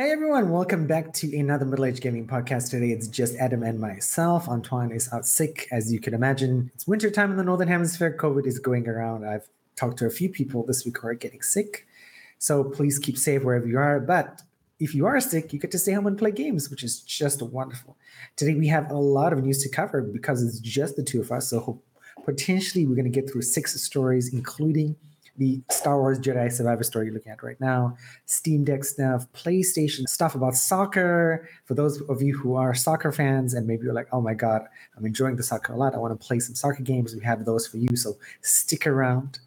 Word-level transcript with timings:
Hey 0.00 0.12
everyone, 0.12 0.50
welcome 0.50 0.86
back 0.86 1.12
to 1.14 1.36
another 1.36 1.64
Middle 1.64 1.86
Age 1.86 2.00
Gaming 2.00 2.24
podcast. 2.24 2.70
Today 2.70 2.92
it's 2.92 3.08
just 3.08 3.34
Adam 3.34 3.64
and 3.64 3.80
myself. 3.80 4.48
Antoine 4.48 4.92
is 4.92 5.12
out 5.12 5.26
sick, 5.26 5.66
as 5.72 5.92
you 5.92 5.98
can 5.98 6.14
imagine. 6.14 6.70
It's 6.72 6.86
winter 6.86 7.10
time 7.10 7.32
in 7.32 7.36
the 7.36 7.42
Northern 7.42 7.66
Hemisphere. 7.66 8.16
COVID 8.16 8.46
is 8.46 8.60
going 8.60 8.88
around. 8.88 9.26
I've 9.26 9.48
talked 9.74 9.98
to 9.98 10.06
a 10.06 10.10
few 10.10 10.28
people 10.28 10.64
this 10.64 10.84
week 10.84 10.98
who 10.98 11.08
are 11.08 11.14
getting 11.14 11.42
sick. 11.42 11.84
So 12.38 12.62
please 12.62 13.00
keep 13.00 13.18
safe 13.18 13.42
wherever 13.42 13.66
you 13.66 13.76
are. 13.76 13.98
But 13.98 14.42
if 14.78 14.94
you 14.94 15.04
are 15.06 15.18
sick, 15.18 15.52
you 15.52 15.58
get 15.58 15.72
to 15.72 15.80
stay 15.80 15.94
home 15.94 16.06
and 16.06 16.16
play 16.16 16.30
games, 16.30 16.70
which 16.70 16.84
is 16.84 17.00
just 17.00 17.42
wonderful. 17.42 17.96
Today 18.36 18.54
we 18.54 18.68
have 18.68 18.92
a 18.92 18.96
lot 18.96 19.32
of 19.32 19.42
news 19.42 19.64
to 19.64 19.68
cover 19.68 20.00
because 20.00 20.44
it's 20.44 20.60
just 20.60 20.94
the 20.94 21.02
two 21.02 21.20
of 21.20 21.32
us. 21.32 21.50
So 21.50 21.82
potentially 22.24 22.86
we're 22.86 22.94
going 22.94 23.12
to 23.12 23.20
get 23.20 23.28
through 23.28 23.42
six 23.42 23.74
stories, 23.82 24.32
including 24.32 24.94
the 25.38 25.62
Star 25.70 25.98
Wars 25.98 26.18
Jedi 26.18 26.50
Survivor 26.52 26.82
story 26.82 27.06
you're 27.06 27.14
looking 27.14 27.32
at 27.32 27.42
right 27.42 27.60
now, 27.60 27.96
Steam 28.26 28.64
Deck 28.64 28.84
stuff, 28.84 29.26
PlayStation 29.32 30.08
stuff 30.08 30.34
about 30.34 30.54
soccer. 30.54 31.48
For 31.64 31.74
those 31.74 32.00
of 32.02 32.20
you 32.20 32.36
who 32.36 32.56
are 32.56 32.74
soccer 32.74 33.12
fans 33.12 33.54
and 33.54 33.66
maybe 33.66 33.84
you're 33.84 33.94
like, 33.94 34.08
oh 34.12 34.20
my 34.20 34.34
God, 34.34 34.62
I'm 34.96 35.06
enjoying 35.06 35.36
the 35.36 35.42
soccer 35.42 35.72
a 35.72 35.76
lot. 35.76 35.94
I 35.94 35.98
want 35.98 36.18
to 36.18 36.26
play 36.26 36.40
some 36.40 36.54
soccer 36.54 36.82
games. 36.82 37.14
We 37.14 37.22
have 37.24 37.44
those 37.44 37.66
for 37.66 37.78
you. 37.78 37.96
So 37.96 38.16
stick 38.42 38.86
around. 38.86 39.38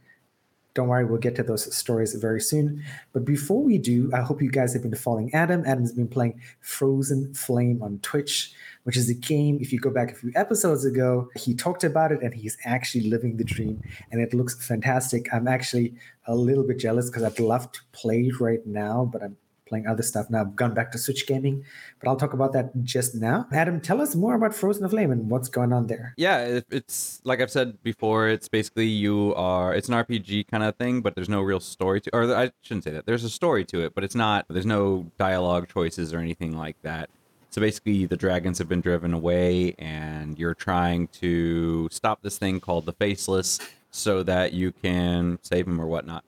Don't 0.73 0.87
worry, 0.87 1.03
we'll 1.05 1.19
get 1.19 1.35
to 1.35 1.43
those 1.43 1.75
stories 1.75 2.13
very 2.15 2.39
soon. 2.39 2.83
But 3.11 3.25
before 3.25 3.61
we 3.61 3.77
do, 3.77 4.09
I 4.13 4.21
hope 4.21 4.41
you 4.41 4.49
guys 4.49 4.73
have 4.73 4.83
been 4.83 4.95
following 4.95 5.33
Adam. 5.33 5.63
Adam's 5.65 5.91
been 5.91 6.07
playing 6.07 6.41
Frozen 6.61 7.33
Flame 7.33 7.83
on 7.83 7.99
Twitch 7.99 8.53
which 8.83 8.97
is 8.97 9.09
a 9.09 9.13
game. 9.13 9.57
If 9.61 9.71
you 9.71 9.79
go 9.79 9.89
back 9.89 10.11
a 10.11 10.15
few 10.15 10.31
episodes 10.35 10.85
ago, 10.85 11.29
he 11.35 11.53
talked 11.53 11.83
about 11.83 12.11
it 12.11 12.21
and 12.21 12.33
he's 12.33 12.57
actually 12.65 13.09
living 13.09 13.37
the 13.37 13.43
dream 13.43 13.81
and 14.11 14.21
it 14.21 14.33
looks 14.33 14.65
fantastic. 14.65 15.31
I'm 15.33 15.47
actually 15.47 15.93
a 16.25 16.35
little 16.35 16.63
bit 16.63 16.79
jealous 16.79 17.09
because 17.09 17.23
I'd 17.23 17.39
love 17.39 17.71
to 17.71 17.79
play 17.91 18.31
right 18.39 18.65
now, 18.65 19.09
but 19.11 19.23
I'm 19.23 19.37
playing 19.71 19.87
other 19.87 20.03
stuff 20.03 20.29
now. 20.29 20.41
I've 20.41 20.55
gone 20.55 20.73
back 20.73 20.91
to 20.91 20.97
Switch 20.97 21.25
gaming, 21.25 21.63
but 21.99 22.09
I'll 22.09 22.17
talk 22.17 22.33
about 22.33 22.51
that 22.53 22.83
just 22.83 23.15
now. 23.15 23.47
Adam, 23.53 23.79
tell 23.79 24.01
us 24.01 24.15
more 24.15 24.35
about 24.35 24.53
Frozen 24.53 24.83
of 24.83 24.91
Flame 24.91 25.11
and 25.11 25.29
what's 25.29 25.47
going 25.47 25.71
on 25.71 25.87
there. 25.87 26.13
Yeah, 26.17 26.59
it's 26.69 27.21
like 27.23 27.39
I've 27.39 27.49
said 27.49 27.81
before. 27.81 28.27
It's 28.27 28.49
basically 28.49 28.87
you 28.87 29.33
are. 29.35 29.73
It's 29.73 29.87
an 29.87 29.95
RPG 29.95 30.49
kind 30.49 30.63
of 30.63 30.75
thing, 30.75 31.01
but 31.01 31.15
there's 31.15 31.29
no 31.29 31.41
real 31.41 31.61
story 31.61 32.01
to. 32.01 32.09
Or 32.13 32.35
I 32.35 32.51
shouldn't 32.61 32.83
say 32.83 32.91
that. 32.91 33.05
There's 33.05 33.23
a 33.23 33.29
story 33.29 33.63
to 33.65 33.81
it, 33.85 33.95
but 33.95 34.03
it's 34.03 34.15
not. 34.15 34.45
There's 34.49 34.65
no 34.65 35.09
dialogue 35.17 35.69
choices 35.73 36.13
or 36.13 36.19
anything 36.19 36.57
like 36.57 36.75
that. 36.81 37.09
So 37.49 37.61
basically, 37.61 38.05
the 38.05 38.17
dragons 38.17 38.57
have 38.59 38.67
been 38.67 38.81
driven 38.81 39.13
away, 39.13 39.73
and 39.79 40.37
you're 40.37 40.53
trying 40.53 41.07
to 41.21 41.87
stop 41.91 42.21
this 42.21 42.37
thing 42.37 42.59
called 42.59 42.85
the 42.85 42.93
Faceless 42.93 43.59
so 43.89 44.23
that 44.23 44.53
you 44.53 44.71
can 44.71 45.39
save 45.41 45.65
them 45.65 45.79
or 45.79 45.85
whatnot. 45.85 46.23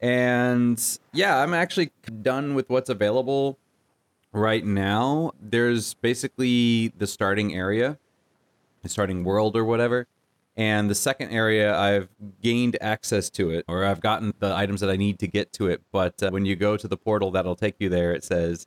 And 0.00 0.80
yeah, 1.12 1.38
I'm 1.38 1.54
actually 1.54 1.90
done 2.22 2.54
with 2.54 2.70
what's 2.70 2.88
available 2.88 3.58
right 4.32 4.64
now. 4.64 5.32
There's 5.40 5.94
basically 5.94 6.88
the 6.96 7.06
starting 7.06 7.54
area, 7.54 7.98
the 8.82 8.88
starting 8.88 9.24
world 9.24 9.56
or 9.56 9.64
whatever. 9.64 10.06
And 10.56 10.90
the 10.90 10.94
second 10.96 11.30
area, 11.30 11.76
I've 11.76 12.08
gained 12.42 12.76
access 12.80 13.30
to 13.30 13.50
it, 13.50 13.64
or 13.68 13.84
I've 13.84 14.00
gotten 14.00 14.34
the 14.40 14.52
items 14.52 14.80
that 14.80 14.90
I 14.90 14.96
need 14.96 15.20
to 15.20 15.28
get 15.28 15.52
to 15.52 15.68
it. 15.68 15.82
But 15.92 16.20
uh, 16.20 16.30
when 16.30 16.44
you 16.44 16.56
go 16.56 16.76
to 16.76 16.88
the 16.88 16.96
portal 16.96 17.30
that'll 17.30 17.54
take 17.54 17.76
you 17.78 17.88
there, 17.88 18.12
it 18.12 18.24
says 18.24 18.66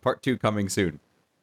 part 0.00 0.20
two 0.20 0.36
coming 0.36 0.68
soon. 0.68 0.98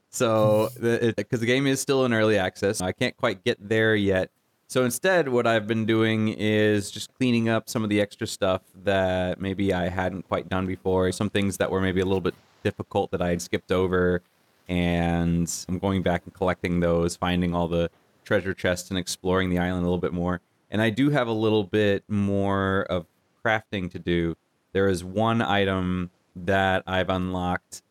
So, 0.10 0.70
because 0.80 1.40
the 1.40 1.46
game 1.46 1.66
is 1.66 1.80
still 1.82 2.06
in 2.06 2.14
early 2.14 2.38
access, 2.38 2.82
I 2.82 2.92
can't 2.92 3.16
quite 3.16 3.44
get 3.44 3.58
there 3.60 3.96
yet. 3.96 4.32
So 4.68 4.84
instead, 4.84 5.30
what 5.30 5.46
I've 5.46 5.68
been 5.68 5.86
doing 5.86 6.30
is 6.30 6.90
just 6.90 7.14
cleaning 7.14 7.50
up 7.50 7.70
some 7.70 7.84
of 7.84 7.90
the 7.90 8.02
extra 8.02 8.26
stuff 8.26 8.62
that 8.84 9.40
maybe 9.40 9.74
I 9.74 9.90
hadn't 9.90 10.28
quite 10.28 10.50
done 10.50 10.66
before. 10.66 11.12
Some 11.12 11.30
things 11.30 11.58
that 11.58 11.70
were 11.70 11.82
maybe 11.82 12.02
a 12.02 12.06
little 12.06 12.22
bit 12.22 12.34
difficult 12.64 13.12
that 13.12 13.22
I 13.22 13.30
had 13.30 13.42
skipped 13.42 13.72
over. 13.72 14.22
And 14.68 15.52
I'm 15.70 15.78
going 15.78 16.02
back 16.02 16.24
and 16.26 16.34
collecting 16.34 16.80
those, 16.80 17.16
finding 17.16 17.54
all 17.54 17.68
the 17.68 17.92
treasure 18.24 18.54
chests 18.56 18.90
and 18.90 18.98
exploring 18.98 19.52
the 19.52 19.60
island 19.60 19.82
a 19.82 19.86
little 19.86 20.00
bit 20.00 20.14
more. 20.14 20.42
And 20.72 20.82
I 20.82 20.90
do 20.90 21.12
have 21.12 21.28
a 21.28 21.34
little 21.34 21.64
bit 21.64 22.04
more 22.08 22.88
of 22.90 23.06
crafting 23.46 23.92
to 23.92 24.00
do. 24.00 24.36
There 24.74 24.88
is 24.88 25.04
one 25.04 25.42
item 25.42 26.10
that 26.36 26.84
I've 26.88 27.10
unlocked 27.10 27.84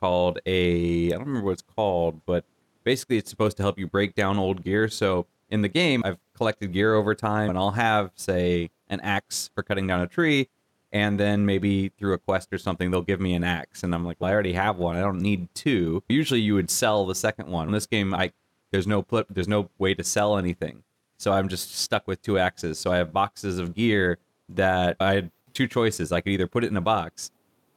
called 0.00 0.40
a 0.46 1.08
I 1.08 1.10
don't 1.10 1.26
remember 1.26 1.46
what 1.46 1.52
it's 1.52 1.62
called, 1.76 2.22
but 2.26 2.44
basically 2.82 3.18
it's 3.18 3.30
supposed 3.30 3.58
to 3.58 3.62
help 3.62 3.78
you 3.78 3.86
break 3.86 4.14
down 4.14 4.38
old 4.38 4.64
gear. 4.64 4.88
So 4.88 5.26
in 5.52 5.60
the 5.60 5.68
game, 5.68 6.02
I've 6.04 6.18
collected 6.34 6.72
gear 6.72 6.94
over 6.94 7.14
time, 7.14 7.50
and 7.50 7.58
I'll 7.58 7.72
have 7.72 8.10
say 8.16 8.70
an 8.88 9.00
axe 9.00 9.50
for 9.54 9.62
cutting 9.62 9.86
down 9.86 10.00
a 10.00 10.06
tree, 10.06 10.48
and 10.90 11.20
then 11.20 11.44
maybe 11.44 11.90
through 11.90 12.14
a 12.14 12.18
quest 12.18 12.52
or 12.52 12.58
something 12.58 12.90
they'll 12.90 13.02
give 13.02 13.20
me 13.20 13.34
an 13.34 13.44
axe, 13.44 13.82
and 13.82 13.94
I'm 13.94 14.04
like, 14.04 14.16
well, 14.18 14.30
I 14.30 14.34
already 14.34 14.54
have 14.54 14.78
one. 14.78 14.96
I 14.96 15.00
don't 15.00 15.20
need 15.20 15.54
two. 15.54 16.02
Usually 16.08 16.40
you 16.40 16.54
would 16.54 16.70
sell 16.70 17.04
the 17.04 17.14
second 17.14 17.48
one. 17.48 17.68
In 17.68 17.72
this 17.72 17.86
game, 17.86 18.14
I 18.14 18.32
there's 18.72 18.86
no 18.86 19.02
pl- 19.02 19.24
there's 19.28 19.46
no 19.46 19.68
way 19.78 19.92
to 19.94 20.02
sell 20.02 20.38
anything, 20.38 20.82
so 21.18 21.32
I'm 21.32 21.48
just 21.48 21.76
stuck 21.78 22.08
with 22.08 22.22
two 22.22 22.38
axes. 22.38 22.78
So 22.78 22.90
I 22.90 22.96
have 22.96 23.12
boxes 23.12 23.58
of 23.58 23.74
gear 23.74 24.18
that 24.48 24.96
I 25.00 25.14
had 25.14 25.30
two 25.52 25.68
choices. 25.68 26.12
I 26.12 26.22
could 26.22 26.32
either 26.32 26.46
put 26.46 26.64
it 26.64 26.70
in 26.70 26.76
a 26.78 26.82
box 26.82 27.30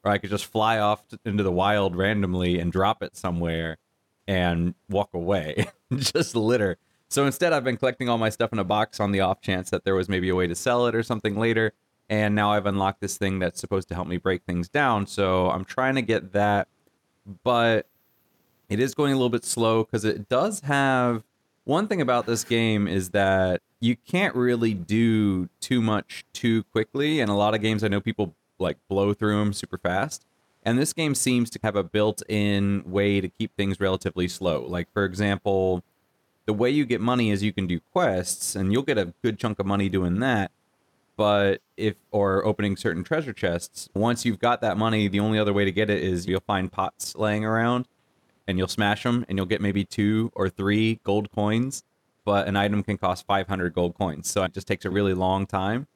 or 0.05 0.11
I 0.11 0.17
could 0.17 0.29
just 0.29 0.45
fly 0.45 0.79
off 0.79 1.03
into 1.25 1.43
the 1.43 1.51
wild 1.51 1.97
randomly 1.97 2.59
and 2.59 2.71
drop 2.71 3.03
it 3.03 3.17
somewhere 3.17 3.77
and 4.27 4.75
walk 4.89 5.09
away, 5.13 5.67
just 5.93 6.35
litter. 6.35 6.77
So 7.09 7.25
instead, 7.25 7.53
I've 7.53 7.63
been 7.63 7.77
collecting 7.77 8.09
all 8.09 8.17
my 8.17 8.29
stuff 8.29 8.51
in 8.51 8.59
a 8.59 8.63
box 8.63 8.99
on 8.99 9.11
the 9.11 9.21
off 9.21 9.41
chance 9.41 9.69
that 9.69 9.85
there 9.85 9.95
was 9.95 10.09
maybe 10.09 10.29
a 10.29 10.35
way 10.35 10.47
to 10.47 10.55
sell 10.55 10.87
it 10.87 10.95
or 10.95 11.03
something 11.03 11.37
later. 11.37 11.73
And 12.09 12.35
now 12.35 12.51
I've 12.51 12.65
unlocked 12.65 13.01
this 13.01 13.17
thing 13.17 13.39
that's 13.39 13.59
supposed 13.59 13.87
to 13.89 13.95
help 13.95 14.07
me 14.07 14.17
break 14.17 14.43
things 14.43 14.67
down. 14.67 15.07
So 15.07 15.49
I'm 15.49 15.65
trying 15.65 15.95
to 15.95 16.01
get 16.01 16.33
that, 16.33 16.67
but 17.43 17.87
it 18.69 18.79
is 18.79 18.93
going 18.93 19.11
a 19.11 19.15
little 19.15 19.29
bit 19.29 19.45
slow 19.45 19.83
because 19.83 20.05
it 20.05 20.29
does 20.29 20.61
have 20.61 21.23
one 21.63 21.87
thing 21.87 22.01
about 22.01 22.25
this 22.25 22.43
game 22.43 22.87
is 22.87 23.09
that 23.11 23.61
you 23.79 23.95
can't 23.95 24.35
really 24.35 24.73
do 24.73 25.49
too 25.59 25.81
much 25.81 26.25
too 26.33 26.63
quickly. 26.63 27.19
And 27.19 27.29
a 27.29 27.35
lot 27.35 27.55
of 27.55 27.61
games 27.61 27.83
I 27.83 27.87
know 27.87 28.01
people 28.01 28.35
like 28.59 28.77
blow 28.87 29.13
through 29.13 29.39
them 29.39 29.53
super 29.53 29.77
fast. 29.77 30.25
And 30.63 30.79
this 30.79 30.93
game 30.93 31.13
seems 31.13 31.49
to 31.51 31.59
have 31.63 31.75
a 31.75 31.83
built-in 31.83 32.83
way 32.85 33.21
to 33.21 33.27
keep 33.29 33.55
things 33.55 33.79
relatively 33.79 34.27
slow. 34.27 34.65
Like 34.67 34.91
for 34.93 35.05
example, 35.05 35.83
the 36.45 36.53
way 36.53 36.69
you 36.69 36.85
get 36.85 37.01
money 37.01 37.31
is 37.31 37.43
you 37.43 37.53
can 37.53 37.67
do 37.67 37.79
quests 37.91 38.55
and 38.55 38.71
you'll 38.71 38.83
get 38.83 38.97
a 38.97 39.13
good 39.23 39.39
chunk 39.39 39.59
of 39.59 39.65
money 39.65 39.89
doing 39.89 40.19
that. 40.19 40.51
But 41.17 41.61
if 41.77 41.95
or 42.11 42.45
opening 42.45 42.75
certain 42.75 43.03
treasure 43.03 43.33
chests, 43.33 43.89
once 43.95 44.25
you've 44.25 44.39
got 44.39 44.61
that 44.61 44.77
money, 44.77 45.07
the 45.07 45.21
only 45.21 45.39
other 45.39 45.53
way 45.53 45.65
to 45.65 45.71
get 45.71 45.89
it 45.89 46.03
is 46.03 46.27
you'll 46.27 46.41
find 46.41 46.71
pots 46.71 47.15
laying 47.15 47.45
around 47.45 47.87
and 48.47 48.57
you'll 48.57 48.67
smash 48.67 49.03
them 49.03 49.25
and 49.27 49.37
you'll 49.37 49.45
get 49.45 49.61
maybe 49.61 49.85
2 49.85 50.31
or 50.35 50.49
3 50.49 50.99
gold 51.03 51.31
coins, 51.31 51.83
but 52.25 52.47
an 52.47 52.55
item 52.55 52.83
can 52.83 52.97
cost 52.97 53.25
500 53.25 53.73
gold 53.73 53.95
coins. 53.97 54.29
So 54.29 54.43
it 54.43 54.53
just 54.53 54.67
takes 54.67 54.85
a 54.85 54.89
really 54.89 55.13
long 55.13 55.47
time 55.47 55.87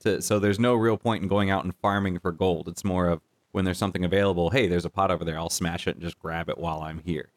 to, 0.00 0.20
so 0.20 0.38
there's 0.38 0.58
no 0.58 0.74
real 0.74 0.96
point 0.96 1.22
in 1.22 1.28
going 1.28 1.50
out 1.50 1.64
and 1.64 1.74
farming 1.76 2.18
for 2.18 2.32
gold. 2.32 2.68
It's 2.68 2.84
more 2.84 3.08
of 3.08 3.20
when 3.52 3.64
there's 3.64 3.78
something 3.78 4.04
available, 4.04 4.50
hey, 4.50 4.66
there's 4.66 4.84
a 4.84 4.90
pot 4.90 5.12
over 5.12 5.24
there, 5.24 5.38
I'll 5.38 5.48
smash 5.48 5.86
it 5.86 5.94
and 5.94 6.02
just 6.02 6.18
grab 6.18 6.48
it 6.48 6.58
while 6.58 6.80
I'm 6.80 7.00
here. 7.04 7.30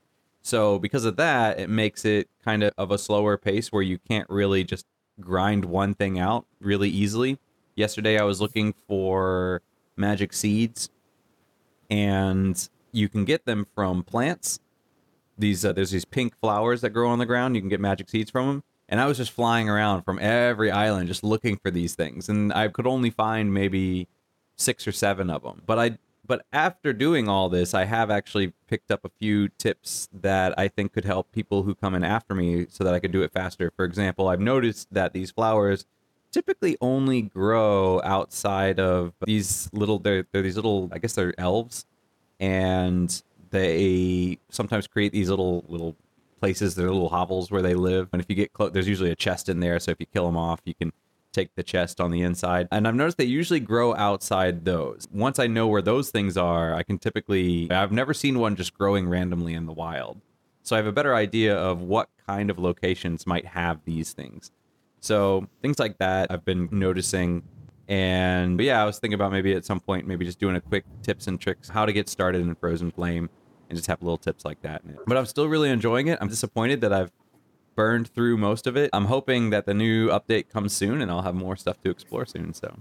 So 0.47 0.79
because 0.79 1.03
of 1.03 1.17
that, 1.17 1.59
it 1.59 1.69
makes 1.69 2.05
it 2.05 2.29
kind 2.41 2.63
of 2.63 2.71
of 2.77 2.89
a 2.89 2.97
slower 2.97 3.35
pace 3.35 3.69
where 3.69 3.81
you 3.81 3.97
can't 3.97 4.29
really 4.29 4.63
just 4.63 4.85
grind 5.19 5.65
one 5.65 5.93
thing 5.93 6.19
out 6.19 6.45
really 6.61 6.89
easily. 6.89 7.37
Yesterday 7.75 8.17
I 8.17 8.23
was 8.23 8.39
looking 8.39 8.73
for 8.87 9.61
magic 9.97 10.31
seeds 10.31 10.89
and 11.89 12.69
you 12.93 13.09
can 13.09 13.25
get 13.25 13.43
them 13.43 13.67
from 13.75 14.03
plants. 14.03 14.61
These 15.37 15.65
uh, 15.65 15.73
there's 15.73 15.91
these 15.91 16.05
pink 16.05 16.33
flowers 16.39 16.79
that 16.79 16.91
grow 16.91 17.09
on 17.09 17.19
the 17.19 17.25
ground. 17.25 17.55
You 17.55 17.61
can 17.61 17.67
get 17.67 17.81
magic 17.81 18.09
seeds 18.09 18.31
from 18.31 18.47
them 18.47 18.63
and 18.87 19.01
I 19.01 19.05
was 19.05 19.17
just 19.17 19.31
flying 19.31 19.67
around 19.67 20.03
from 20.03 20.17
every 20.17 20.71
island 20.71 21.09
just 21.09 21.25
looking 21.25 21.57
for 21.57 21.71
these 21.71 21.93
things, 21.93 22.29
and 22.29 22.53
I 22.53 22.69
could 22.69 22.87
only 22.87 23.09
find 23.09 23.53
maybe 23.53 24.07
six 24.55 24.87
or 24.87 24.93
seven 24.93 25.29
of 25.29 25.43
them. 25.43 25.61
But 25.65 25.77
I 25.77 25.97
but 26.27 26.45
after 26.51 26.93
doing 26.93 27.29
all 27.29 27.47
this, 27.49 27.73
I 27.73 27.85
have 27.85 28.11
actually 28.11 28.53
picked 28.67 28.91
up 28.91 29.05
a 29.05 29.09
few 29.09 29.47
tips 29.47 30.09
that 30.13 30.53
I 30.57 30.67
think 30.67 30.93
could 30.93 31.05
help 31.05 31.31
people 31.31 31.63
who 31.63 31.73
come 31.73 31.95
in 31.95 32.03
after 32.03 32.35
me 32.35 32.67
so 32.69 32.83
that 32.83 32.93
I 32.93 32.99
could 32.99 33.11
do 33.11 33.23
it 33.23 33.31
faster. 33.31 33.71
For 33.75 33.85
example, 33.85 34.27
I've 34.27 34.41
noticed 34.41 34.93
that 34.93 35.13
these 35.13 35.31
flowers 35.31 35.85
typically 36.31 36.77
only 36.81 37.21
grow 37.21 38.01
outside 38.03 38.79
of 38.79 39.13
these 39.25 39.69
little 39.71 39.97
they're, 39.99 40.25
they're 40.31 40.41
these 40.41 40.57
little 40.57 40.89
I 40.91 40.99
guess 40.99 41.13
they're 41.13 41.33
elves 41.39 41.85
and 42.39 43.23
they 43.49 44.37
sometimes 44.49 44.87
create 44.87 45.13
these 45.13 45.29
little 45.29 45.63
little 45.69 45.95
places, 46.39 46.75
their 46.75 46.91
little 46.91 47.09
hovels 47.09 47.49
where 47.49 47.61
they 47.61 47.73
live. 47.73 48.09
And 48.11 48.21
if 48.21 48.29
you 48.29 48.35
get 48.35 48.53
close, 48.53 48.71
there's 48.71 48.87
usually 48.87 49.11
a 49.11 49.15
chest 49.15 49.49
in 49.49 49.59
there. 49.59 49.79
So 49.79 49.91
if 49.91 49.97
you 49.99 50.05
kill 50.05 50.25
them 50.25 50.37
off, 50.37 50.61
you 50.65 50.75
can 50.75 50.91
take 51.37 51.55
the 51.55 51.63
chest 51.63 52.01
on 52.01 52.11
the 52.11 52.21
inside. 52.21 52.67
And 52.71 52.87
I've 52.87 52.95
noticed 52.95 53.17
they 53.17 53.25
usually 53.25 53.59
grow 53.59 53.93
outside 53.95 54.65
those. 54.65 55.07
Once 55.11 55.37
I 55.39 55.47
know 55.47 55.67
where 55.67 55.81
those 55.81 56.09
things 56.09 56.35
are, 56.35 56.73
I 56.73 56.83
can 56.83 56.97
typically, 56.97 57.69
I've 57.71 57.91
never 57.91 58.13
seen 58.13 58.39
one 58.39 58.55
just 58.55 58.73
growing 58.73 59.07
randomly 59.07 59.53
in 59.53 59.65
the 59.65 59.73
wild. 59.73 60.19
So 60.63 60.75
I 60.75 60.77
have 60.79 60.87
a 60.87 60.91
better 60.91 61.15
idea 61.15 61.55
of 61.55 61.81
what 61.81 62.09
kind 62.27 62.49
of 62.49 62.59
locations 62.59 63.25
might 63.25 63.45
have 63.45 63.79
these 63.85 64.13
things. 64.13 64.51
So 64.99 65.47
things 65.61 65.79
like 65.79 65.97
that 65.99 66.31
I've 66.31 66.43
been 66.43 66.67
noticing 66.71 67.43
And 67.87 68.59
yeah, 68.59 68.81
I 68.81 68.85
was 68.85 68.99
thinking 68.99 69.15
about 69.15 69.31
maybe 69.31 69.53
at 69.53 69.65
some 69.65 69.79
point, 69.79 70.07
maybe 70.07 70.25
just 70.25 70.39
doing 70.39 70.55
a 70.55 70.61
quick 70.61 70.83
tips 71.03 71.27
and 71.27 71.39
tricks 71.39 71.69
how 71.69 71.85
to 71.85 71.93
get 71.93 72.09
started 72.09 72.41
in 72.41 72.53
Frozen 72.55 72.91
Flame, 72.91 73.29
and 73.69 73.77
just 73.77 73.87
have 73.87 74.01
little 74.01 74.17
tips 74.17 74.45
like 74.45 74.61
that. 74.61 74.81
In 74.83 74.91
it. 74.91 74.99
But 75.07 75.17
I'm 75.17 75.25
still 75.25 75.47
really 75.47 75.69
enjoying 75.69 76.07
it. 76.07 76.17
I'm 76.21 76.27
disappointed 76.27 76.81
that 76.81 76.93
I've 76.93 77.11
burned 77.77 78.09
through 78.09 78.35
most 78.35 78.67
of 78.67 78.75
it. 78.75 78.89
I'm 78.91 79.05
hoping 79.05 79.51
that 79.51 79.65
the 79.65 79.73
new 79.73 80.09
update 80.09 80.49
comes 80.49 80.73
soon, 80.73 80.99
and 81.01 81.09
I'll 81.09 81.21
have 81.21 81.35
more 81.35 81.55
stuff 81.55 81.79
to 81.83 81.89
explore 81.89 82.25
soon. 82.25 82.53
So 82.53 82.77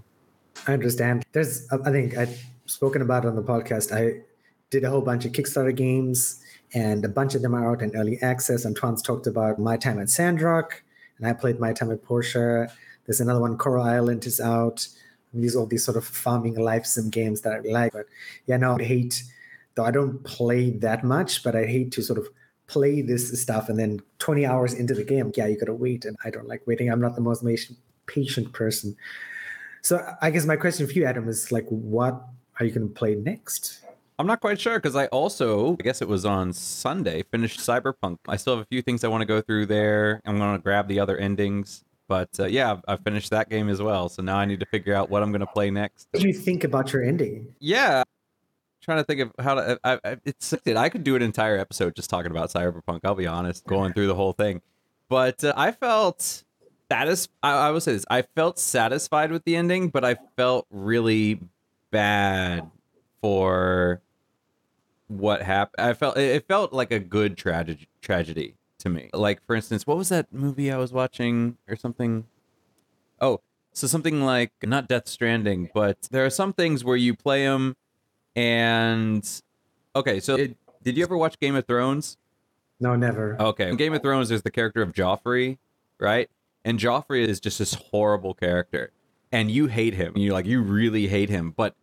I 0.67 0.73
understand. 0.73 1.25
There's, 1.33 1.71
I 1.71 1.93
think 1.93 2.17
I've 2.17 2.43
spoken 2.65 3.03
about 3.03 3.25
it 3.25 3.29
on 3.29 3.37
the 3.37 3.43
podcast. 3.43 3.93
I 3.93 4.23
did 4.71 4.83
a 4.83 4.91
whole 4.91 5.03
bunch 5.03 5.25
of 5.25 5.33
Kickstarter 5.33 5.77
games, 5.77 6.43
and 6.75 7.05
a 7.05 7.09
bunch 7.09 7.37
of 7.37 7.43
them 7.43 7.55
are 7.55 7.71
out 7.71 7.83
in 7.83 7.95
early 7.95 8.21
access. 8.23 8.65
And 8.65 8.75
Antoine's 8.75 9.03
talked 9.03 9.27
about 9.29 9.61
My 9.61 9.77
Time 9.77 10.01
at 10.01 10.11
Sandrock, 10.11 10.83
and 11.19 11.29
I 11.29 11.35
played 11.35 11.61
My 11.61 11.73
Time 11.73 11.93
at 11.93 12.03
Portia. 12.03 12.73
There's 13.05 13.21
another 13.21 13.41
one, 13.41 13.57
Coral 13.59 13.85
Island, 13.85 14.27
is 14.27 14.41
out. 14.41 14.89
These 15.35 15.55
all 15.55 15.67
these 15.67 15.85
sort 15.85 15.99
of 15.99 16.07
farming 16.07 16.55
life 16.55 16.87
sim 16.87 17.11
games 17.11 17.43
that 17.43 17.53
I 17.53 17.61
like. 17.69 17.93
But 17.93 18.07
yeah, 18.47 18.57
no, 18.57 18.79
I 18.81 18.83
hate, 18.83 19.23
though 19.75 19.85
I 19.85 19.91
don't 19.91 20.25
play 20.25 20.71
that 20.71 21.05
much, 21.05 21.45
but 21.45 21.55
I 21.55 21.67
hate 21.67 21.93
to 21.93 22.03
sort 22.03 22.19
of 22.19 22.29
play 22.67 23.01
this 23.01 23.41
stuff 23.41 23.69
and 23.69 23.79
then 23.79 24.01
20 24.19 24.45
hours 24.45 24.75
into 24.75 24.95
the 24.95 25.05
game, 25.05 25.33
yeah, 25.37 25.47
you 25.47 25.59
gotta 25.59 25.75
wait. 25.75 26.05
And 26.05 26.17
I 26.25 26.31
don't 26.31 26.49
like 26.49 26.67
waiting. 26.67 26.91
I'm 26.91 27.01
not 27.01 27.15
the 27.15 27.21
most 27.21 27.45
patient 28.07 28.53
person. 28.53 28.97
So 29.83 30.05
I 30.21 30.31
guess 30.31 30.47
my 30.47 30.57
question 30.57 30.87
for 30.87 30.93
you, 30.93 31.05
Adam, 31.05 31.29
is 31.29 31.53
like, 31.53 31.67
what 31.69 32.27
are 32.59 32.67
you 32.67 32.73
gonna 32.73 32.87
play 32.87 33.15
next? 33.15 33.81
I'm 34.19 34.27
not 34.27 34.41
quite 34.41 34.59
sure 34.59 34.79
because 34.79 34.97
I 34.97 35.07
also, 35.07 35.75
I 35.75 35.83
guess 35.83 36.01
it 36.01 36.09
was 36.09 36.25
on 36.25 36.53
Sunday, 36.53 37.23
finished 37.31 37.61
Cyberpunk. 37.61 38.17
I 38.27 38.37
still 38.37 38.57
have 38.57 38.63
a 38.63 38.67
few 38.67 38.81
things 38.81 39.05
I 39.05 39.09
want 39.09 39.21
to 39.21 39.27
go 39.27 39.43
through 39.43 39.67
there. 39.67 40.23
I'm 40.25 40.39
to 40.39 40.59
grab 40.59 40.89
the 40.89 41.01
other 41.01 41.19
endings. 41.19 41.85
But 42.09 42.31
uh, 42.39 42.47
yeah, 42.47 42.77
I 42.87 42.97
finished 42.97 43.31
that 43.31 43.51
game 43.51 43.69
as 43.69 43.83
well. 43.83 44.09
So 44.09 44.23
now 44.23 44.37
I 44.37 44.45
need 44.45 44.61
to 44.61 44.67
figure 44.67 44.95
out 44.95 45.11
what 45.11 45.23
I'm 45.23 45.33
going 45.33 45.41
to 45.41 45.47
play 45.47 45.71
next. 45.71 46.09
What 46.13 46.23
do 46.23 46.29
you 46.29 46.35
think 46.35 46.65
about 46.65 46.93
your 46.93 47.03
ending? 47.03 47.53
Yeah. 47.59 48.05
Trying 48.87 48.99
to 48.99 49.05
think 49.05 49.21
of 49.21 49.33
how 49.45 49.55
to. 49.57 49.81
I, 49.83 49.99
I, 50.05 50.17
it's 50.25 50.55
I 50.65 50.89
could 50.89 51.03
do 51.03 51.17
an 51.17 51.23
entire 51.23 51.59
episode 51.59 51.97
just 51.97 52.09
talking 52.09 52.31
about 52.31 52.53
Cyberpunk. 52.53 53.01
I'll 53.03 53.17
be 53.17 53.27
honest, 53.27 53.67
going 53.67 53.93
through 53.93 54.07
the 54.07 54.15
whole 54.15 54.33
thing. 54.33 54.63
But 55.09 55.43
uh, 55.43 55.53
I 55.57 55.73
felt 55.73 56.45
satis. 56.89 57.27
I, 57.43 57.67
I 57.67 57.71
will 57.73 57.81
say 57.81 57.95
this: 57.95 58.05
I 58.09 58.23
felt 58.23 58.61
satisfied 58.61 59.33
with 59.33 59.45
the 59.45 59.57
ending, 59.57 59.89
but 59.89 60.05
I 60.05 60.15
felt 60.37 60.69
really 60.71 61.41
bad 61.91 62.71
for 63.21 64.03
what 65.09 65.43
happened. 65.43 65.85
I 65.85 65.93
felt 65.93 66.17
it 66.17 66.47
felt 66.47 66.73
like 66.73 66.93
a 66.93 67.01
good 67.01 67.37
tragedy 67.37 67.89
tragedy 68.01 68.55
to 68.79 68.89
me. 68.89 69.11
Like 69.13 69.45
for 69.49 69.57
instance, 69.57 69.85
what 69.85 69.97
was 69.97 70.11
that 70.11 70.33
movie 70.33 70.71
I 70.71 70.77
was 70.77 70.93
watching 70.93 71.57
or 71.69 71.75
something? 71.75 72.27
Oh, 73.21 73.41
so 73.73 73.89
something 73.89 74.23
like 74.23 74.53
not 74.63 74.87
Death 74.87 75.09
Stranding, 75.09 75.71
but 75.75 76.03
there 76.13 76.25
are 76.25 76.31
some 76.31 76.53
things 76.53 76.85
where 76.85 76.97
you 76.97 77.17
play 77.17 77.47
them 77.47 77.75
and 78.37 79.29
okay, 79.97 80.21
so 80.21 80.37
it, 80.37 80.57
did 80.85 80.97
you 80.97 81.03
ever 81.03 81.17
watch 81.17 81.39
Game 81.41 81.57
of 81.57 81.67
Thrones? 81.67 82.19
No, 82.79 82.95
never. 82.95 83.41
Okay. 83.41 83.71
In 83.71 83.77
Game 83.77 83.95
of 83.95 84.03
Thrones 84.03 84.29
there's 84.29 84.43
the 84.43 84.51
character 84.51 84.83
of 84.83 84.93
Joffrey, 84.93 85.59
right? 85.99 86.31
And 86.65 86.79
Joffrey 86.79 87.27
is 87.27 87.41
just 87.41 87.59
this 87.59 87.75
horrible 87.75 88.35
character. 88.35 88.93
And 89.33 89.51
you 89.51 89.67
hate 89.67 89.95
him. 89.95 90.17
You 90.17 90.33
like 90.33 90.47
you 90.47 90.63
really 90.63 91.09
hate 91.09 91.31
him, 91.31 91.53
but 91.57 91.75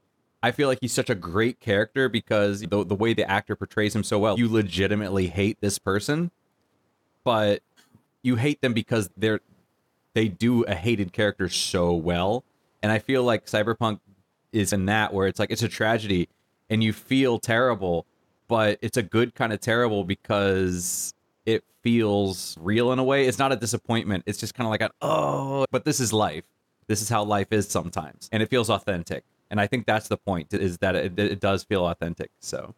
I 0.42 0.52
feel 0.52 0.68
like 0.68 0.80
he's 0.82 0.94
such 0.94 1.10
a 1.10 1.16
great 1.16 1.60
character 1.60 2.10
because 2.10 2.62
the, 2.62 2.86
the 2.86 2.96
way 2.96 3.14
the 3.14 3.30
actor 3.30 3.56
portrays 3.56 3.96
him 3.96 4.04
so 4.04 4.20
well, 4.20 4.38
you 4.38 4.52
legitimately 4.52 5.28
hate 5.28 5.58
this 5.62 5.80
person, 5.80 6.32
but 7.24 7.64
you 8.22 8.36
hate 8.36 8.62
them 8.62 8.74
because 8.74 9.10
they're 9.18 9.40
they 10.14 10.28
do 10.28 10.64
a 10.64 10.76
hated 10.76 11.12
character 11.12 11.50
so 11.50 11.94
well. 11.94 12.44
And 12.84 12.92
I 12.92 13.00
feel 13.00 13.24
like 13.24 13.46
Cyberpunk 13.46 14.00
is 14.52 14.72
in 14.72 14.86
that 14.86 15.14
where 15.14 15.28
it's 15.28 15.40
like 15.40 15.50
it's 15.50 15.64
a 15.64 15.68
tragedy 15.70 16.30
and 16.70 16.84
you 16.84 16.94
feel 16.94 17.40
terrible, 17.40 18.06
but 18.48 18.80
it's 18.82 18.98
a 18.98 19.04
good 19.04 19.36
kind 19.36 19.54
of 19.54 19.60
terrible 19.60 20.04
because 20.04 21.14
it 21.46 21.64
feels 21.82 22.58
real 22.60 22.92
in 22.92 23.00
a 23.00 23.04
way. 23.04 23.28
It's 23.28 23.40
not 23.40 23.52
a 23.52 23.56
disappointment. 23.56 24.24
It's 24.26 24.40
just 24.40 24.54
kind 24.54 24.66
of 24.66 24.72
like 24.72 24.92
oh, 25.02 25.66
but 25.72 25.86
this 25.86 26.00
is 26.00 26.14
life. 26.14 26.46
This 26.88 27.02
is 27.02 27.10
how 27.10 27.24
life 27.24 27.52
is 27.52 27.68
sometimes, 27.70 28.30
and 28.32 28.44
it 28.44 28.50
feels 28.50 28.70
authentic 28.70 29.24
and 29.54 29.62
I 29.62 29.68
think 29.68 29.86
that's 29.86 30.08
the 30.08 30.18
point 30.18 30.52
is 30.52 30.80
that 30.80 30.96
it, 30.96 31.20
it 31.20 31.40
does 31.40 31.64
feel 31.64 31.86
authentic. 31.86 32.32
So 32.40 32.74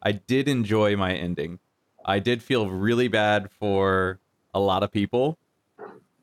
I 0.00 0.12
did 0.12 0.46
enjoy 0.46 0.96
my 0.96 1.12
ending. 1.12 1.58
I 2.04 2.20
did 2.20 2.40
feel 2.40 2.70
really 2.70 3.08
bad 3.08 3.50
for 3.50 4.20
a 4.54 4.60
lot 4.60 4.84
of 4.84 4.92
people, 4.92 5.38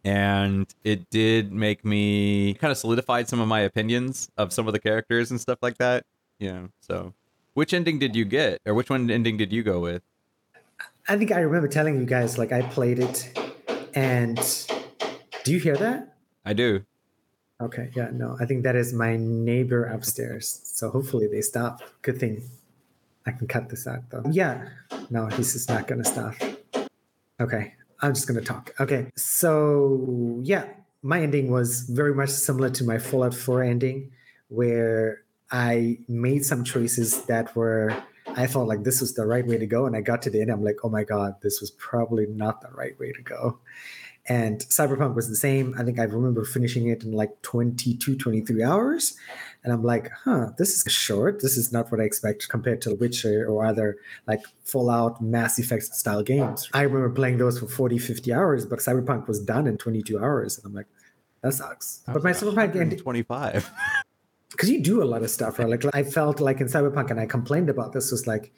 and 0.06 0.66
it 0.86 1.10
did 1.10 1.52
make 1.52 1.84
me 1.84 2.54
kind 2.54 2.72
of 2.72 2.78
solidified 2.78 3.28
some 3.28 3.42
of 3.42 3.50
my 3.50 3.60
opinions 3.60 4.30
of 4.38 4.54
some 4.54 4.66
of 4.66 4.72
the 4.72 4.80
characters 4.80 5.30
and 5.30 5.42
stuff 5.42 5.60
like 5.62 5.78
that. 5.80 6.06
Yeah. 6.40 6.68
So, 6.82 7.14
which 7.54 7.74
ending 7.74 8.00
did 8.00 8.16
you 8.16 8.26
get, 8.26 8.62
or 8.66 8.74
which 8.74 8.90
one 8.90 9.10
ending 9.10 9.38
did 9.38 9.52
you 9.52 9.64
go 9.64 9.80
with? 9.80 10.04
I 11.08 11.18
think 11.18 11.32
I 11.32 11.40
remember 11.40 11.68
telling 11.68 11.98
you 11.98 12.06
guys 12.06 12.38
like 12.38 12.52
I 12.52 12.62
played 12.64 13.00
it, 13.00 13.38
and 13.94 14.38
do 15.44 15.54
you 15.54 15.60
hear 15.60 15.78
that? 15.78 16.16
I 16.46 16.54
do. 16.54 16.84
Okay, 17.60 17.90
yeah, 17.96 18.10
no, 18.14 18.38
I 18.40 18.46
think 18.46 18.64
that 18.64 18.76
is 18.76 18.94
my 18.94 19.18
neighbor 19.18 19.86
upstairs. 19.86 20.62
So 20.64 20.92
hopefully 20.92 21.28
they 21.28 21.42
stop. 21.42 21.82
Good 22.04 22.20
thing 22.20 22.44
I 23.26 23.32
can 23.32 23.48
cut 23.48 23.70
this 23.70 23.88
out 23.88 24.10
though. 24.10 24.24
Yeah, 24.30 24.68
no, 25.10 25.26
he's 25.28 25.54
just 25.54 25.68
not 25.70 25.88
gonna 25.88 26.04
stop. 26.04 26.36
Okay, 27.40 27.74
I'm 28.02 28.14
just 28.14 28.28
gonna 28.28 28.42
talk. 28.42 28.76
Okay, 28.80 29.12
so 29.16 30.40
yeah, 30.44 30.66
my 31.02 31.22
ending 31.22 31.50
was 31.50 31.82
very 31.90 32.14
much 32.14 32.30
similar 32.30 32.70
to 32.72 32.84
my 32.84 33.00
Fallout 33.00 33.34
4 33.34 33.64
ending, 33.64 34.12
where 34.50 35.24
I 35.52 36.00
made 36.08 36.46
some 36.46 36.64
choices 36.64 37.24
that 37.26 37.56
were 37.56 37.96
I 38.36 38.46
felt 38.46 38.68
like 38.68 38.84
this 38.84 39.02
was 39.02 39.14
the 39.14 39.26
right 39.26 39.46
way 39.48 39.58
to 39.58 39.66
go, 39.66 39.86
and 39.86 39.96
I 39.96 40.02
got 40.02 40.22
to 40.24 40.30
the 40.30 40.42
end. 40.42 40.52
I'm 40.52 40.64
like, 40.64 40.78
oh 40.84 40.90
my 40.90 41.04
god, 41.04 41.36
this 41.42 41.62
was 41.62 41.72
probably 41.72 42.28
not 42.28 42.62
the 42.62 42.70
right 42.70 42.98
way 43.00 43.12
to 43.12 43.22
go. 43.22 43.60
And 44.30 44.60
cyberpunk 44.60 45.16
was 45.16 45.30
the 45.30 45.36
same. 45.36 45.74
I 45.78 45.84
think 45.84 46.00
i 46.00 46.04
remember 46.04 46.44
finishing 46.44 46.88
it 46.88 47.04
in 47.04 47.14
like 47.14 47.42
22 47.44 48.18
23 48.18 48.62
hours 48.62 49.16
and 49.64 49.72
i'm 49.72 49.84
like 49.84 50.12
huh 50.26 50.50
this 50.58 50.86
is 50.86 50.92
short. 50.92 51.42
This 51.42 51.56
is 51.56 51.72
not 51.72 51.92
what 51.92 52.02
i 52.02 52.04
expect 52.04 52.50
compared 52.50 52.82
to 52.82 52.96
witcher 52.96 53.48
or 53.48 53.66
other 53.66 53.98
like 54.28 54.42
fallout 54.66 55.22
mass 55.22 55.58
effect 55.60 55.84
style 55.84 56.24
games. 56.24 56.70
I 56.74 56.82
remember 56.82 57.10
playing 57.10 57.38
those 57.38 57.58
for 57.60 57.68
40 57.68 57.98
50 57.98 58.34
hours 58.34 58.66
but 58.66 58.80
cyberpunk 58.80 59.28
was 59.28 59.40
done 59.40 59.66
in 59.66 59.78
22 59.78 60.20
hours 60.20 60.58
and 60.58 60.66
i'm 60.66 60.74
like 60.74 60.88
that 61.42 61.54
sucks. 61.54 62.02
But 62.06 62.24
my 62.24 62.32
cyberpunk 62.32 62.76
ending 62.76 63.00
25 63.00 63.72
because 64.52 64.70
you 64.70 64.82
do 64.82 65.04
a 65.04 65.06
lot 65.06 65.24
of 65.24 65.30
stuff 65.30 65.60
right 65.60 65.70
like 65.70 65.84
i 65.94 66.04
felt 66.04 66.40
like 66.40 66.62
in 66.62 66.68
cyberpunk 66.68 67.12
and 67.12 67.20
i 67.20 67.26
complained 67.26 67.70
about 67.70 67.94
this 67.94 68.12
was 68.12 68.28
like 68.28 68.52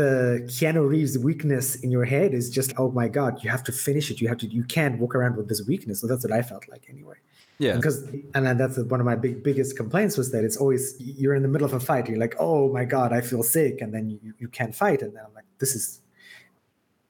the 0.00 0.40
Keanu 0.46 0.88
Reeves 0.88 1.18
weakness 1.18 1.76
in 1.76 1.90
your 1.90 2.04
head 2.04 2.32
is 2.32 2.48
just, 2.48 2.72
oh 2.78 2.90
my 2.90 3.08
God, 3.08 3.42
you 3.42 3.50
have 3.50 3.64
to 3.64 3.72
finish 3.72 4.10
it. 4.10 4.20
You 4.20 4.28
have 4.28 4.38
to, 4.38 4.46
you 4.46 4.64
can't 4.64 4.98
walk 4.98 5.14
around 5.14 5.36
with 5.36 5.48
this 5.48 5.62
weakness. 5.66 6.00
So 6.00 6.06
that's 6.06 6.24
what 6.24 6.32
I 6.32 6.42
felt 6.42 6.68
like 6.68 6.86
anyway. 6.88 7.16
Yeah. 7.58 7.76
Because, 7.76 8.08
and 8.34 8.58
that's 8.58 8.78
one 8.78 9.00
of 9.00 9.06
my 9.06 9.16
big, 9.16 9.42
biggest 9.42 9.76
complaints 9.76 10.16
was 10.16 10.30
that 10.32 10.44
it's 10.44 10.56
always, 10.56 10.94
you're 10.98 11.34
in 11.34 11.42
the 11.42 11.48
middle 11.48 11.66
of 11.66 11.74
a 11.74 11.80
fight. 11.80 12.08
You're 12.08 12.18
like, 12.18 12.34
oh 12.38 12.72
my 12.72 12.84
God, 12.84 13.12
I 13.12 13.20
feel 13.20 13.42
sick. 13.42 13.82
And 13.82 13.92
then 13.92 14.08
you, 14.08 14.32
you 14.38 14.48
can't 14.48 14.74
fight. 14.74 15.02
And 15.02 15.14
then 15.14 15.22
I'm 15.26 15.34
like, 15.34 15.44
this 15.58 15.74
is, 15.74 16.00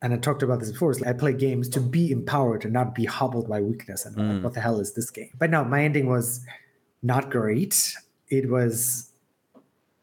and 0.03 0.13
I 0.13 0.17
talked 0.17 0.43
about 0.43 0.59
this 0.59 0.73
before. 0.73 0.93
Like 0.95 1.07
I 1.07 1.13
play 1.13 1.35
games 1.35 1.69
to 1.71 1.81
be 1.81 2.11
empowered 2.11 2.65
and 2.65 2.73
not 2.73 2.95
be 2.95 3.05
hobbled 3.05 3.49
by 3.49 3.61
weakness. 3.61 4.07
And 4.07 4.17
mm. 4.17 4.35
like, 4.35 4.45
what 4.45 4.55
the 4.55 4.61
hell 4.61 4.81
is 4.81 4.95
this 4.95 5.11
game? 5.11 5.31
But 5.39 5.51
no, 5.51 5.65
my 5.65 5.85
ending 5.85 6.07
was 6.07 6.45
not 7.03 7.31
great. 7.31 7.95
It 8.29 8.51
was 8.51 9.11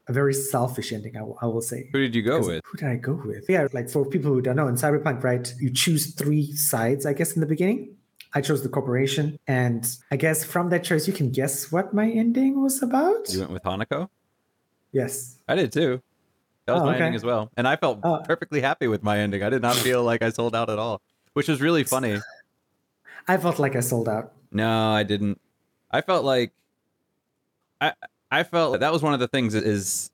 a 0.08 0.14
very 0.14 0.34
selfish 0.34 0.92
ending, 0.92 1.16
I, 1.16 1.20
w- 1.20 1.38
I 1.42 1.46
will 1.48 1.62
say. 1.62 1.90
Who 1.92 2.00
did 2.00 2.16
you 2.16 2.22
go 2.22 2.40
with? 2.40 2.64
Who 2.66 2.78
did 2.78 2.88
I 2.88 2.96
go 2.96 3.22
with? 3.26 3.46
Yeah, 3.50 3.68
like 3.74 3.90
for 3.90 4.06
people 4.06 4.32
who 4.34 4.42
don't 4.42 4.56
know, 4.56 4.68
in 4.68 4.76
Cyberpunk, 4.76 5.24
right, 5.24 5.54
you 5.60 5.70
choose 5.72 6.14
three 6.14 6.56
sides, 6.56 7.06
I 7.06 7.14
guess, 7.14 7.34
in 7.34 7.42
the 7.42 7.46
beginning. 7.48 7.96
I 8.34 8.42
chose 8.42 8.62
the 8.62 8.70
corporation, 8.70 9.40
and 9.48 9.88
I 10.12 10.16
guess 10.18 10.44
from 10.44 10.70
that 10.70 10.84
choice, 10.84 11.08
you 11.08 11.14
can 11.14 11.32
guess 11.32 11.72
what 11.72 11.94
my 11.94 12.10
ending 12.10 12.62
was 12.62 12.84
about. 12.84 13.30
You 13.30 13.40
went 13.40 13.52
with 13.52 13.64
Hanako? 13.64 14.10
Yes. 14.92 15.38
I 15.48 15.56
did 15.56 15.72
too. 15.72 16.02
That 16.66 16.74
was 16.74 16.82
oh, 16.82 16.86
my 16.86 16.96
okay. 16.96 17.06
ending 17.06 17.16
as 17.16 17.24
well. 17.24 17.50
And 17.56 17.68
I 17.68 17.78
felt 17.78 18.00
uh, 18.04 18.20
perfectly 18.20 18.60
happy 18.60 18.88
with 18.88 19.02
my 19.02 19.20
ending. 19.20 19.42
I 19.42 19.50
did 19.50 19.62
not 19.62 19.76
feel 19.76 20.04
like 20.04 20.22
I 20.22 20.30
sold 20.30 20.56
out 20.56 20.70
at 20.70 20.78
all, 20.78 21.02
which 21.34 21.48
was 21.48 21.62
really 21.62 21.84
funny. 21.84 22.20
I 23.28 23.38
felt 23.38 23.60
like 23.60 23.76
I 23.76 23.80
sold 23.80 24.10
out. 24.10 24.34
No, 24.52 24.92
I 24.92 25.04
didn't. 25.04 25.40
I 25.92 26.02
felt 26.02 26.26
like 26.26 26.52
I 27.80 27.94
I 28.30 28.44
felt 28.44 28.72
like 28.72 28.80
that 28.82 28.92
was 28.92 29.02
one 29.02 29.14
of 29.14 29.20
the 29.20 29.28
things 29.28 29.56
is 29.56 30.12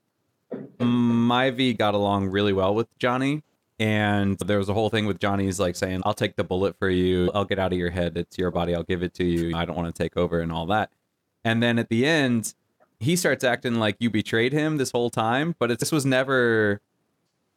my 0.78 1.50
V 1.50 1.74
got 1.74 1.94
along 1.94 2.28
really 2.28 2.52
well 2.52 2.74
with 2.74 2.86
Johnny. 2.98 3.42
And 3.80 4.38
there 4.38 4.58
was 4.58 4.68
a 4.68 4.74
whole 4.74 4.88
thing 4.88 5.06
with 5.06 5.18
Johnny's 5.18 5.58
like 5.58 5.74
saying, 5.74 6.02
I'll 6.04 6.14
take 6.14 6.36
the 6.36 6.44
bullet 6.44 6.78
for 6.78 6.88
you. 6.88 7.30
I'll 7.34 7.44
get 7.44 7.58
out 7.58 7.72
of 7.72 7.78
your 7.78 7.90
head. 7.90 8.16
It's 8.16 8.38
your 8.38 8.52
body. 8.52 8.72
I'll 8.72 8.84
give 8.84 9.02
it 9.02 9.14
to 9.14 9.24
you. 9.24 9.56
I 9.56 9.64
don't 9.64 9.76
want 9.76 9.92
to 9.92 10.02
take 10.02 10.16
over 10.16 10.40
and 10.40 10.52
all 10.52 10.66
that. 10.66 10.90
And 11.44 11.60
then 11.60 11.80
at 11.80 11.88
the 11.88 12.06
end, 12.06 12.54
he 13.00 13.16
starts 13.16 13.42
acting 13.42 13.74
like 13.74 13.96
you 13.98 14.10
betrayed 14.10 14.52
him 14.52 14.76
this 14.76 14.92
whole 14.92 15.10
time. 15.10 15.56
But 15.58 15.72
it, 15.72 15.80
this 15.80 15.90
was 15.90 16.06
never, 16.06 16.80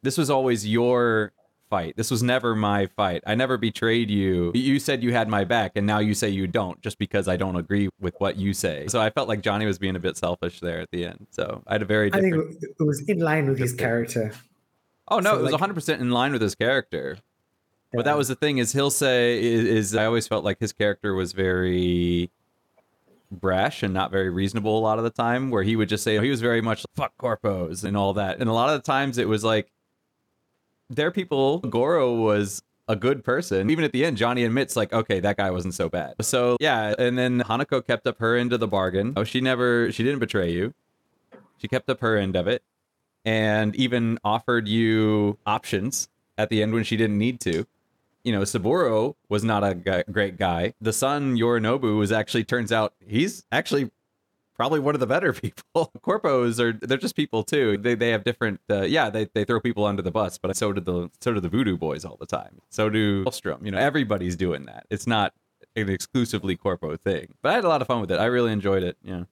this 0.02 0.18
was 0.18 0.28
always 0.28 0.66
your 0.66 1.32
fight. 1.68 1.96
This 1.96 2.10
was 2.10 2.22
never 2.22 2.54
my 2.54 2.86
fight. 2.86 3.22
I 3.26 3.34
never 3.34 3.56
betrayed 3.56 4.10
you. 4.10 4.52
You 4.54 4.78
said 4.78 5.02
you 5.02 5.12
had 5.12 5.28
my 5.28 5.44
back, 5.44 5.72
and 5.76 5.86
now 5.86 5.98
you 5.98 6.14
say 6.14 6.28
you 6.28 6.46
don't 6.46 6.80
just 6.80 6.98
because 6.98 7.28
I 7.28 7.36
don't 7.36 7.56
agree 7.56 7.88
with 8.00 8.14
what 8.18 8.36
you 8.36 8.52
say. 8.54 8.86
So 8.88 9.00
I 9.00 9.10
felt 9.10 9.28
like 9.28 9.42
Johnny 9.42 9.66
was 9.66 9.78
being 9.78 9.96
a 9.96 10.00
bit 10.00 10.16
selfish 10.16 10.60
there 10.60 10.80
at 10.80 10.90
the 10.90 11.04
end. 11.06 11.26
So 11.30 11.62
I 11.66 11.74
had 11.74 11.82
a 11.82 11.86
very 11.86 12.12
I 12.12 12.20
think 12.20 12.34
it 12.34 12.82
was 12.82 13.00
in 13.08 13.18
line 13.20 13.48
with 13.48 13.58
his 13.58 13.72
character. 13.72 14.32
oh 15.08 15.20
no, 15.20 15.30
so, 15.30 15.36
it 15.38 15.42
was 15.42 15.52
like- 15.52 15.60
100 15.60 15.74
percent 15.74 16.00
in 16.00 16.10
line 16.10 16.32
with 16.32 16.42
his 16.42 16.54
character. 16.54 17.18
But 17.92 18.04
that 18.04 18.18
was 18.18 18.28
the 18.28 18.34
thing 18.34 18.58
is 18.58 18.72
he'll 18.72 18.90
say 18.90 19.42
is, 19.42 19.64
is 19.64 19.96
I 19.96 20.04
always 20.04 20.28
felt 20.28 20.44
like 20.44 20.60
his 20.60 20.74
character 20.74 21.14
was 21.14 21.32
very 21.32 22.30
brash 23.30 23.82
and 23.82 23.92
not 23.94 24.10
very 24.10 24.30
reasonable 24.30 24.78
a 24.78 24.80
lot 24.80 24.98
of 24.98 25.04
the 25.04 25.10
time 25.10 25.50
where 25.50 25.62
he 25.62 25.76
would 25.76 25.88
just 25.88 26.02
say 26.02 26.18
oh, 26.18 26.22
he 26.22 26.30
was 26.30 26.40
very 26.40 26.60
much 26.62 26.84
fuck 26.96 27.12
corpos 27.18 27.84
and 27.84 27.94
all 27.96 28.14
that 28.14 28.40
and 28.40 28.48
a 28.48 28.52
lot 28.54 28.70
of 28.70 28.82
the 28.82 28.86
times 28.86 29.18
it 29.18 29.28
was 29.28 29.44
like 29.44 29.70
there 30.90 31.08
are 31.08 31.10
people 31.10 31.58
goro 31.60 32.14
was 32.14 32.62
a 32.88 32.96
good 32.96 33.22
person. 33.22 33.70
Even 33.70 33.84
at 33.84 33.92
the 33.92 34.04
end 34.04 34.16
johnny 34.16 34.44
admits 34.44 34.76
like 34.76 34.92
okay 34.92 35.20
that 35.20 35.36
guy 35.36 35.50
wasn't 35.50 35.74
so 35.74 35.88
bad. 35.88 36.14
So 36.20 36.56
yeah 36.60 36.94
and 36.98 37.18
then 37.18 37.40
hanako 37.40 37.86
kept 37.86 38.06
up 38.06 38.18
her 38.20 38.36
end 38.36 38.52
of 38.52 38.60
the 38.60 38.68
bargain. 38.68 39.12
Oh 39.16 39.24
she 39.24 39.40
never 39.40 39.92
she 39.92 40.02
didn't 40.02 40.20
betray 40.20 40.50
you. 40.50 40.74
She 41.58 41.68
kept 41.68 41.90
up 41.90 42.00
her 42.00 42.16
end 42.16 42.36
of 42.36 42.46
it 42.46 42.62
and 43.24 43.74
even 43.76 44.18
offered 44.24 44.68
you 44.68 45.38
options 45.44 46.08
at 46.38 46.48
the 46.48 46.62
end 46.62 46.72
when 46.72 46.84
she 46.84 46.96
didn't 46.96 47.18
need 47.18 47.40
to. 47.40 47.66
You 48.24 48.32
know, 48.32 48.44
Saburo 48.44 49.16
was 49.28 49.42
not 49.44 49.64
a 49.64 49.74
g- 49.74 50.12
great 50.12 50.36
guy. 50.36 50.74
The 50.80 50.92
son 50.92 51.36
Yorinobu 51.36 51.98
was 51.98 52.12
actually 52.12 52.44
turns 52.44 52.72
out 52.72 52.94
he's 53.06 53.44
actually 53.52 53.90
probably 54.58 54.80
one 54.80 54.94
of 54.94 55.00
the 55.00 55.06
better 55.06 55.32
people. 55.44 55.90
Corpos 56.02 56.60
are 56.60 56.72
they're 56.86 56.98
just 56.98 57.16
people 57.16 57.42
too. 57.42 57.78
They 57.78 57.94
they 57.94 58.10
have 58.10 58.24
different 58.24 58.60
uh, 58.68 58.82
yeah, 58.82 59.08
they, 59.08 59.28
they 59.32 59.44
throw 59.44 59.60
people 59.60 59.86
under 59.86 60.02
the 60.02 60.10
bus, 60.10 60.36
but 60.36 60.54
so 60.56 60.72
did 60.72 60.84
the 60.84 61.10
so 61.20 61.32
do 61.32 61.40
the 61.40 61.48
voodoo 61.48 61.78
boys 61.78 62.04
all 62.04 62.16
the 62.18 62.26
time. 62.26 62.60
So 62.68 62.90
do 62.90 63.22
Maelstrom. 63.24 63.64
You 63.64 63.70
know, 63.70 63.78
everybody's 63.78 64.36
doing 64.36 64.66
that. 64.66 64.86
It's 64.90 65.06
not 65.06 65.32
an 65.76 65.88
exclusively 65.88 66.56
corpo 66.56 66.96
thing. 66.96 67.34
But 67.42 67.50
I 67.50 67.54
had 67.54 67.64
a 67.64 67.68
lot 67.68 67.80
of 67.80 67.88
fun 67.88 68.00
with 68.00 68.10
it. 68.10 68.18
I 68.18 68.26
really 68.26 68.52
enjoyed 68.52 68.82
it. 68.82 68.96
Yeah. 69.02 69.24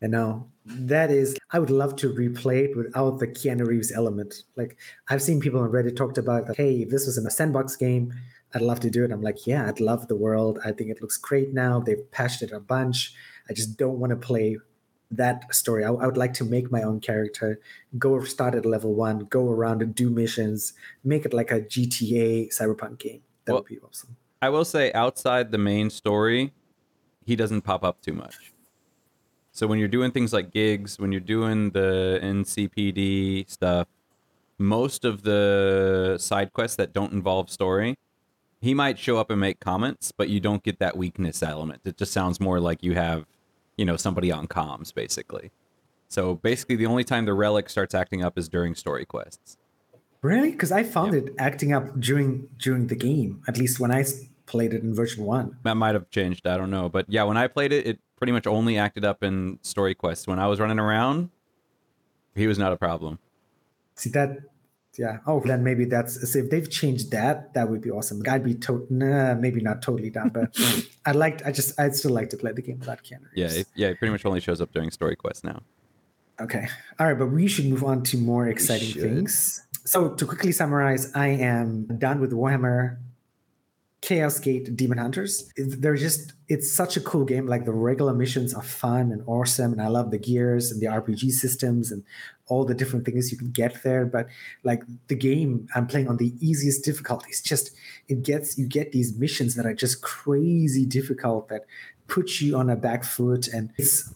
You 0.00 0.08
know, 0.08 0.48
that 0.64 1.10
is, 1.10 1.36
I 1.50 1.58
would 1.58 1.68
love 1.68 1.94
to 1.96 2.10
replay 2.10 2.70
it 2.70 2.76
without 2.76 3.18
the 3.18 3.26
Keanu 3.26 3.66
Reeves 3.66 3.92
element. 3.92 4.44
Like, 4.56 4.78
I've 5.10 5.20
seen 5.20 5.40
people 5.40 5.60
on 5.60 5.70
Reddit 5.70 5.94
talked 5.94 6.16
about, 6.16 6.48
like, 6.48 6.56
hey, 6.56 6.76
if 6.76 6.88
this 6.88 7.04
was 7.04 7.18
in 7.18 7.26
a 7.26 7.30
sandbox 7.30 7.76
game, 7.76 8.14
I'd 8.54 8.62
love 8.62 8.80
to 8.80 8.90
do 8.90 9.04
it. 9.04 9.12
I'm 9.12 9.20
like, 9.20 9.46
yeah, 9.46 9.68
I'd 9.68 9.78
love 9.78 10.08
the 10.08 10.16
world. 10.16 10.58
I 10.64 10.72
think 10.72 10.90
it 10.90 11.02
looks 11.02 11.18
great 11.18 11.52
now. 11.52 11.80
They've 11.80 12.10
patched 12.12 12.40
it 12.40 12.50
a 12.50 12.60
bunch. 12.60 13.14
I 13.48 13.52
just 13.52 13.76
don't 13.76 13.98
want 13.98 14.10
to 14.10 14.16
play 14.16 14.58
that 15.12 15.52
story. 15.54 15.84
I, 15.84 15.88
I 15.88 16.06
would 16.06 16.16
like 16.16 16.34
to 16.34 16.44
make 16.44 16.70
my 16.70 16.82
own 16.82 17.00
character, 17.00 17.60
go 17.98 18.22
start 18.24 18.54
at 18.54 18.64
level 18.64 18.94
one, 18.94 19.20
go 19.30 19.48
around 19.48 19.82
and 19.82 19.94
do 19.94 20.08
missions, 20.10 20.72
make 21.02 21.24
it 21.24 21.32
like 21.34 21.50
a 21.50 21.60
GTA 21.60 22.48
cyberpunk 22.56 22.98
game. 22.98 23.22
That 23.44 23.52
Well- 23.54 23.62
would 23.62 23.68
be 23.68 23.78
awesome. 23.80 24.16
I 24.42 24.48
will 24.48 24.64
say 24.64 24.90
outside 24.94 25.52
the 25.52 25.58
main 25.58 25.90
story, 25.90 26.54
he 27.26 27.36
doesn't 27.36 27.60
pop 27.60 27.84
up 27.84 28.00
too 28.00 28.14
much. 28.14 28.54
So 29.52 29.66
when 29.66 29.78
you're 29.78 29.88
doing 29.88 30.12
things 30.12 30.32
like 30.32 30.50
gigs, 30.50 30.98
when 30.98 31.12
you're 31.12 31.20
doing 31.20 31.70
the 31.72 32.18
NCPD 32.22 33.50
stuff, 33.50 33.88
most 34.58 35.04
of 35.04 35.22
the 35.22 36.16
side 36.18 36.52
quests 36.54 36.76
that 36.76 36.92
don't 36.94 37.12
involve 37.12 37.50
story, 37.50 37.96
he 38.60 38.74
might 38.74 38.98
show 38.98 39.16
up 39.16 39.30
and 39.30 39.40
make 39.40 39.60
comments, 39.60 40.12
but 40.12 40.28
you 40.28 40.40
don't 40.40 40.62
get 40.62 40.78
that 40.78 40.96
weakness 40.96 41.42
element. 41.42 41.80
It 41.84 41.96
just 41.96 42.12
sounds 42.12 42.40
more 42.40 42.60
like 42.60 42.82
you 42.82 42.94
have, 42.94 43.26
you 43.76 43.84
know, 43.84 43.96
somebody 43.96 44.30
on 44.30 44.46
comms 44.46 44.92
basically. 44.94 45.50
So 46.08 46.34
basically 46.34 46.76
the 46.76 46.86
only 46.86 47.04
time 47.04 47.24
the 47.24 47.34
relic 47.34 47.70
starts 47.70 47.94
acting 47.94 48.22
up 48.22 48.36
is 48.36 48.48
during 48.48 48.74
story 48.74 49.06
quests. 49.06 49.56
Really? 50.22 50.50
Because 50.50 50.72
I 50.72 50.82
found 50.82 51.14
it 51.14 51.32
acting 51.38 51.72
up 51.72 51.98
during 51.98 52.48
during 52.58 52.88
the 52.88 52.96
game. 52.96 53.42
At 53.48 53.56
least 53.56 53.80
when 53.80 53.90
I 53.90 54.04
played 54.44 54.74
it 54.74 54.82
in 54.82 54.92
version 54.92 55.24
one. 55.24 55.56
That 55.62 55.76
might 55.76 55.94
have 55.94 56.10
changed. 56.10 56.46
I 56.46 56.56
don't 56.58 56.70
know. 56.70 56.88
But 56.88 57.06
yeah, 57.08 57.22
when 57.22 57.36
I 57.36 57.46
played 57.46 57.72
it, 57.72 57.86
it 57.86 58.00
pretty 58.16 58.32
much 58.32 58.46
only 58.46 58.76
acted 58.76 59.04
up 59.04 59.22
in 59.22 59.58
story 59.62 59.94
quests. 59.94 60.26
When 60.26 60.38
I 60.38 60.48
was 60.48 60.60
running 60.60 60.78
around, 60.78 61.30
he 62.34 62.46
was 62.46 62.58
not 62.58 62.72
a 62.72 62.76
problem. 62.76 63.18
See 63.94 64.10
that? 64.10 64.38
Yeah. 64.98 65.18
Oh, 65.26 65.40
then 65.40 65.62
maybe 65.62 65.84
that's 65.84 66.30
so 66.32 66.38
if 66.40 66.50
they've 66.50 66.68
changed 66.68 67.10
that, 67.12 67.54
that 67.54 67.70
would 67.70 67.80
be 67.80 67.90
awesome. 67.90 68.22
I'd 68.28 68.44
be 68.44 68.54
to- 68.54 68.86
nah, 68.90 69.34
maybe 69.34 69.60
not 69.60 69.82
totally 69.82 70.10
down, 70.10 70.30
but 70.30 70.54
I'd 71.06 71.16
like. 71.16 71.46
I 71.46 71.52
just 71.52 71.78
I'd 71.78 71.94
still 71.94 72.12
like 72.12 72.30
to 72.30 72.36
play 72.36 72.52
the 72.52 72.62
game 72.62 72.78
without 72.80 73.02
Keanu. 73.02 73.28
Yeah, 73.34 73.46
it, 73.50 73.68
yeah, 73.74 73.88
it 73.88 73.98
pretty 73.98 74.12
much 74.12 74.24
only 74.26 74.40
shows 74.40 74.60
up 74.60 74.72
during 74.72 74.90
story 74.90 75.16
quests 75.16 75.44
now. 75.44 75.62
Okay. 76.40 76.66
All 76.98 77.06
right, 77.06 77.18
but 77.18 77.26
we 77.26 77.46
should 77.46 77.66
move 77.66 77.84
on 77.84 78.02
to 78.04 78.16
more 78.16 78.48
exciting 78.48 78.92
things. 79.00 79.62
So 79.84 80.10
to 80.14 80.26
quickly 80.26 80.52
summarize, 80.52 81.12
I 81.14 81.28
am 81.28 81.86
done 81.98 82.20
with 82.20 82.32
Warhammer 82.32 82.96
Chaos 84.00 84.38
Gate 84.38 84.76
Daemonhunters. 84.76 85.50
They're 85.56 85.96
just 85.96 86.32
it's 86.48 86.72
such 86.72 86.96
a 86.96 87.00
cool 87.00 87.24
game. 87.24 87.46
Like 87.46 87.66
the 87.66 87.72
regular 87.72 88.14
missions 88.14 88.54
are 88.54 88.62
fun 88.62 89.12
and 89.12 89.22
awesome, 89.26 89.72
and 89.72 89.82
I 89.82 89.88
love 89.88 90.10
the 90.10 90.18
gears 90.18 90.70
and 90.70 90.80
the 90.80 90.86
RPG 90.86 91.30
systems 91.32 91.92
and 91.92 92.02
all 92.46 92.64
the 92.64 92.74
different 92.74 93.04
things 93.04 93.30
you 93.30 93.36
can 93.36 93.50
get 93.50 93.82
there. 93.82 94.06
But 94.06 94.28
like 94.64 94.82
the 95.08 95.14
game, 95.14 95.68
I'm 95.74 95.86
playing 95.86 96.08
on 96.08 96.16
the 96.16 96.34
easiest 96.40 96.82
difficulty. 96.82 97.26
It's 97.28 97.42
just 97.42 97.72
it 98.08 98.22
gets 98.22 98.56
you 98.56 98.66
get 98.66 98.92
these 98.92 99.16
missions 99.18 99.54
that 99.56 99.66
are 99.66 99.74
just 99.74 100.00
crazy 100.00 100.86
difficult 100.86 101.48
that 101.50 101.66
put 102.06 102.40
you 102.40 102.56
on 102.56 102.70
a 102.70 102.76
back 102.76 103.04
foot 103.04 103.48
and 103.48 103.70
it's 103.76 104.12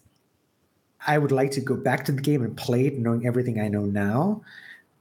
I 1.06 1.18
would 1.18 1.32
like 1.32 1.50
to 1.52 1.60
go 1.60 1.76
back 1.76 2.04
to 2.06 2.12
the 2.12 2.22
game 2.22 2.42
and 2.42 2.56
play 2.56 2.86
it, 2.86 2.98
knowing 2.98 3.26
everything 3.26 3.60
I 3.60 3.68
know 3.68 3.84
now. 3.84 4.42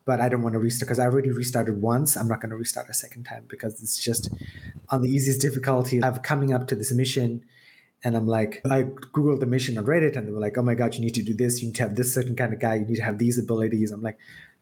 But 0.05 0.19
I 0.19 0.27
don't 0.27 0.41
want 0.41 0.53
to 0.53 0.59
restart 0.59 0.87
because 0.87 0.99
I 0.99 1.05
already 1.05 1.31
restarted 1.31 1.81
once. 1.81 2.17
I'm 2.17 2.27
not 2.27 2.41
going 2.41 2.49
to 2.49 2.57
restart 2.57 2.89
a 2.89 2.93
second 2.93 3.23
time 3.23 3.45
because 3.47 3.81
it's 3.81 3.97
just 3.97 4.29
on 4.89 5.01
the 5.01 5.09
easiest 5.09 5.39
difficulty. 5.39 6.03
I'm 6.03 6.17
coming 6.19 6.53
up 6.53 6.67
to 6.67 6.75
this 6.75 6.91
mission, 6.91 7.43
and 8.03 8.17
I'm 8.17 8.27
like, 8.27 8.61
I 8.69 8.83
googled 8.83 9.39
the 9.39 9.45
mission 9.45 9.77
on 9.77 9.85
Reddit, 9.85 10.17
and 10.17 10.27
they 10.27 10.31
were 10.31 10.39
like, 10.39 10.57
"Oh 10.57 10.61
my 10.61 10.75
god, 10.75 10.95
you 10.95 11.01
need 11.01 11.15
to 11.15 11.23
do 11.23 11.33
this. 11.33 11.61
You 11.61 11.67
need 11.67 11.75
to 11.75 11.83
have 11.83 11.95
this 11.95 12.13
certain 12.13 12.35
kind 12.35 12.53
of 12.53 12.59
guy. 12.59 12.75
You 12.75 12.85
need 12.85 12.97
to 12.97 13.03
have 13.03 13.17
these 13.17 13.37
abilities." 13.37 13.91
I'm 13.91 14.01
like, 14.01 14.17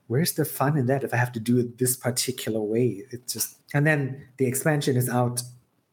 "Where's 0.08 0.34
the 0.34 0.46
fun 0.46 0.78
in 0.78 0.86
that? 0.86 1.04
If 1.04 1.14
I 1.14 1.18
have 1.18 1.32
to 1.32 1.40
do 1.40 1.58
it 1.58 1.80
this 1.80 1.96
particular 1.96 2.62
way, 2.62 3.04
it's 3.10 3.34
just." 3.34 3.58
And 3.74 3.88
then 3.88 4.28
the 4.38 4.46
expansion 4.46 4.96
is 4.96 5.10
out 5.10 5.42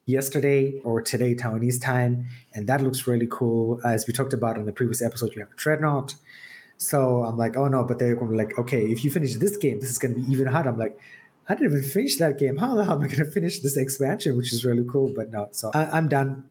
yesterday 0.05 0.81
or 0.85 1.01
today 1.03 1.35
Taiwanese 1.35 1.81
time, 1.81 2.27
and 2.55 2.67
that 2.67 2.83
looks 2.83 3.07
really 3.07 3.29
cool. 3.31 3.81
As 3.85 4.07
we 4.07 4.13
talked 4.13 4.33
about 4.33 4.59
in 4.59 4.67
the 4.67 4.73
previous 4.73 5.01
episode, 5.01 5.35
you 5.35 5.41
have 5.41 5.53
a 5.53 5.57
Dreadnought. 5.57 6.15
So 6.79 7.25
I'm 7.25 7.37
like, 7.37 7.57
oh 7.57 7.67
no, 7.69 7.85
but 7.85 7.99
they're 7.99 8.17
like, 8.17 8.59
okay, 8.59 8.87
if 8.87 9.05
you 9.05 9.11
finish 9.11 9.35
this 9.35 9.57
game, 9.57 9.81
this 9.81 9.91
is 9.91 9.99
going 9.99 10.15
to 10.15 10.21
be 10.21 10.33
even 10.33 10.47
harder. 10.47 10.71
I'm 10.71 10.79
like, 10.79 10.99
I 11.49 11.55
didn't 11.55 11.73
even 11.73 11.83
finish 11.83 12.17
that 12.17 12.39
game. 12.39 12.57
How 12.57 12.75
the 12.77 12.85
hell 12.85 12.95
am 12.95 13.03
I 13.03 13.07
going 13.07 13.25
to 13.25 13.31
finish 13.31 13.61
this 13.61 13.77
expansion, 13.77 14.37
which 14.37 14.53
is 14.53 14.65
really 14.65 14.85
cool? 14.89 15.13
But 15.15 15.31
no, 15.31 15.49
so 15.51 15.71
I, 15.75 15.87
I'm 15.87 16.09
done. 16.09 16.49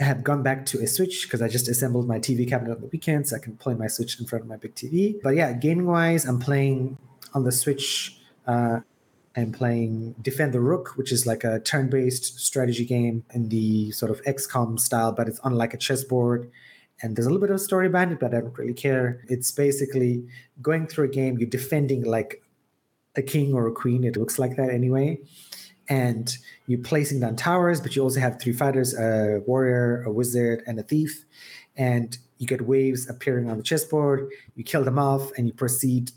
I 0.00 0.04
have 0.04 0.24
gone 0.24 0.42
back 0.42 0.66
to 0.66 0.82
a 0.82 0.86
Switch 0.86 1.22
because 1.22 1.40
I 1.40 1.48
just 1.48 1.68
assembled 1.68 2.08
my 2.08 2.18
TV 2.18 2.46
cabinet 2.46 2.74
on 2.74 2.80
the 2.80 2.88
weekend 2.88 3.28
so 3.28 3.36
I 3.36 3.38
can 3.38 3.56
play 3.56 3.74
my 3.74 3.86
Switch 3.86 4.18
in 4.18 4.26
front 4.26 4.44
of 4.44 4.48
my 4.48 4.56
big 4.56 4.74
TV. 4.74 5.16
But 5.22 5.36
yeah, 5.36 5.52
gaming 5.52 5.86
wise, 5.86 6.24
I'm 6.26 6.40
playing 6.40 6.98
on 7.34 7.44
the 7.44 7.52
Switch. 7.52 8.20
Uh, 8.46 8.80
I'm 9.36 9.52
playing 9.52 10.16
Defend 10.20 10.54
the 10.54 10.60
Rook, 10.60 10.96
which 10.96 11.12
is 11.12 11.26
like 11.26 11.44
a 11.44 11.60
turn 11.60 11.88
based 11.88 12.40
strategy 12.40 12.84
game 12.84 13.24
in 13.32 13.48
the 13.48 13.90
sort 13.92 14.10
of 14.10 14.22
XCOM 14.24 14.80
style, 14.80 15.12
but 15.12 15.28
it's 15.28 15.38
on 15.40 15.54
like 15.54 15.72
a 15.72 15.76
chessboard. 15.76 16.50
And 17.02 17.14
there's 17.14 17.26
a 17.26 17.30
little 17.30 17.46
bit 17.46 17.54
of 17.54 17.60
story 17.60 17.88
behind 17.88 18.12
it, 18.12 18.20
but 18.20 18.34
I 18.34 18.40
don't 18.40 18.56
really 18.56 18.74
care. 18.74 19.22
It's 19.28 19.50
basically 19.50 20.26
going 20.62 20.86
through 20.86 21.04
a 21.06 21.08
game, 21.08 21.38
you're 21.38 21.48
defending 21.48 22.04
like 22.04 22.42
a 23.16 23.22
king 23.22 23.52
or 23.52 23.66
a 23.66 23.72
queen. 23.72 24.04
It 24.04 24.16
looks 24.16 24.38
like 24.38 24.56
that 24.56 24.70
anyway. 24.70 25.18
And 25.88 26.36
you're 26.66 26.80
placing 26.80 27.20
down 27.20 27.36
towers, 27.36 27.80
but 27.80 27.94
you 27.94 28.02
also 28.02 28.18
have 28.20 28.40
three 28.40 28.52
fighters 28.52 28.94
a 28.98 29.42
warrior, 29.46 30.02
a 30.02 30.12
wizard, 30.12 30.62
and 30.66 30.80
a 30.80 30.82
thief. 30.82 31.24
And 31.76 32.16
you 32.38 32.46
get 32.46 32.62
waves 32.62 33.08
appearing 33.08 33.50
on 33.50 33.56
the 33.56 33.62
chessboard. 33.62 34.30
You 34.56 34.64
kill 34.64 34.82
them 34.82 34.98
off, 34.98 35.30
and 35.36 35.46
you 35.46 35.52
proceed 35.52 36.10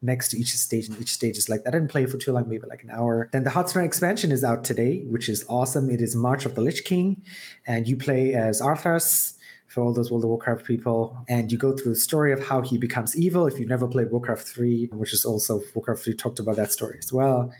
next 0.00 0.28
to 0.28 0.38
each 0.38 0.54
stage. 0.56 0.88
And 0.88 1.00
each 1.00 1.12
stage 1.12 1.38
is 1.38 1.48
like 1.48 1.64
that. 1.64 1.74
I 1.74 1.78
didn't 1.78 1.90
play 1.90 2.06
for 2.06 2.18
too 2.18 2.32
long, 2.32 2.48
maybe 2.48 2.66
like 2.68 2.84
an 2.84 2.90
hour. 2.90 3.28
Then 3.32 3.42
the 3.42 3.50
Hearthstone 3.50 3.84
expansion 3.84 4.30
is 4.30 4.44
out 4.44 4.62
today, 4.62 5.02
which 5.08 5.28
is 5.28 5.44
awesome. 5.48 5.90
It 5.90 6.00
is 6.00 6.14
March 6.14 6.46
of 6.46 6.54
the 6.54 6.60
Lich 6.60 6.84
King, 6.84 7.22
and 7.66 7.88
you 7.88 7.96
play 7.96 8.34
as 8.34 8.60
Arthas 8.60 9.35
for 9.76 9.82
all 9.82 9.92
those 9.92 10.10
World 10.10 10.24
of 10.24 10.30
Warcraft 10.30 10.64
people. 10.64 11.14
And 11.28 11.52
you 11.52 11.58
go 11.58 11.76
through 11.76 11.92
the 11.92 12.00
story 12.00 12.32
of 12.32 12.42
how 12.42 12.62
he 12.62 12.78
becomes 12.78 13.14
evil. 13.14 13.46
If 13.46 13.58
you've 13.58 13.68
never 13.68 13.86
played 13.86 14.10
Warcraft 14.10 14.48
3, 14.48 14.88
which 14.92 15.12
is 15.12 15.26
also 15.26 15.60
Warcraft 15.74 16.02
3 16.02 16.14
talked 16.14 16.38
about 16.38 16.56
that 16.56 16.72
story 16.72 16.96
as 16.98 17.12
well. 17.12 17.52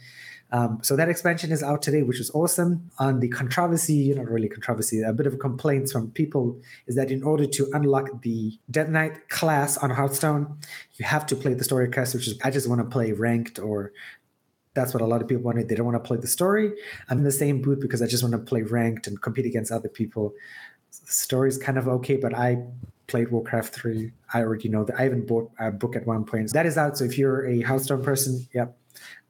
Um, 0.51 0.79
so 0.81 0.97
that 0.97 1.11
expansion 1.11 1.53
is 1.53 1.63
out 1.63 1.83
today, 1.83 2.03
which 2.03 2.19
is 2.19 2.31
awesome. 2.31 2.91
On 2.99 3.21
the 3.21 3.29
controversy, 3.29 4.15
not 4.15 4.31
really 4.31 4.49
controversy, 4.49 5.03
a 5.03 5.13
bit 5.13 5.27
of 5.27 5.39
complaints 5.39 5.93
from 5.93 6.11
people 6.13 6.59
is 6.87 6.97
that 6.97 7.11
in 7.11 7.23
order 7.23 7.45
to 7.49 7.69
unlock 7.75 8.23
the 8.23 8.59
Death 8.71 8.89
Knight 8.89 9.29
class 9.29 9.77
on 9.77 9.91
Hearthstone, 9.91 10.57
you 10.95 11.05
have 11.05 11.27
to 11.27 11.37
play 11.37 11.53
the 11.53 11.65
story 11.65 11.91
quest, 11.91 12.15
which 12.15 12.29
is 12.29 12.39
I 12.43 12.51
just 12.51 12.67
want 12.67 12.81
to 12.81 12.87
play 12.87 13.13
ranked 13.13 13.59
or 13.59 13.93
that's 14.73 14.95
what 14.95 15.03
a 15.03 15.07
lot 15.07 15.21
of 15.21 15.29
people 15.29 15.43
wanted. 15.43 15.69
They 15.69 15.75
don't 15.75 15.87
want 15.87 16.03
to 16.03 16.07
play 16.07 16.19
the 16.19 16.27
story. 16.29 16.73
I'm 17.11 17.19
in 17.19 17.25
the 17.25 17.33
same 17.33 17.61
boot 17.61 17.81
because 17.81 18.01
I 18.01 18.07
just 18.07 18.23
want 18.23 18.33
to 18.33 18.39
play 18.39 18.63
ranked 18.63 19.07
and 19.07 19.21
compete 19.21 19.47
against 19.47 19.73
other 19.73 19.89
people. 19.89 20.35
The 21.05 21.12
story's 21.12 21.59
kind 21.59 21.79
of 21.79 21.88
okay, 21.88 22.17
but 22.17 22.35
I 22.35 22.62
played 23.07 23.31
Warcraft 23.31 23.75
3. 23.75 24.12
I 24.35 24.41
already 24.41 24.69
know 24.69 24.85
that. 24.85 24.99
I 24.99 25.07
even 25.07 25.25
bought 25.25 25.50
a 25.59 25.71
book 25.71 25.97
at 25.97 26.07
one 26.07 26.25
point. 26.25 26.53
That 26.53 26.67
is 26.67 26.76
out. 26.76 26.99
So 26.99 27.05
if 27.05 27.17
you're 27.19 27.47
a 27.47 27.61
Hearthstone 27.61 28.03
person, 28.03 28.47
yep, 28.53 28.76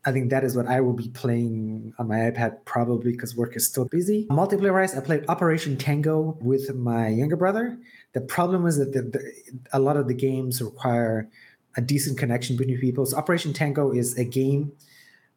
I 0.06 0.12
think 0.12 0.30
that 0.30 0.44
is 0.44 0.56
what 0.56 0.68
I 0.68 0.80
will 0.80 0.92
be 0.92 1.08
playing 1.08 1.92
on 1.98 2.06
my 2.06 2.16
iPad 2.30 2.64
probably 2.64 3.10
because 3.12 3.36
work 3.36 3.56
is 3.56 3.66
still 3.66 3.86
busy. 3.86 4.26
Multiplayer 4.30 4.72
wise, 4.72 4.96
I 4.96 5.00
played 5.00 5.24
Operation 5.28 5.76
Tango 5.76 6.38
with 6.40 6.72
my 6.76 7.08
younger 7.08 7.36
brother. 7.36 7.76
The 8.12 8.20
problem 8.20 8.66
is 8.66 8.78
that 8.78 8.92
the, 8.92 9.02
the, 9.02 9.32
a 9.72 9.80
lot 9.80 9.96
of 9.96 10.06
the 10.06 10.14
games 10.14 10.62
require 10.62 11.28
a 11.76 11.80
decent 11.80 12.18
connection 12.18 12.56
between 12.56 12.78
people. 12.78 13.04
So 13.04 13.16
Operation 13.16 13.52
Tango 13.52 13.90
is 13.90 14.16
a 14.16 14.24
game 14.24 14.72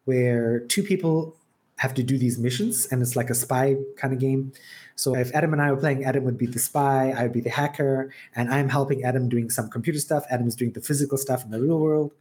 where 0.06 0.60
two 0.60 0.84
people 0.84 1.36
have 1.80 1.94
to 1.94 2.04
do 2.04 2.18
these 2.18 2.38
missions 2.38 2.88
and 2.92 3.02
it's 3.02 3.16
like 3.16 3.30
a 3.30 3.36
spy 3.36 3.78
kind 3.96 4.14
of 4.14 4.20
game. 4.20 4.52
So 4.96 5.16
if 5.16 5.34
Adam 5.34 5.54
and 5.54 5.62
I 5.62 5.72
were 5.72 5.78
playing, 5.78 6.04
Adam 6.04 6.26
would 6.26 6.38
be 6.38 6.46
the 6.46 6.60
spy, 6.60 7.14
I 7.16 7.24
would 7.24 7.32
be 7.32 7.40
the 7.40 7.50
hacker, 7.50 8.14
and 8.36 8.54
I'm 8.54 8.68
helping 8.68 9.06
Adam 9.06 9.30
doing 9.30 9.50
some 9.50 9.70
computer 9.70 10.00
stuff. 10.00 10.26
Adam 10.30 10.46
is 10.46 10.58
doing 10.58 10.74
the 10.74 10.82
physical 10.82 11.18
stuff 11.18 11.46
in 11.46 11.52
the 11.52 11.62
real 11.62 11.80
world. 11.80 12.12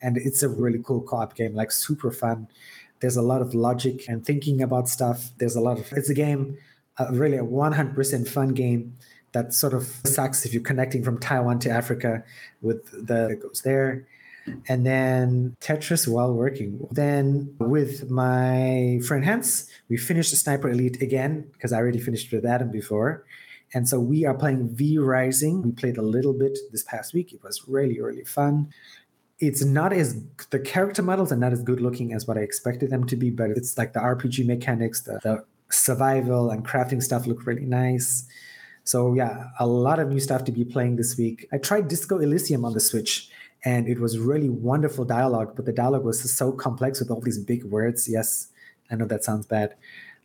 And 0.00 0.16
it's 0.16 0.42
a 0.42 0.48
really 0.48 0.80
cool 0.82 1.02
co-op 1.02 1.36
game, 1.36 1.54
like 1.54 1.72
super 1.72 2.10
fun. 2.10 2.48
There's 3.00 3.18
a 3.18 3.22
lot 3.22 3.42
of 3.42 3.52
logic 3.54 4.08
and 4.08 4.24
thinking 4.24 4.62
about 4.62 4.88
stuff. 4.88 5.30
There's 5.36 5.56
a 5.56 5.60
lot 5.60 5.78
of 5.78 5.92
it's 5.92 6.08
a 6.08 6.14
game, 6.14 6.56
really 7.10 7.36
a 7.36 7.44
100% 7.44 8.28
fun 8.28 8.48
game 8.54 8.96
that 9.32 9.52
sort 9.52 9.74
of 9.74 9.84
sucks 10.04 10.46
if 10.46 10.54
you're 10.54 10.62
connecting 10.62 11.04
from 11.04 11.18
Taiwan 11.18 11.58
to 11.60 11.70
Africa 11.70 12.24
with 12.62 12.90
the 12.92 13.28
that 13.28 13.42
goes 13.42 13.60
there 13.60 14.06
and 14.68 14.86
then 14.86 15.56
Tetris 15.60 16.08
while 16.08 16.32
working. 16.32 16.86
Then 16.90 17.54
with 17.58 18.10
my 18.10 19.00
friend 19.06 19.24
Hans, 19.24 19.68
we 19.88 19.96
finished 19.96 20.36
Sniper 20.36 20.70
Elite 20.70 21.00
again 21.02 21.48
because 21.52 21.72
I 21.72 21.78
already 21.78 22.00
finished 22.00 22.32
with 22.32 22.44
Adam 22.44 22.70
before. 22.70 23.24
And 23.74 23.88
so 23.88 23.98
we 23.98 24.26
are 24.26 24.34
playing 24.34 24.74
V 24.74 24.98
Rising. 24.98 25.62
We 25.62 25.72
played 25.72 25.96
a 25.96 26.02
little 26.02 26.34
bit 26.34 26.58
this 26.70 26.82
past 26.82 27.14
week. 27.14 27.32
It 27.32 27.42
was 27.42 27.62
really, 27.66 28.00
really 28.00 28.24
fun. 28.24 28.72
It's 29.38 29.64
not 29.64 29.92
as 29.92 30.22
the 30.50 30.60
character 30.60 31.02
models 31.02 31.32
are 31.32 31.36
not 31.36 31.52
as 31.52 31.62
good 31.62 31.80
looking 31.80 32.12
as 32.12 32.26
what 32.26 32.36
I 32.36 32.42
expected 32.42 32.90
them 32.90 33.04
to 33.06 33.16
be, 33.16 33.30
but 33.30 33.50
it's 33.50 33.76
like 33.76 33.92
the 33.92 34.00
RPG 34.00 34.46
mechanics, 34.46 35.02
the, 35.02 35.18
the 35.22 35.44
survival 35.70 36.50
and 36.50 36.66
crafting 36.66 37.02
stuff 37.02 37.26
look 37.26 37.46
really 37.46 37.64
nice. 37.64 38.26
So 38.84 39.14
yeah, 39.14 39.46
a 39.58 39.66
lot 39.66 39.98
of 39.98 40.08
new 40.08 40.20
stuff 40.20 40.44
to 40.44 40.52
be 40.52 40.64
playing 40.64 40.96
this 40.96 41.16
week. 41.16 41.48
I 41.52 41.58
tried 41.58 41.88
Disco 41.88 42.18
Elysium 42.18 42.64
on 42.64 42.74
the 42.74 42.80
Switch 42.80 43.30
and 43.64 43.88
it 43.88 43.98
was 43.98 44.18
really 44.18 44.50
wonderful 44.50 45.04
dialogue 45.04 45.54
but 45.54 45.64
the 45.64 45.72
dialogue 45.72 46.04
was 46.04 46.20
so 46.30 46.52
complex 46.52 47.00
with 47.00 47.10
all 47.10 47.20
these 47.20 47.38
big 47.38 47.64
words. 47.64 48.08
Yes 48.08 48.48
i 48.90 48.94
know 48.94 49.06
that 49.06 49.24
sounds 49.24 49.46
bad. 49.46 49.74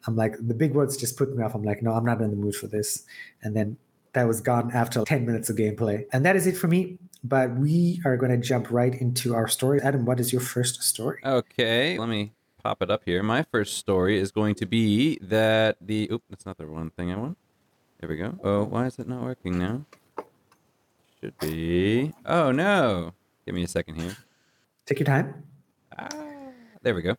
I'm 0.06 0.16
like 0.16 0.36
the 0.40 0.54
big 0.54 0.74
words 0.74 0.98
just 0.98 1.18
put 1.18 1.36
me 1.36 1.44
off. 1.44 1.56
I'm 1.56 1.64
like 1.64 1.82
no 1.82 1.94
i'm 1.94 2.06
not 2.06 2.22
in 2.22 2.30
the 2.30 2.36
mood 2.36 2.56
for 2.56 2.68
this. 2.68 3.04
And 3.44 3.56
then 3.56 3.78
that 4.14 4.28
was 4.28 4.42
gone 4.42 4.72
after 4.74 5.04
10 5.04 5.26
minutes 5.26 5.50
of 5.50 5.58
gameplay. 5.58 6.06
And 6.12 6.26
that 6.26 6.36
is 6.36 6.48
it 6.48 6.58
for 6.58 6.68
me 6.68 6.98
but 7.24 7.56
we 7.58 8.02
are 8.06 8.16
going 8.16 8.32
to 8.32 8.38
jump 8.38 8.72
right 8.72 8.94
into 8.94 9.34
our 9.36 9.48
story. 9.48 9.82
Adam 9.82 10.06
what 10.06 10.20
is 10.20 10.32
your 10.32 10.42
first 10.42 10.84
story? 10.84 11.20
Okay 11.24 11.98
let 11.98 12.10
me 12.10 12.34
pop 12.64 12.82
it 12.82 12.90
up 12.90 13.04
here. 13.06 13.24
My 13.24 13.44
first 13.44 13.78
story 13.78 14.18
is 14.18 14.32
going 14.32 14.56
to 14.56 14.66
be 14.66 15.18
that 15.22 15.78
the 15.82 16.10
oop 16.12 16.24
that's 16.30 16.46
not 16.46 16.58
the 16.58 16.68
one 16.68 16.90
thing 16.92 17.12
i 17.12 17.18
want. 17.18 17.38
There 18.00 18.10
we 18.10 18.18
go. 18.18 18.38
Oh 18.44 18.64
why 18.64 18.86
is 18.88 19.00
it 19.00 19.08
not 19.08 19.22
working 19.22 19.58
now? 19.58 19.86
Should 21.20 21.38
be 21.40 22.14
oh 22.26 22.52
no 22.52 23.14
Give 23.48 23.56
me 23.56 23.64
a 23.64 23.68
second 23.68 23.96
here. 23.96 24.14
Take 24.86 25.00
your 25.00 25.06
time. 25.06 25.46
Ah, 25.98 26.10
there 26.82 26.94
we 26.94 27.02
go. 27.02 27.16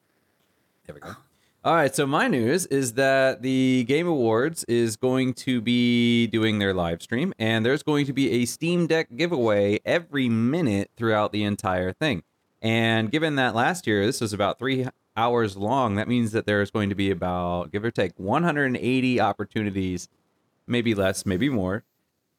There 0.84 0.94
we 0.94 1.00
go. 1.00 1.16
All 1.64 1.74
right, 1.74 1.94
so 1.94 2.06
my 2.06 2.28
news 2.28 2.66
is 2.66 2.92
that 2.94 3.40
the 3.40 3.84
Game 3.84 4.06
Awards 4.06 4.62
is 4.64 4.96
going 4.96 5.32
to 5.34 5.62
be 5.62 6.26
doing 6.26 6.58
their 6.58 6.74
live 6.74 7.00
stream, 7.00 7.32
and 7.38 7.64
there's 7.64 7.82
going 7.82 8.04
to 8.04 8.12
be 8.12 8.30
a 8.32 8.44
Steam 8.44 8.86
Deck 8.86 9.08
giveaway 9.16 9.80
every 9.86 10.28
minute 10.28 10.90
throughout 10.98 11.32
the 11.32 11.44
entire 11.44 11.94
thing. 11.94 12.22
And 12.60 13.10
given 13.10 13.36
that 13.36 13.54
last 13.54 13.86
year 13.86 14.04
this 14.04 14.20
was 14.20 14.34
about 14.34 14.58
three 14.58 14.86
hours 15.16 15.56
long, 15.56 15.94
that 15.94 16.08
means 16.08 16.32
that 16.32 16.44
there's 16.44 16.70
going 16.70 16.90
to 16.90 16.94
be 16.94 17.10
about, 17.10 17.72
give 17.72 17.84
or 17.84 17.90
take, 17.90 18.12
180 18.18 19.18
opportunities, 19.18 20.10
maybe 20.66 20.94
less, 20.94 21.24
maybe 21.24 21.48
more, 21.48 21.84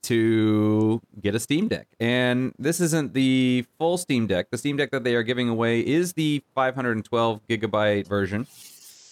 to 0.04 1.02
get 1.22 1.36
a 1.36 1.40
Steam 1.40 1.68
Deck. 1.68 1.88
And 2.00 2.54
this 2.58 2.80
isn't 2.80 3.14
the 3.14 3.66
full 3.78 3.98
Steam 3.98 4.28
Deck. 4.28 4.50
The 4.52 4.58
Steam 4.58 4.78
Deck 4.78 4.92
that 4.92 5.04
they 5.04 5.16
are 5.16 5.24
giving 5.24 5.50
away 5.50 5.82
is 5.82 6.14
the 6.14 6.44
512 6.56 7.42
gigabyte 7.48 8.08
version, 8.08 8.48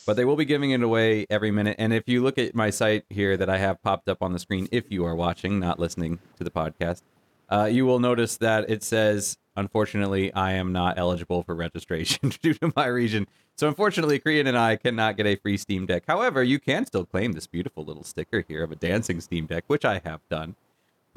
but 0.06 0.16
they 0.16 0.26
will 0.26 0.36
be 0.36 0.46
giving 0.46 0.72
it 0.72 0.82
away 0.82 1.26
every 1.30 1.52
minute. 1.52 1.76
And 1.80 1.94
if 1.94 2.08
you 2.08 2.24
look 2.24 2.38
at 2.38 2.56
my 2.56 2.70
site 2.70 3.06
here 3.10 3.38
that 3.38 3.50
I 3.50 3.58
have 3.58 3.82
popped 3.82 4.10
up 4.10 4.22
on 4.22 4.34
the 4.34 4.40
screen, 4.40 4.68
if 4.72 4.92
you 4.92 5.06
are 5.06 5.16
watching, 5.16 5.60
not 5.60 5.80
listening 5.80 6.20
to 6.38 6.44
the 6.44 6.52
podcast, 6.52 7.02
uh, 7.50 7.66
you 7.66 7.86
will 7.86 8.00
notice 8.00 8.38
that 8.38 8.70
it 8.70 8.84
says, 8.84 9.38
unfortunately, 9.56 10.34
I 10.34 10.54
am 10.54 10.72
not 10.72 10.98
eligible 10.98 11.44
for 11.44 11.56
registration 11.56 12.32
due 12.42 12.54
to 12.56 12.74
my 12.76 12.88
region. 12.88 13.28
So 13.56 13.68
unfortunately, 13.68 14.20
Korean 14.20 14.48
and 14.48 14.58
I 14.58 14.76
cannot 14.76 15.18
get 15.18 15.26
a 15.26 15.36
free 15.36 15.58
Steam 15.58 15.86
Deck. 15.86 16.04
However, 16.08 16.44
you 16.44 16.60
can 16.60 16.86
still 16.86 17.06
claim 17.06 17.32
this 17.34 17.48
beautiful 17.48 17.84
little 17.84 18.04
sticker 18.04 18.46
here 18.48 18.64
of 18.64 18.72
a 18.72 18.76
dancing 18.76 19.20
Steam 19.20 19.48
Deck, 19.48 19.64
which 19.68 19.84
I 19.84 20.02
have 20.06 20.22
done. 20.30 20.56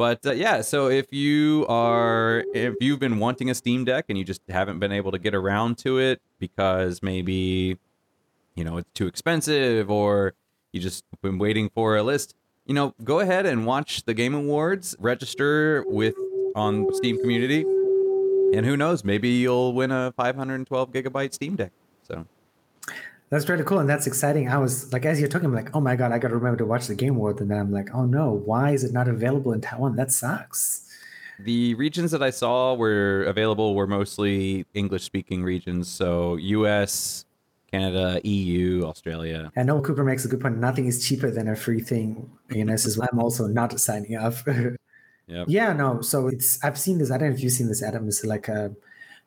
But 0.00 0.24
uh, 0.24 0.32
yeah, 0.32 0.62
so 0.62 0.88
if 0.88 1.12
you 1.12 1.66
are 1.68 2.42
if 2.54 2.74
you've 2.80 3.00
been 3.00 3.18
wanting 3.18 3.50
a 3.50 3.54
Steam 3.54 3.84
Deck 3.84 4.06
and 4.08 4.16
you 4.16 4.24
just 4.24 4.40
haven't 4.48 4.78
been 4.78 4.92
able 4.92 5.12
to 5.12 5.18
get 5.18 5.34
around 5.34 5.76
to 5.80 5.98
it 5.98 6.22
because 6.38 7.02
maybe 7.02 7.76
you 8.54 8.64
know 8.64 8.78
it's 8.78 8.88
too 8.94 9.06
expensive 9.06 9.90
or 9.90 10.32
you 10.72 10.80
just 10.80 11.04
been 11.20 11.36
waiting 11.36 11.68
for 11.68 11.98
a 11.98 12.02
list, 12.02 12.34
you 12.64 12.72
know, 12.72 12.94
go 13.04 13.20
ahead 13.20 13.44
and 13.44 13.66
watch 13.66 14.04
the 14.04 14.14
Game 14.14 14.32
Awards, 14.32 14.96
register 14.98 15.84
with 15.86 16.14
on 16.56 16.86
Steam 16.94 17.18
Community, 17.18 17.60
and 18.54 18.64
who 18.64 18.78
knows, 18.78 19.04
maybe 19.04 19.28
you'll 19.28 19.74
win 19.74 19.92
a 19.92 20.14
512 20.16 20.92
gigabyte 20.92 21.34
Steam 21.34 21.56
Deck. 21.56 21.72
So 22.04 22.24
that's 23.30 23.48
really 23.48 23.64
cool 23.64 23.78
and 23.78 23.88
that's 23.88 24.06
exciting. 24.06 24.48
I 24.48 24.58
was 24.58 24.92
like, 24.92 25.06
as 25.06 25.20
you're 25.20 25.28
talking, 25.28 25.46
I'm 25.46 25.54
like, 25.54 25.74
oh 25.74 25.80
my 25.80 25.96
god, 25.96 26.12
I 26.12 26.18
got 26.18 26.28
to 26.28 26.34
remember 26.34 26.58
to 26.58 26.66
watch 26.66 26.88
the 26.88 26.94
Game 26.94 27.16
World, 27.16 27.40
and 27.40 27.50
then 27.50 27.58
I'm 27.58 27.72
like, 27.72 27.94
oh 27.94 28.04
no, 28.04 28.30
why 28.44 28.72
is 28.72 28.84
it 28.84 28.92
not 28.92 29.08
available 29.08 29.52
in 29.52 29.60
Taiwan? 29.60 29.96
That 29.96 30.12
sucks. 30.12 30.86
The 31.38 31.74
regions 31.74 32.10
that 32.10 32.22
I 32.22 32.30
saw 32.30 32.74
were 32.74 33.22
available 33.24 33.74
were 33.74 33.86
mostly 33.86 34.66
English 34.74 35.04
speaking 35.04 35.42
regions, 35.42 35.88
so 35.88 36.36
U.S., 36.36 37.24
Canada, 37.70 38.20
EU, 38.24 38.84
Australia. 38.84 39.52
I 39.56 39.62
know 39.62 39.80
Cooper 39.80 40.04
makes 40.04 40.24
a 40.24 40.28
good 40.28 40.40
point. 40.40 40.58
Nothing 40.58 40.86
is 40.86 41.06
cheaper 41.06 41.30
than 41.30 41.48
a 41.48 41.54
free 41.54 41.80
thing. 41.80 42.28
You 42.50 42.64
know, 42.64 42.72
this 42.72 42.84
is 42.84 42.98
why 42.98 43.06
I'm 43.10 43.20
also 43.20 43.46
not 43.46 43.78
signing 43.80 44.16
up. 44.16 44.34
Yep. 45.30 45.46
Yeah, 45.48 45.72
no. 45.72 46.00
So 46.00 46.26
it's 46.26 46.58
I've 46.64 46.76
seen 46.76 46.98
this. 46.98 47.12
I 47.12 47.16
don't 47.16 47.28
know 47.28 47.34
if 47.36 47.40
you've 47.40 47.52
seen 47.52 47.68
this, 47.68 47.84
Adam. 47.84 48.08
It's 48.08 48.24
like 48.24 48.48
a 48.48 48.74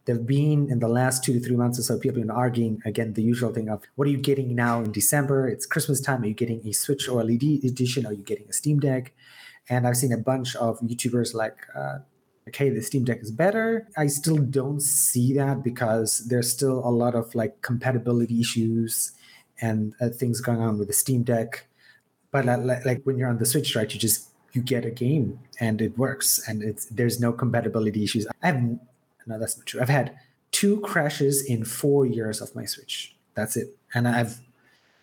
There've 0.05 0.25
been 0.25 0.69
in 0.69 0.79
the 0.79 0.87
last 0.87 1.23
two 1.23 1.33
to 1.33 1.39
three 1.39 1.55
months 1.55 1.79
or 1.79 1.83
so, 1.83 1.97
people 1.97 2.19
have 2.19 2.27
been 2.27 2.35
arguing 2.35 2.81
again 2.85 3.13
the 3.13 3.23
usual 3.23 3.53
thing 3.53 3.69
of 3.69 3.83
what 3.95 4.07
are 4.07 4.11
you 4.11 4.17
getting 4.17 4.53
now 4.53 4.81
in 4.81 4.91
December? 4.91 5.47
It's 5.47 5.65
Christmas 5.65 6.01
time. 6.01 6.23
Are 6.23 6.27
you 6.27 6.33
getting 6.33 6.61
a 6.67 6.73
Switch 6.73 7.07
or 7.07 7.23
LED 7.23 7.63
edition? 7.63 8.05
Are 8.05 8.13
you 8.13 8.23
getting 8.23 8.47
a 8.49 8.53
Steam 8.53 8.79
Deck? 8.79 9.13
And 9.69 9.87
I've 9.87 9.95
seen 9.95 10.11
a 10.11 10.17
bunch 10.17 10.55
of 10.57 10.79
YouTubers 10.81 11.33
like, 11.33 11.55
uh, 11.73 11.99
okay, 12.49 12.69
the 12.69 12.81
Steam 12.81 13.05
Deck 13.05 13.19
is 13.21 13.31
better. 13.31 13.87
I 13.95 14.07
still 14.07 14.37
don't 14.37 14.81
see 14.81 15.33
that 15.35 15.63
because 15.63 16.27
there's 16.27 16.51
still 16.51 16.79
a 16.85 16.91
lot 16.91 17.15
of 17.15 17.33
like 17.33 17.61
compatibility 17.61 18.41
issues 18.41 19.13
and 19.61 19.93
uh, 20.01 20.09
things 20.09 20.41
going 20.41 20.59
on 20.59 20.77
with 20.77 20.89
the 20.89 20.93
Steam 20.93 21.23
Deck. 21.23 21.65
But 22.31 22.45
like, 22.45 22.83
like 22.85 23.01
when 23.03 23.17
you're 23.17 23.29
on 23.29 23.37
the 23.37 23.45
Switch, 23.45 23.75
right, 23.75 23.91
you 23.93 23.99
just 23.99 24.29
you 24.53 24.61
get 24.61 24.85
a 24.85 24.91
game 24.91 25.39
and 25.59 25.81
it 25.81 25.97
works 25.97 26.41
and 26.47 26.61
it's 26.61 26.85
there's 26.85 27.19
no 27.19 27.31
compatibility 27.31 28.03
issues. 28.03 28.27
I 28.41 28.47
have 28.47 28.79
no, 29.25 29.39
that's 29.39 29.57
not 29.57 29.65
true. 29.65 29.81
I've 29.81 29.89
had 29.89 30.17
two 30.51 30.79
crashes 30.81 31.43
in 31.43 31.65
four 31.65 32.05
years 32.05 32.41
of 32.41 32.55
my 32.55 32.65
Switch. 32.65 33.15
That's 33.35 33.57
it. 33.57 33.75
And 33.93 34.07
I've 34.07 34.41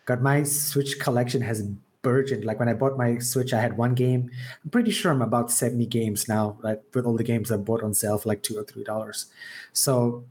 got 0.05 0.23
my 0.23 0.43
Switch 0.43 0.99
collection 1.01 1.43
has 1.43 1.63
burgeoned. 2.03 2.45
Like 2.45 2.59
when 2.59 2.69
I 2.69 2.75
bought 2.75 2.97
my 2.97 3.19
Switch, 3.19 3.53
I 3.53 3.61
had 3.61 3.77
one 3.77 3.95
game. 3.95 4.31
I'm 4.65 4.71
pretty 4.71 4.91
sure 4.91 5.13
I'm 5.13 5.23
about 5.23 5.51
70 5.51 5.87
games 5.87 6.29
now, 6.29 6.57
right? 6.63 6.79
With 6.95 7.05
all 7.05 7.17
the 7.17 7.25
games 7.25 7.51
I 7.51 7.57
bought 7.57 7.83
on 7.83 7.95
sale 7.95 8.19
for 8.19 8.29
like 8.29 8.43
two 8.43 8.59
or 8.59 8.65
three 8.65 8.85
dollars. 8.85 9.27
So 9.73 10.25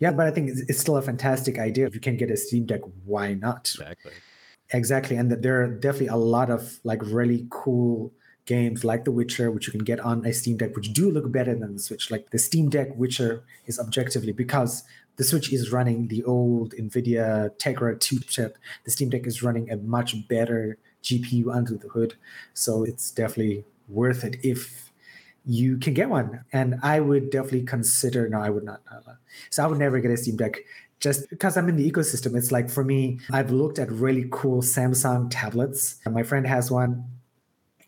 yeah, 0.00 0.10
but 0.10 0.26
I 0.26 0.30
think 0.30 0.50
it's 0.68 0.80
still 0.80 0.96
a 0.96 1.02
fantastic 1.02 1.58
idea. 1.58 1.86
If 1.86 1.94
you 1.94 2.00
can 2.00 2.16
get 2.16 2.30
a 2.30 2.36
Steam 2.36 2.66
Deck, 2.66 2.80
why 3.04 3.34
not? 3.34 3.70
Exactly. 3.74 4.12
Exactly. 4.72 5.16
And 5.16 5.30
there 5.30 5.62
are 5.62 5.68
definitely 5.68 6.08
a 6.08 6.16
lot 6.16 6.50
of 6.50 6.80
like 6.84 7.00
really 7.02 7.46
cool 7.50 8.12
games 8.46 8.84
like 8.84 9.04
The 9.04 9.10
Witcher, 9.10 9.50
which 9.50 9.66
you 9.66 9.72
can 9.72 9.84
get 9.84 10.00
on 10.00 10.24
a 10.26 10.32
Steam 10.32 10.56
Deck, 10.56 10.76
which 10.76 10.92
do 10.92 11.10
look 11.10 11.30
better 11.32 11.54
than 11.54 11.74
the 11.74 11.78
Switch. 11.78 12.10
Like 12.10 12.30
the 12.30 12.38
Steam 12.38 12.68
Deck 12.68 12.88
Witcher 12.96 13.42
is 13.66 13.78
objectively 13.78 14.32
because 14.32 14.84
the 15.16 15.24
Switch 15.24 15.52
is 15.52 15.72
running 15.72 16.08
the 16.08 16.24
old 16.24 16.72
NVIDIA 16.74 17.56
Tegra 17.58 17.98
2 17.98 18.20
chip. 18.20 18.58
The 18.84 18.90
Steam 18.90 19.10
Deck 19.10 19.26
is 19.26 19.42
running 19.42 19.70
a 19.70 19.76
much 19.76 20.28
better 20.28 20.78
GPU 21.02 21.54
under 21.54 21.76
the 21.76 21.88
hood. 21.88 22.14
So 22.52 22.84
it's 22.84 23.10
definitely 23.10 23.64
worth 23.88 24.24
it 24.24 24.36
if 24.42 24.92
you 25.46 25.76
can 25.76 25.94
get 25.94 26.08
one. 26.08 26.44
And 26.52 26.80
I 26.82 27.00
would 27.00 27.30
definitely 27.30 27.62
consider, 27.62 28.28
no, 28.28 28.40
I 28.40 28.50
would 28.50 28.64
not. 28.64 28.82
So 29.50 29.62
I 29.62 29.66
would 29.66 29.78
never 29.78 30.00
get 30.00 30.10
a 30.10 30.16
Steam 30.16 30.36
Deck 30.36 30.58
just 31.00 31.28
because 31.30 31.56
I'm 31.56 31.68
in 31.68 31.76
the 31.76 31.90
ecosystem. 31.90 32.34
It's 32.36 32.50
like 32.50 32.70
for 32.70 32.82
me, 32.82 33.20
I've 33.30 33.50
looked 33.50 33.78
at 33.78 33.90
really 33.90 34.26
cool 34.30 34.62
Samsung 34.62 35.28
tablets. 35.30 36.00
My 36.06 36.22
friend 36.22 36.46
has 36.46 36.70
one 36.70 37.04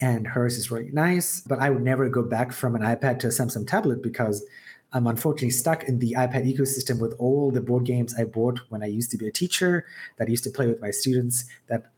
and 0.01 0.27
hers 0.27 0.57
is 0.57 0.71
really 0.71 0.91
nice. 0.93 1.41
But 1.41 1.59
I 1.59 1.71
would 1.71 1.83
never 1.83 2.09
go 2.09 2.23
back 2.23 2.53
from 2.53 2.75
an 2.75 2.83
iPad 2.83 3.19
to 3.21 3.29
a 3.29 3.31
Samsung 3.31 3.67
tablet 3.67 4.03
because 4.03 4.45
I'm 4.93 5.07
unfortunately 5.07 5.51
stuck 5.51 5.85
in 5.85 5.99
the 5.99 6.15
iPad 6.19 6.53
ecosystem 6.53 7.01
with 7.01 7.15
all 7.19 7.51
the 7.51 7.61
board 7.61 7.85
games 7.85 8.15
I 8.19 8.25
bought 8.25 8.61
when 8.69 8.83
I 8.83 8.87
used 8.87 9.11
to 9.13 9.17
be 9.17 9.27
a 9.27 9.33
teacher 9.33 9.87
that 10.17 10.29
I 10.29 10.31
used 10.31 10.45
to 10.45 10.51
play 10.51 10.67
with 10.67 10.81
my 10.81 10.91
students 10.91 11.45
that 11.69 11.93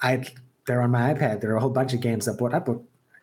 I 0.00 0.24
they're 0.66 0.82
on 0.82 0.90
my 0.90 1.12
iPad. 1.12 1.40
There 1.40 1.52
are 1.52 1.56
a 1.56 1.60
whole 1.60 1.70
bunch 1.70 1.92
of 1.92 2.00
games 2.00 2.28
I 2.28 2.32
bought. 2.32 2.54
I 2.54 2.58
bought 2.58 2.82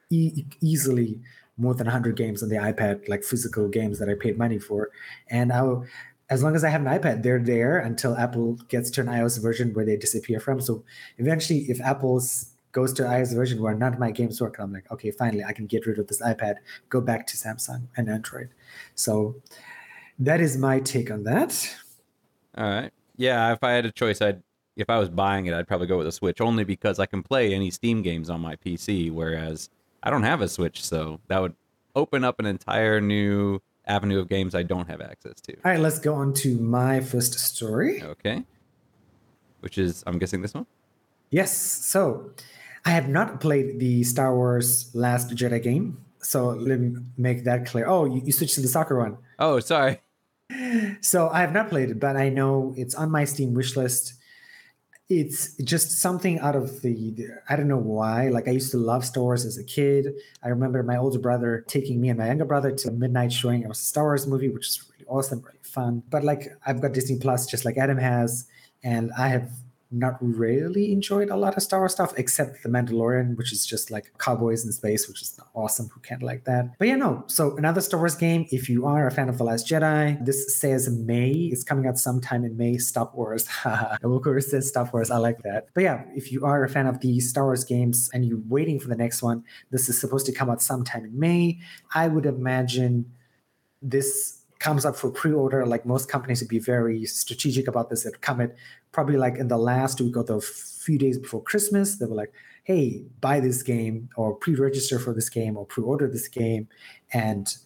e- 0.10 0.46
easily 0.62 1.20
more 1.58 1.74
than 1.74 1.86
100 1.86 2.16
games 2.16 2.44
on 2.44 2.50
the 2.50 2.56
iPad, 2.56 3.08
like 3.08 3.24
physical 3.24 3.68
games 3.68 4.00
that 4.00 4.10
I 4.10 4.14
paid 4.16 4.38
money 4.38 4.60
for. 4.60 4.90
And 5.30 5.52
I 5.52 5.62
will, 5.62 5.86
as 6.30 6.44
long 6.44 6.56
as 6.56 6.64
I 6.64 6.70
have 6.70 6.82
an 6.82 6.88
iPad, 6.88 7.24
they're 7.24 7.40
there 7.40 7.80
until 7.80 8.16
Apple 8.16 8.54
gets 8.70 8.90
to 8.92 9.02
an 9.02 9.08
iOS 9.08 9.42
version 9.42 9.74
where 9.74 9.86
they 9.86 9.98
disappear 9.98 10.40
from. 10.40 10.62
So 10.62 10.84
eventually, 11.18 11.70
if 11.70 11.82
Apple's 11.82 12.51
goes 12.72 12.94
to 12.94 13.04
iOS 13.04 13.36
version 13.36 13.62
where 13.62 13.76
none 13.76 13.94
of 13.94 14.00
my 14.00 14.12
games 14.12 14.42
work, 14.42 14.58
And 14.58 14.66
I'm 14.66 14.74
like, 14.74 14.92
okay, 14.92 15.12
finally, 15.12 15.44
I 15.44 15.54
can 15.54 15.66
get 15.66 15.86
rid 15.86 16.00
of 16.00 16.08
this 16.08 16.22
iPad, 16.22 16.56
go 16.90 17.02
back 17.02 17.28
to 17.28 17.38
Samsung 17.38 17.84
and 17.98 18.10
Android. 18.10 18.50
So 18.96 19.36
that 20.20 20.42
is 20.42 20.58
my 20.58 20.80
take 20.80 21.12
on 21.12 21.24
that. 21.24 21.76
All 22.58 22.70
right. 22.70 22.92
Yeah, 23.18 23.52
if 23.54 23.64
I 23.64 23.72
had 23.72 23.86
a 23.86 23.92
choice, 23.92 24.22
I'd 24.22 24.42
if 24.78 24.90
I 24.90 24.98
was 24.98 25.10
buying 25.10 25.46
it, 25.46 25.54
I'd 25.54 25.68
probably 25.68 25.88
go 25.88 25.98
with 25.98 26.08
a 26.08 26.12
Switch 26.12 26.42
only 26.42 26.64
because 26.64 27.00
I 27.00 27.06
can 27.06 27.24
play 27.24 27.54
any 27.54 27.72
Steam 27.72 28.02
games 28.02 28.30
on 28.30 28.42
my 28.42 28.56
PC, 28.56 29.12
whereas 29.12 29.70
I 30.04 30.10
don't 30.10 30.24
have 30.24 30.42
a 30.42 30.48
Switch, 30.48 30.84
so 30.84 31.20
that 31.28 31.40
would 31.40 31.56
open 31.96 32.24
up 32.24 32.40
an 32.40 32.46
entire 32.46 33.02
new 33.02 33.60
avenue 33.86 34.20
of 34.20 34.30
games 34.30 34.56
I 34.56 34.64
don't 34.64 34.88
have 34.90 35.02
access 35.02 35.42
to. 35.42 35.54
All 35.54 35.72
right, 35.72 35.80
let's 35.80 36.00
go 36.00 36.16
on 36.16 36.34
to 36.36 36.58
my 36.58 37.02
first 37.02 37.38
story. 37.38 38.02
Okay. 38.02 38.44
Which 39.60 39.78
is, 39.78 40.04
I'm 40.08 40.18
guessing 40.18 40.42
this 40.42 40.54
one? 40.54 40.66
Yes. 41.30 41.56
So 41.56 42.32
I 42.86 42.92
have 42.92 43.10
not 43.10 43.40
played 43.40 43.80
the 43.80 44.04
Star 44.04 44.36
Wars 44.36 44.90
Last 44.94 45.30
Jedi 45.32 45.62
game. 45.62 46.04
So 46.20 46.50
let 46.50 46.80
me 46.80 46.98
make 47.18 47.46
that 47.46 47.66
clear. 47.66 47.88
Oh, 47.88 48.06
you, 48.06 48.22
you 48.26 48.32
switched 48.32 48.56
to 48.56 48.62
the 48.62 48.68
soccer 48.68 48.98
one. 48.98 49.18
Oh, 49.40 49.60
sorry. 49.60 50.02
So 51.02 51.30
I 51.30 51.42
have 51.42 51.54
not 51.54 51.70
played 51.70 51.90
it, 51.90 52.00
but 52.00 52.16
I 52.16 52.30
know 52.30 52.74
it's 52.78 52.94
on 52.94 53.10
my 53.10 53.26
Steam 53.26 53.54
wish 53.54 53.76
list 53.76 54.14
it's 55.12 55.56
just 55.58 56.00
something 56.00 56.40
out 56.40 56.56
of 56.56 56.82
the, 56.82 57.12
the, 57.12 57.28
i 57.50 57.56
don't 57.58 57.68
know 57.68 57.78
why 57.78 58.30
like 58.30 58.48
i 58.48 58.52
used 58.52 58.72
to 58.72 58.78
love 58.78 59.04
star 59.04 59.24
wars 59.24 59.44
as 59.46 59.58
a 59.58 59.64
kid 59.64 60.14
i 60.42 60.48
remember 60.48 60.82
my 60.84 60.96
older 60.96 61.20
brother 61.20 61.66
taking 61.68 62.00
me 62.00 62.08
and 62.08 62.18
my 62.18 62.28
younger 62.28 62.46
brother 62.46 62.72
to 62.72 62.88
a 62.88 62.92
midnight 62.92 63.32
showing 63.32 63.62
it 63.62 63.68
was 63.68 63.80
a 63.80 63.84
star 63.84 64.06
wars 64.06 64.26
movie 64.26 64.48
which 64.48 64.70
is 64.70 64.90
really 64.90 65.06
awesome 65.08 65.42
really 65.42 65.60
fun 65.64 66.02
but 66.10 66.24
like 66.24 66.48
i've 66.66 66.82
got 66.82 66.94
disney 66.94 67.20
plus 67.20 67.46
just 67.46 67.66
like 67.66 67.78
adam 67.78 67.98
has 67.98 68.48
and 68.84 69.12
i 69.18 69.28
have 69.28 69.52
not 69.92 70.18
really 70.22 70.92
enjoyed 70.92 71.30
a 71.30 71.36
lot 71.36 71.58
of 71.58 71.64
Star 71.64 71.80
Wars 71.80 71.94
stuff 71.94 72.14
except 72.18 72.64
The 72.64 72.70
Mandalorian, 72.70 73.36
which 73.36 73.52
is 73.52 73.66
just 73.66 73.92
like 73.92 74.14
cowboys 74.18 74.66
in 74.66 74.72
space, 74.72 75.08
which 75.08 75.22
is 75.22 75.40
awesome. 75.54 75.90
Who 75.94 76.00
can't 76.00 76.24
like 76.24 76.46
that? 76.46 76.78
But 76.80 76.88
yeah, 76.88 76.96
no. 76.96 77.24
So 77.28 77.58
another 77.58 77.82
Star 77.82 78.00
Wars 78.00 78.16
game. 78.16 78.46
If 78.52 78.70
you 78.70 78.86
are 78.86 79.08
a 79.08 79.12
fan 79.12 79.30
of 79.30 79.38
The 79.38 79.44
Last 79.44 79.68
Jedi, 79.68 80.24
this 80.26 80.56
says 80.56 80.90
May. 80.90 81.32
It's 81.32 81.64
coming 81.64 81.88
out 81.88 82.00
sometime 82.00 82.46
in 82.46 82.56
May. 82.56 82.78
Star 82.78 83.10
Wars. 83.14 83.48
Wooker 84.02 84.40
says 84.42 84.70
Star 84.70 84.90
Wars. 84.92 85.12
I 85.12 85.18
like 85.18 85.44
that. 85.44 85.68
But 85.74 85.84
yeah, 85.84 86.04
if 86.16 86.32
you 86.32 86.46
are 86.46 86.64
a 86.64 86.70
fan 86.70 86.88
of 86.88 87.02
the 87.02 87.20
Star 87.20 87.46
Wars 87.46 87.64
games 87.64 88.10
and 88.14 88.26
you're 88.26 88.42
waiting 88.48 88.80
for 88.80 88.88
the 88.88 88.96
next 88.96 89.22
one, 89.22 89.44
this 89.72 89.90
is 89.90 90.00
supposed 90.00 90.26
to 90.28 90.32
come 90.32 90.50
out 90.50 90.62
sometime 90.62 91.06
in 91.06 91.20
May. 91.20 91.60
I 91.94 92.08
would 92.08 92.26
imagine 92.26 93.12
this 93.82 94.41
comes 94.62 94.86
up 94.86 94.96
for 94.96 95.10
pre-order 95.10 95.66
like 95.66 95.86
most 95.86 96.08
companies 96.08 96.40
would 96.42 96.48
be 96.58 96.60
very 96.60 97.04
strategic 97.06 97.68
about 97.68 97.90
this 97.90 98.06
it 98.06 98.22
come 98.22 98.40
at 98.40 98.56
probably 98.92 99.18
like 99.18 99.36
in 99.38 99.48
the 99.48 99.58
last 99.58 100.00
week 100.00 100.16
or 100.16 100.24
the 100.24 100.40
few 100.40 100.98
days 100.98 101.18
before 101.18 101.42
christmas 101.42 101.96
they 101.98 102.06
were 102.06 102.16
like 102.24 102.32
hey 102.64 103.04
buy 103.20 103.40
this 103.40 103.64
game 103.64 104.08
or 104.16 104.36
pre-register 104.36 105.00
for 105.00 105.14
this 105.14 105.30
game 105.30 105.58
or 105.58 105.66
pre-order 105.66 106.08
this 106.08 106.28
game 106.28 106.68
and 107.12 107.58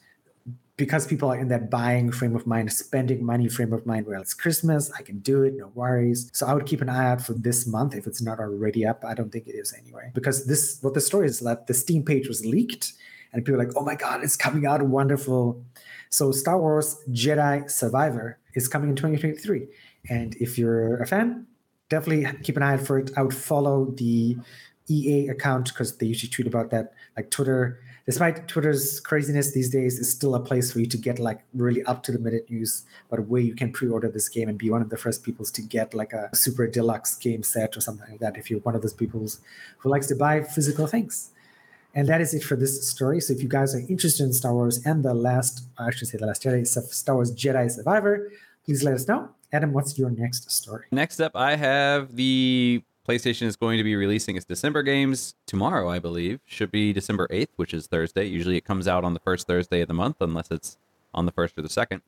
because 0.78 1.08
people 1.08 1.32
are 1.32 1.38
in 1.38 1.48
that 1.48 1.70
buying 1.70 2.12
frame 2.12 2.36
of 2.36 2.46
mind, 2.46 2.72
spending 2.72 3.24
money 3.24 3.48
frame 3.48 3.72
of 3.72 3.86
mind, 3.86 4.06
well, 4.06 4.22
it's 4.22 4.34
Christmas, 4.34 4.92
I 4.92 5.04
can 5.04 5.20
do 5.20 5.44
it, 5.44 5.54
no 5.56 5.72
worries. 5.74 6.30
So 6.34 6.46
I 6.46 6.54
would 6.54 6.66
keep 6.66 6.82
an 6.82 6.90
eye 6.90 7.12
out 7.12 7.22
for 7.22 7.34
this 7.34 7.66
month 7.66 7.96
if 7.96 8.06
it's 8.06 8.22
not 8.22 8.40
already 8.40 8.86
up. 8.86 9.06
I 9.06 9.14
don't 9.14 9.32
think 9.32 9.48
it 9.48 9.56
is 9.56 9.74
anyway. 9.74 10.12
Because 10.14 10.48
this, 10.48 10.80
what 10.82 10.94
the 10.94 11.00
story 11.00 11.28
is 11.28 11.40
that 11.40 11.68
the 11.68 11.74
Steam 11.74 12.04
page 12.04 12.28
was 12.28 12.46
leaked 12.46 12.92
and 13.32 13.46
people 13.46 13.60
are 13.60 13.66
like, 13.66 13.76
oh 13.78 13.84
my 13.84 13.96
God, 13.96 14.24
it's 14.24 14.36
coming 14.36 14.66
out, 14.66 14.82
wonderful. 14.82 15.64
So 16.10 16.32
Star 16.32 16.60
Wars 16.60 16.98
Jedi 17.10 17.70
Survivor 17.70 18.40
is 18.54 18.68
coming 18.68 18.90
in 18.90 18.96
2023. 18.96 19.68
And 20.10 20.36
if 20.36 20.58
you're 20.58 21.02
a 21.02 21.08
fan, 21.08 21.48
definitely 21.90 22.28
keep 22.44 22.58
an 22.58 22.64
eye 22.64 22.74
out 22.74 22.82
for 22.82 23.00
it. 23.00 23.12
I 23.18 23.24
would 23.24 23.34
follow 23.34 23.86
the 23.86 24.38
EA 24.88 25.30
account 25.30 25.70
because 25.70 25.98
they 25.98 26.06
usually 26.06 26.30
tweet 26.30 26.48
about 26.48 26.70
that. 26.72 26.94
Like 27.18 27.32
Twitter, 27.32 27.80
despite 28.06 28.48
Twitter's 28.48 29.00
craziness 29.00 29.52
these 29.52 29.70
days, 29.70 29.98
is 30.00 30.12
still 30.12 30.36
a 30.36 30.40
place 30.40 30.72
for 30.72 30.80
you 30.80 30.86
to 30.86 30.98
get 30.98 31.18
like 31.18 31.42
really 31.54 31.84
up 31.84 32.04
to 32.04 32.12
the 32.12 32.20
minute 32.20 32.50
news 32.50 32.84
about 33.12 33.28
where 33.28 33.42
you 33.42 33.56
can 33.56 33.72
pre-order 33.72 34.10
this 34.10 34.30
game 34.30 34.48
and 34.48 34.58
be 34.58 34.70
one 34.70 34.82
of 34.82 34.90
the 34.90 34.98
first 34.98 35.24
peoples 35.24 35.52
to 35.52 35.62
get 35.62 35.94
like 35.94 36.14
a 36.14 36.30
super 36.36 36.68
deluxe 36.68 37.16
game 37.16 37.42
set 37.42 37.76
or 37.76 37.82
something 37.82 38.08
like 38.10 38.20
that. 38.20 38.38
If 38.38 38.52
you're 38.52 38.60
one 38.60 38.76
of 38.76 38.82
those 38.82 38.94
peoples 38.94 39.40
who 39.80 39.90
likes 39.90 40.08
to 40.08 40.16
buy 40.16 40.44
physical 40.44 40.88
things. 40.88 41.32
And 41.96 42.08
that 42.10 42.20
is 42.20 42.34
it 42.34 42.44
for 42.44 42.58
this 42.58 42.88
story. 42.88 43.22
So 43.22 43.34
if 43.34 43.42
you 43.42 43.48
guys 43.48 43.74
are 43.74 43.80
interested 43.80 44.24
in 44.24 44.34
Star 44.34 44.54
Wars 44.54 44.86
and 44.86 45.04
the 45.04 45.14
last, 45.14 45.66
I 45.78 45.92
should 45.92 46.10
say 46.10 46.18
the 46.18 46.26
last 46.26 46.44
Jedi, 46.44 46.68
Star 46.68 47.16
Wars 47.16 47.34
Jedi 47.34 47.72
Survivor, 47.72 48.30
please 48.66 48.84
let 48.84 48.94
us 48.94 49.08
know. 49.08 49.30
Adam, 49.54 49.72
what's 49.72 49.98
your 49.98 50.10
next 50.10 50.52
story? 50.52 50.86
Next 50.92 51.22
up, 51.22 51.32
I 51.36 51.56
have 51.56 52.18
the 52.18 52.84
PlayStation 53.08 53.44
is 53.44 53.56
going 53.56 53.78
to 53.78 53.84
be 53.84 53.96
releasing 53.96 54.36
its 54.36 54.46
December 54.46 54.84
games 54.84 55.36
tomorrow, 55.46 55.90
I 55.90 56.00
believe. 56.00 56.42
Should 56.46 56.72
be 56.72 56.92
December 56.92 57.28
8th, 57.30 57.50
which 57.56 57.74
is 57.74 57.88
Thursday. 57.88 58.26
Usually 58.26 58.58
it 58.58 58.66
comes 58.66 58.88
out 58.88 59.06
on 59.06 59.14
the 59.14 59.20
first 59.22 59.48
Thursday 59.48 59.80
of 59.82 59.88
the 59.88 59.94
month, 59.94 60.18
unless 60.20 60.52
it's 60.52 60.78
on 61.14 61.26
the 61.26 61.32
first 61.32 61.58
or 61.58 61.62
the 61.62 61.70
second. 61.70 62.02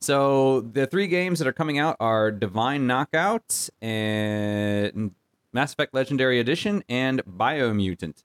So 0.00 0.60
the 0.60 0.86
three 0.86 1.08
games 1.08 1.40
that 1.40 1.48
are 1.48 1.52
coming 1.52 1.78
out 1.78 1.96
are 1.98 2.30
Divine 2.30 2.86
Knockout 2.86 3.68
and 3.82 5.12
Mass 5.52 5.72
Effect 5.72 5.92
Legendary 5.92 6.38
Edition 6.38 6.84
and 6.88 7.24
Biomutant. 7.24 8.22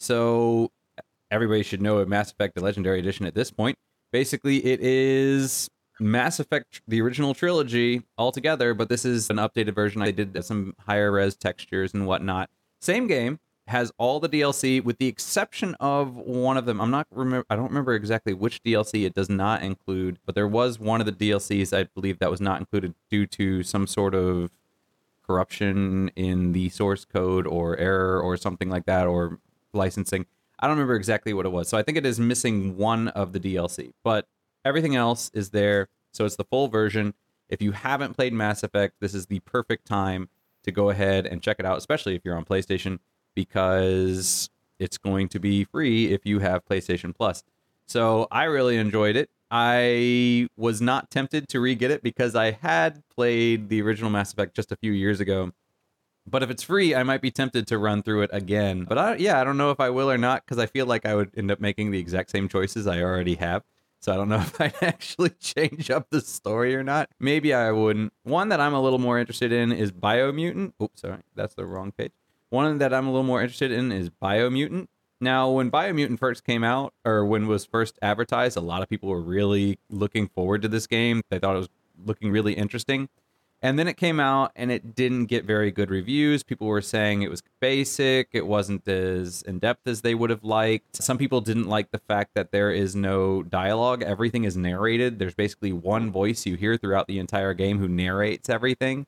So 0.00 0.72
everybody 1.30 1.62
should 1.62 1.82
know 1.82 2.04
Mass 2.06 2.32
Effect 2.32 2.54
the 2.54 2.62
Legendary 2.62 2.98
Edition 2.98 3.26
at 3.26 3.34
this 3.34 3.50
point. 3.50 3.76
Basically, 4.12 4.64
it 4.64 4.80
is 4.80 5.68
Mass 6.00 6.40
Effect, 6.40 6.80
the 6.88 7.00
original 7.02 7.34
trilogy, 7.34 8.02
altogether, 8.18 8.74
but 8.74 8.88
this 8.88 9.04
is 9.04 9.30
an 9.30 9.36
updated 9.36 9.74
version. 9.74 10.02
I 10.02 10.10
did 10.10 10.42
some 10.44 10.74
higher 10.86 11.12
res 11.12 11.36
textures 11.36 11.94
and 11.94 12.06
whatnot. 12.06 12.48
Same 12.80 13.06
game 13.06 13.38
has 13.66 13.92
all 13.98 14.18
the 14.18 14.28
DLC 14.28 14.82
with 14.82 14.98
the 14.98 15.06
exception 15.06 15.76
of 15.78 16.16
one 16.16 16.56
of 16.56 16.64
them. 16.64 16.80
I'm 16.80 16.90
not 16.90 17.06
remember. 17.12 17.46
I 17.50 17.54
don't 17.54 17.68
remember 17.68 17.94
exactly 17.94 18.32
which 18.32 18.62
DLC 18.64 19.04
it 19.04 19.14
does 19.14 19.28
not 19.28 19.62
include, 19.62 20.18
but 20.26 20.34
there 20.34 20.48
was 20.48 20.80
one 20.80 21.00
of 21.00 21.06
the 21.06 21.12
DLCs 21.12 21.76
I 21.76 21.84
believe 21.94 22.18
that 22.18 22.30
was 22.30 22.40
not 22.40 22.58
included 22.58 22.94
due 23.10 23.26
to 23.28 23.62
some 23.62 23.86
sort 23.86 24.14
of 24.14 24.50
corruption 25.24 26.10
in 26.16 26.52
the 26.52 26.70
source 26.70 27.04
code 27.04 27.46
or 27.46 27.76
error 27.76 28.20
or 28.20 28.36
something 28.36 28.70
like 28.70 28.86
that, 28.86 29.06
or 29.06 29.38
licensing. 29.72 30.26
I 30.58 30.66
don't 30.66 30.76
remember 30.76 30.96
exactly 30.96 31.32
what 31.32 31.46
it 31.46 31.50
was. 31.50 31.68
So 31.68 31.78
I 31.78 31.82
think 31.82 31.96
it 31.96 32.04
is 32.04 32.20
missing 32.20 32.76
one 32.76 33.08
of 33.08 33.32
the 33.32 33.40
DLC, 33.40 33.92
but 34.04 34.26
everything 34.64 34.94
else 34.94 35.30
is 35.32 35.50
there. 35.50 35.88
So 36.12 36.24
it's 36.24 36.36
the 36.36 36.44
full 36.44 36.68
version. 36.68 37.14
If 37.48 37.62
you 37.62 37.72
haven't 37.72 38.14
played 38.14 38.32
Mass 38.32 38.62
Effect, 38.62 38.94
this 39.00 39.14
is 39.14 39.26
the 39.26 39.40
perfect 39.40 39.86
time 39.86 40.28
to 40.62 40.70
go 40.70 40.90
ahead 40.90 41.26
and 41.26 41.42
check 41.42 41.56
it 41.58 41.64
out, 41.64 41.78
especially 41.78 42.14
if 42.14 42.22
you're 42.24 42.36
on 42.36 42.44
PlayStation, 42.44 42.98
because 43.34 44.50
it's 44.78 44.98
going 44.98 45.28
to 45.28 45.38
be 45.38 45.64
free 45.64 46.12
if 46.12 46.26
you 46.26 46.40
have 46.40 46.64
PlayStation 46.64 47.14
Plus. 47.14 47.42
So 47.86 48.28
I 48.30 48.44
really 48.44 48.76
enjoyed 48.76 49.16
it. 49.16 49.30
I 49.50 50.48
was 50.56 50.80
not 50.80 51.10
tempted 51.10 51.48
to 51.48 51.60
re 51.60 51.74
get 51.74 51.90
it 51.90 52.02
because 52.02 52.36
I 52.36 52.52
had 52.52 53.02
played 53.08 53.68
the 53.68 53.82
original 53.82 54.10
Mass 54.10 54.32
Effect 54.32 54.54
just 54.54 54.70
a 54.70 54.76
few 54.76 54.92
years 54.92 55.20
ago 55.20 55.52
but 56.30 56.42
if 56.42 56.50
it's 56.50 56.62
free, 56.62 56.94
I 56.94 57.02
might 57.02 57.20
be 57.20 57.30
tempted 57.30 57.66
to 57.68 57.78
run 57.78 58.02
through 58.02 58.22
it 58.22 58.30
again. 58.32 58.84
But 58.84 58.98
I, 58.98 59.16
yeah, 59.16 59.40
I 59.40 59.44
don't 59.44 59.56
know 59.56 59.70
if 59.70 59.80
I 59.80 59.90
will 59.90 60.10
or 60.10 60.18
not 60.18 60.44
because 60.44 60.58
I 60.58 60.66
feel 60.66 60.86
like 60.86 61.04
I 61.04 61.14
would 61.14 61.30
end 61.36 61.50
up 61.50 61.60
making 61.60 61.90
the 61.90 61.98
exact 61.98 62.30
same 62.30 62.48
choices 62.48 62.86
I 62.86 63.02
already 63.02 63.34
have. 63.36 63.64
So 64.00 64.12
I 64.12 64.16
don't 64.16 64.28
know 64.28 64.36
if 64.40 64.60
I'd 64.60 64.74
actually 64.82 65.30
change 65.40 65.90
up 65.90 66.10
the 66.10 66.20
story 66.20 66.74
or 66.74 66.82
not. 66.82 67.10
Maybe 67.18 67.52
I 67.52 67.70
wouldn't. 67.70 68.12
One 68.22 68.48
that 68.50 68.60
I'm 68.60 68.74
a 68.74 68.80
little 68.80 68.98
more 68.98 69.18
interested 69.18 69.52
in 69.52 69.72
is 69.72 69.92
Biomutant. 69.92 70.72
Oops, 70.82 71.00
sorry, 71.00 71.22
that's 71.34 71.54
the 71.54 71.66
wrong 71.66 71.92
page. 71.92 72.12
One 72.48 72.78
that 72.78 72.92
I'm 72.92 73.06
a 73.06 73.10
little 73.10 73.24
more 73.24 73.40
interested 73.40 73.70
in 73.70 73.92
is 73.92 74.10
Biomutant. 74.10 74.88
Now, 75.20 75.50
when 75.50 75.70
Biomutant 75.70 76.18
first 76.18 76.44
came 76.44 76.64
out, 76.64 76.94
or 77.04 77.26
when 77.26 77.46
was 77.46 77.66
first 77.66 77.98
advertised, 78.00 78.56
a 78.56 78.62
lot 78.62 78.82
of 78.82 78.88
people 78.88 79.10
were 79.10 79.20
really 79.20 79.78
looking 79.90 80.28
forward 80.28 80.62
to 80.62 80.68
this 80.68 80.86
game. 80.86 81.20
They 81.28 81.38
thought 81.38 81.54
it 81.54 81.58
was 81.58 81.68
looking 82.04 82.30
really 82.30 82.54
interesting. 82.54 83.10
And 83.62 83.78
then 83.78 83.88
it 83.88 83.98
came 83.98 84.18
out 84.18 84.52
and 84.56 84.70
it 84.70 84.94
didn't 84.94 85.26
get 85.26 85.44
very 85.44 85.70
good 85.70 85.90
reviews. 85.90 86.42
People 86.42 86.66
were 86.66 86.80
saying 86.80 87.20
it 87.20 87.30
was 87.30 87.42
basic, 87.60 88.30
it 88.32 88.46
wasn't 88.46 88.88
as 88.88 89.42
in 89.42 89.58
depth 89.58 89.86
as 89.86 90.00
they 90.00 90.14
would 90.14 90.30
have 90.30 90.42
liked. 90.42 90.96
Some 90.96 91.18
people 91.18 91.42
didn't 91.42 91.68
like 91.68 91.90
the 91.90 91.98
fact 91.98 92.30
that 92.34 92.52
there 92.52 92.70
is 92.70 92.96
no 92.96 93.42
dialogue, 93.42 94.02
everything 94.02 94.44
is 94.44 94.56
narrated. 94.56 95.18
There's 95.18 95.34
basically 95.34 95.72
one 95.72 96.10
voice 96.10 96.46
you 96.46 96.56
hear 96.56 96.78
throughout 96.78 97.06
the 97.06 97.18
entire 97.18 97.52
game 97.52 97.78
who 97.78 97.88
narrates 97.88 98.48
everything. 98.48 99.06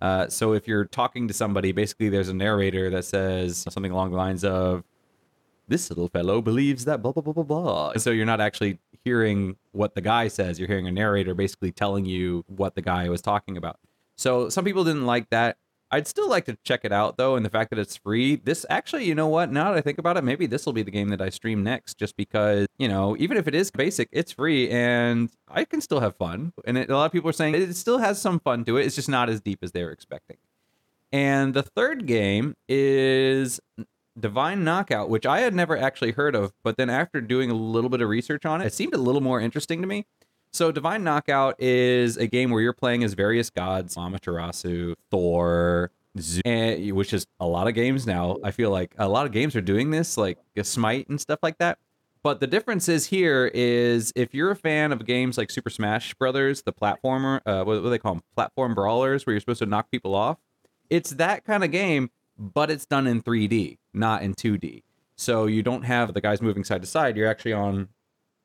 Uh, 0.00 0.28
so 0.28 0.52
if 0.52 0.68
you're 0.68 0.84
talking 0.84 1.26
to 1.26 1.34
somebody, 1.34 1.72
basically 1.72 2.10
there's 2.10 2.28
a 2.28 2.34
narrator 2.34 2.90
that 2.90 3.04
says 3.06 3.64
something 3.68 3.90
along 3.90 4.10
the 4.10 4.16
lines 4.16 4.44
of, 4.44 4.84
this 5.68 5.90
little 5.90 6.08
fellow 6.08 6.40
believes 6.40 6.84
that 6.86 7.02
blah 7.02 7.12
blah 7.12 7.22
blah 7.22 7.32
blah 7.32 7.44
blah. 7.44 7.92
So 7.96 8.10
you're 8.10 8.26
not 8.26 8.40
actually 8.40 8.78
hearing 9.04 9.56
what 9.72 9.94
the 9.94 10.00
guy 10.00 10.28
says. 10.28 10.58
You're 10.58 10.68
hearing 10.68 10.86
a 10.86 10.92
narrator 10.92 11.34
basically 11.34 11.72
telling 11.72 12.04
you 12.04 12.44
what 12.48 12.74
the 12.74 12.82
guy 12.82 13.08
was 13.08 13.22
talking 13.22 13.56
about. 13.56 13.78
So 14.16 14.48
some 14.48 14.64
people 14.64 14.84
didn't 14.84 15.06
like 15.06 15.30
that. 15.30 15.56
I'd 15.90 16.06
still 16.06 16.28
like 16.28 16.44
to 16.46 16.58
check 16.64 16.80
it 16.84 16.92
out 16.92 17.16
though, 17.16 17.36
and 17.36 17.46
the 17.46 17.50
fact 17.50 17.70
that 17.70 17.78
it's 17.78 17.96
free. 17.96 18.36
This 18.36 18.66
actually, 18.68 19.04
you 19.04 19.14
know 19.14 19.28
what? 19.28 19.50
Now 19.50 19.72
that 19.72 19.78
I 19.78 19.80
think 19.80 19.98
about 19.98 20.18
it, 20.18 20.24
maybe 20.24 20.46
this 20.46 20.66
will 20.66 20.74
be 20.74 20.82
the 20.82 20.90
game 20.90 21.08
that 21.08 21.22
I 21.22 21.30
stream 21.30 21.62
next, 21.62 21.98
just 21.98 22.16
because 22.16 22.66
you 22.78 22.88
know, 22.88 23.16
even 23.18 23.36
if 23.36 23.48
it 23.48 23.54
is 23.54 23.70
basic, 23.70 24.08
it's 24.12 24.32
free, 24.32 24.68
and 24.68 25.30
I 25.48 25.64
can 25.64 25.80
still 25.80 26.00
have 26.00 26.16
fun. 26.16 26.52
And 26.66 26.76
it, 26.76 26.90
a 26.90 26.96
lot 26.96 27.06
of 27.06 27.12
people 27.12 27.30
are 27.30 27.34
saying 27.34 27.54
it 27.54 27.74
still 27.74 27.98
has 27.98 28.20
some 28.20 28.38
fun 28.38 28.64
to 28.66 28.76
it. 28.76 28.84
It's 28.84 28.96
just 28.96 29.08
not 29.08 29.30
as 29.30 29.40
deep 29.40 29.60
as 29.62 29.72
they 29.72 29.82
were 29.82 29.90
expecting. 29.90 30.36
And 31.10 31.54
the 31.54 31.62
third 31.62 32.06
game 32.06 32.54
is 32.68 33.60
Divine 34.18 34.64
Knockout, 34.64 35.08
which 35.08 35.26
I 35.26 35.40
had 35.40 35.54
never 35.54 35.76
actually 35.76 36.12
heard 36.12 36.34
of, 36.34 36.52
but 36.62 36.76
then 36.76 36.90
after 36.90 37.20
doing 37.20 37.50
a 37.50 37.54
little 37.54 37.90
bit 37.90 38.00
of 38.00 38.08
research 38.08 38.44
on 38.44 38.60
it, 38.60 38.66
it 38.66 38.72
seemed 38.72 38.94
a 38.94 38.98
little 38.98 39.20
more 39.20 39.40
interesting 39.40 39.80
to 39.80 39.86
me. 39.86 40.06
So, 40.52 40.72
Divine 40.72 41.04
Knockout 41.04 41.56
is 41.58 42.16
a 42.16 42.26
game 42.26 42.50
where 42.50 42.62
you're 42.62 42.72
playing 42.72 43.04
as 43.04 43.12
various 43.12 43.50
gods 43.50 43.96
Amaterasu, 43.96 44.94
Thor, 45.10 45.90
Zeus, 46.18 46.92
which 46.92 47.12
is 47.12 47.26
a 47.38 47.46
lot 47.46 47.68
of 47.68 47.74
games 47.74 48.06
now. 48.06 48.38
I 48.42 48.50
feel 48.50 48.70
like 48.70 48.94
a 48.98 49.08
lot 49.08 49.26
of 49.26 49.32
games 49.32 49.54
are 49.56 49.60
doing 49.60 49.90
this, 49.90 50.16
like 50.16 50.38
Smite 50.62 51.08
and 51.08 51.20
stuff 51.20 51.40
like 51.42 51.58
that. 51.58 51.78
But 52.22 52.40
the 52.40 52.46
difference 52.46 52.88
is 52.88 53.06
here 53.06 53.50
is 53.54 54.12
if 54.16 54.34
you're 54.34 54.50
a 54.50 54.56
fan 54.56 54.92
of 54.92 55.04
games 55.06 55.38
like 55.38 55.50
Super 55.50 55.70
Smash 55.70 56.14
Brothers, 56.14 56.62
the 56.62 56.72
platformer, 56.72 57.40
uh, 57.46 57.64
what, 57.64 57.82
do 57.82 57.88
they 57.90 57.98
call 57.98 58.14
them? 58.14 58.22
Platform 58.34 58.74
brawlers, 58.74 59.24
where 59.24 59.34
you're 59.34 59.40
supposed 59.40 59.60
to 59.60 59.66
knock 59.66 59.90
people 59.90 60.14
off. 60.14 60.38
It's 60.90 61.10
that 61.10 61.44
kind 61.44 61.62
of 61.62 61.70
game, 61.70 62.10
but 62.36 62.70
it's 62.70 62.86
done 62.86 63.06
in 63.06 63.22
3D, 63.22 63.77
not 63.92 64.22
in 64.22 64.34
2D. 64.34 64.82
So 65.16 65.46
you 65.46 65.62
don't 65.62 65.82
have 65.82 66.14
the 66.14 66.20
guys 66.20 66.40
moving 66.40 66.64
side 66.64 66.82
to 66.82 66.86
side. 66.86 67.16
You're 67.16 67.28
actually 67.28 67.52
on, 67.52 67.88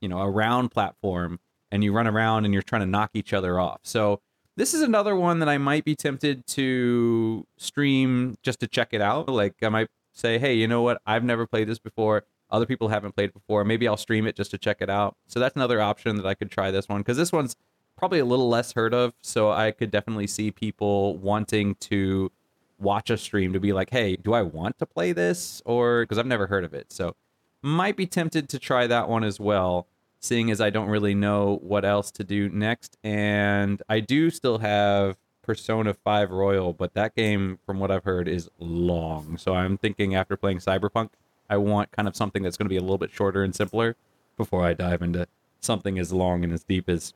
you 0.02 0.10
know, 0.10 0.20
a 0.20 0.30
round 0.30 0.72
platform 0.72 1.40
and 1.72 1.84
you 1.84 1.94
run 1.94 2.08
around 2.08 2.46
and 2.46 2.54
you're 2.54 2.64
trying 2.64 2.82
to 2.82 2.88
knock 2.88 3.12
each 3.14 3.34
other 3.34 3.60
off. 3.60 3.80
So 3.84 4.22
this 4.56 4.74
is 4.74 4.82
another 4.82 5.16
one 5.16 5.40
that 5.40 5.50
I 5.50 5.58
might 5.58 5.86
be 5.86 5.96
tempted 5.96 6.46
to 6.48 7.46
stream 7.58 8.36
just 8.44 8.60
to 8.62 8.68
check 8.68 8.90
it 8.92 9.02
out. 9.02 9.30
Like 9.30 9.56
I 9.62 9.70
might 9.70 9.88
say, 10.14 10.38
hey, 10.38 10.54
you 10.54 10.68
know 10.68 10.82
what? 10.82 11.02
I've 11.06 11.24
never 11.24 11.46
played 11.48 11.68
this 11.68 11.80
before. 11.80 12.24
Other 12.50 12.66
people 12.66 12.90
haven't 12.90 13.16
played 13.16 13.34
before. 13.34 13.64
Maybe 13.66 13.88
I'll 13.88 13.98
stream 13.98 14.28
it 14.28 14.36
just 14.36 14.52
to 14.52 14.58
check 14.58 14.78
it 14.80 14.90
out. 14.90 15.16
So 15.28 15.40
that's 15.40 15.56
another 15.56 15.82
option 15.82 16.18
that 16.18 16.26
I 16.26 16.36
could 16.36 16.52
try 16.52 16.70
this 16.70 16.88
one 16.88 17.00
because 17.00 17.18
this 17.18 17.32
one's 17.32 17.56
probably 17.98 18.20
a 18.20 18.26
little 18.26 18.50
less 18.50 18.74
heard 18.74 18.94
of. 18.94 19.14
So 19.22 19.52
I 19.52 19.72
could 19.72 19.90
definitely 19.90 20.28
see 20.28 20.52
people 20.52 21.18
wanting 21.18 21.76
to 21.76 22.32
watch 22.80 23.10
a 23.10 23.18
stream 23.18 23.54
to 23.54 23.60
be 23.60 23.74
like, 23.74 23.90
hey, 23.90 24.16
do 24.16 24.34
I 24.34 24.42
want 24.42 24.80
to 24.80 24.86
play 24.86 25.12
this? 25.12 25.62
Or 25.66 26.04
because 26.04 26.18
I've 26.18 26.26
never 26.26 26.48
heard 26.48 26.64
of 26.64 26.74
it. 26.74 26.92
So 26.92 27.16
might 27.62 27.96
be 27.96 28.06
tempted 28.06 28.50
to 28.50 28.60
try 28.60 28.88
that 28.88 29.08
one 29.08 29.24
as 29.24 29.40
well, 29.40 29.88
seeing 30.20 30.52
as 30.52 30.60
I 30.60 30.70
don't 30.70 30.90
really 30.90 31.16
know 31.16 31.60
what 31.62 31.86
else 31.86 32.12
to 32.12 32.24
do 32.24 32.50
next. 32.50 32.98
And 33.04 33.82
I 33.88 34.02
do 34.02 34.30
still 34.30 34.60
have 34.60 35.18
Persona 35.42 35.94
5 35.94 36.32
Royal, 36.32 36.74
but 36.74 36.94
that 36.94 37.16
game, 37.16 37.60
from 37.66 37.80
what 37.80 37.92
I've 37.92 38.04
heard, 38.04 38.28
is 38.28 38.50
long. 38.60 39.38
So 39.38 39.54
I'm 39.54 39.78
thinking 39.78 40.16
after 40.16 40.36
playing 40.36 40.60
Cyberpunk, 40.60 41.10
I 41.50 41.58
want 41.58 41.92
kind 41.92 42.08
of 42.08 42.16
something 42.16 42.44
that's 42.44 42.58
going 42.58 42.66
to 42.66 42.70
be 42.70 42.78
a 42.78 42.82
little 42.82 42.98
bit 42.98 43.12
shorter 43.12 43.44
and 43.44 43.54
simpler 43.54 43.96
before 44.38 44.66
I 44.66 44.74
dive 44.74 45.02
into 45.02 45.28
something 45.60 46.00
as 46.00 46.12
long 46.12 46.44
and 46.44 46.52
as 46.52 46.64
deep 46.64 46.90
as 46.90 47.14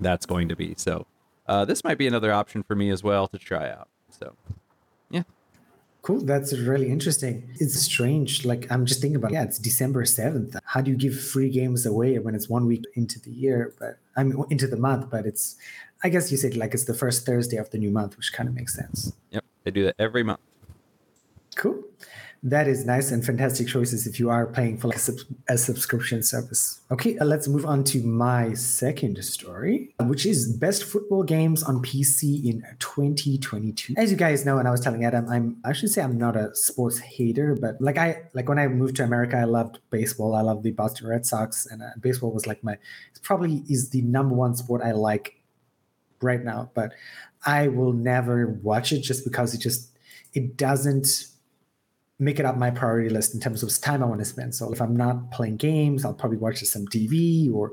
that's 0.00 0.26
going 0.26 0.48
to 0.48 0.56
be. 0.56 0.74
So 0.76 1.06
uh, 1.46 1.64
this 1.64 1.84
might 1.84 1.98
be 1.98 2.06
another 2.06 2.32
option 2.32 2.62
for 2.62 2.74
me 2.74 2.90
as 2.90 3.02
well 3.02 3.26
to 3.28 3.38
try 3.38 3.70
out. 3.70 3.88
So 4.10 4.34
yeah. 5.10 5.22
Cool. 6.02 6.20
That's 6.20 6.52
really 6.52 6.90
interesting. 6.90 7.48
It's 7.60 7.80
strange. 7.80 8.44
Like 8.44 8.70
I'm 8.70 8.84
just 8.84 9.00
thinking 9.00 9.16
about, 9.16 9.32
yeah, 9.32 9.44
it's 9.44 9.58
December 9.58 10.04
7th. 10.04 10.58
How 10.64 10.82
do 10.82 10.90
you 10.90 10.96
give 10.98 11.18
free 11.18 11.48
games 11.48 11.86
away 11.86 12.18
when 12.18 12.34
it's 12.34 12.48
one 12.48 12.66
week 12.66 12.84
into 12.94 13.18
the 13.20 13.30
year, 13.30 13.72
but 13.78 13.98
I 14.16 14.24
mean 14.24 14.44
into 14.50 14.66
the 14.66 14.76
month, 14.76 15.08
but 15.10 15.24
it's 15.24 15.56
I 16.02 16.10
guess 16.10 16.30
you 16.30 16.36
said 16.36 16.56
like 16.56 16.74
it's 16.74 16.84
the 16.84 16.92
first 16.92 17.24
Thursday 17.24 17.56
of 17.56 17.70
the 17.70 17.78
new 17.78 17.90
month, 17.90 18.18
which 18.18 18.34
kind 18.34 18.48
of 18.48 18.54
makes 18.54 18.74
sense. 18.74 19.14
Yep. 19.30 19.44
They 19.64 19.70
do 19.70 19.84
that 19.84 19.94
every 19.98 20.22
month. 20.22 20.40
Cool 21.56 21.82
that 22.44 22.68
is 22.68 22.84
nice 22.84 23.10
and 23.10 23.24
fantastic 23.24 23.66
choices 23.66 24.06
if 24.06 24.20
you 24.20 24.28
are 24.28 24.46
paying 24.46 24.76
for 24.76 24.88
like 24.88 24.98
a, 24.98 25.00
sub- 25.00 25.16
a 25.48 25.56
subscription 25.56 26.22
service. 26.22 26.82
Okay, 26.90 27.18
uh, 27.18 27.24
let's 27.24 27.48
move 27.48 27.64
on 27.64 27.82
to 27.84 28.02
my 28.02 28.52
second 28.52 29.24
story, 29.24 29.94
which 30.00 30.26
is 30.26 30.54
best 30.54 30.84
football 30.84 31.22
games 31.22 31.62
on 31.62 31.80
PC 31.82 32.44
in 32.44 32.62
2022. 32.80 33.94
As 33.96 34.10
you 34.10 34.18
guys 34.18 34.44
know, 34.44 34.58
and 34.58 34.68
I 34.68 34.70
was 34.70 34.80
telling 34.80 35.06
Adam, 35.06 35.26
I'm 35.26 35.56
I 35.64 35.72
should 35.72 35.88
say 35.88 36.02
I'm 36.02 36.18
not 36.18 36.36
a 36.36 36.54
sports 36.54 36.98
hater, 36.98 37.56
but 37.58 37.80
like 37.80 37.96
I 37.96 38.24
like 38.34 38.46
when 38.46 38.58
I 38.58 38.68
moved 38.68 38.96
to 38.96 39.04
America, 39.04 39.38
I 39.38 39.44
loved 39.44 39.78
baseball. 39.88 40.34
I 40.34 40.42
loved 40.42 40.64
the 40.64 40.72
Boston 40.72 41.08
Red 41.08 41.24
Sox, 41.24 41.64
and 41.64 41.82
uh, 41.82 41.90
baseball 41.98 42.30
was 42.30 42.46
like 42.46 42.62
my 42.62 42.76
probably 43.22 43.64
is 43.70 43.88
the 43.88 44.02
number 44.02 44.34
one 44.34 44.54
sport 44.54 44.82
I 44.82 44.92
like 44.92 45.40
right 46.20 46.44
now. 46.44 46.70
But 46.74 46.92
I 47.46 47.68
will 47.68 47.94
never 47.94 48.48
watch 48.62 48.92
it 48.92 49.00
just 49.00 49.24
because 49.24 49.54
it 49.54 49.60
just 49.60 49.88
it 50.34 50.58
doesn't 50.58 51.28
make 52.24 52.40
it 52.40 52.46
up 52.46 52.56
my 52.56 52.70
priority 52.70 53.10
list 53.10 53.34
in 53.34 53.40
terms 53.40 53.62
of 53.62 53.80
time 53.80 54.02
I 54.02 54.06
want 54.06 54.20
to 54.20 54.24
spend. 54.24 54.54
So 54.54 54.72
if 54.72 54.80
I'm 54.80 54.96
not 54.96 55.30
playing 55.30 55.56
games, 55.56 56.04
I'll 56.04 56.14
probably 56.14 56.38
watch 56.38 56.58
some 56.60 56.86
TV 56.86 57.52
or 57.52 57.72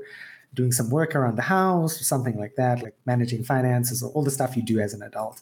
doing 0.54 0.72
some 0.72 0.90
work 0.90 1.14
around 1.14 1.36
the 1.36 1.42
house 1.42 2.00
or 2.00 2.04
something 2.04 2.38
like 2.38 2.56
that, 2.56 2.82
like 2.82 2.94
managing 3.06 3.42
finances 3.42 4.02
or 4.02 4.10
all 4.12 4.22
the 4.22 4.30
stuff 4.30 4.56
you 4.56 4.62
do 4.62 4.80
as 4.80 4.92
an 4.92 5.02
adult. 5.02 5.40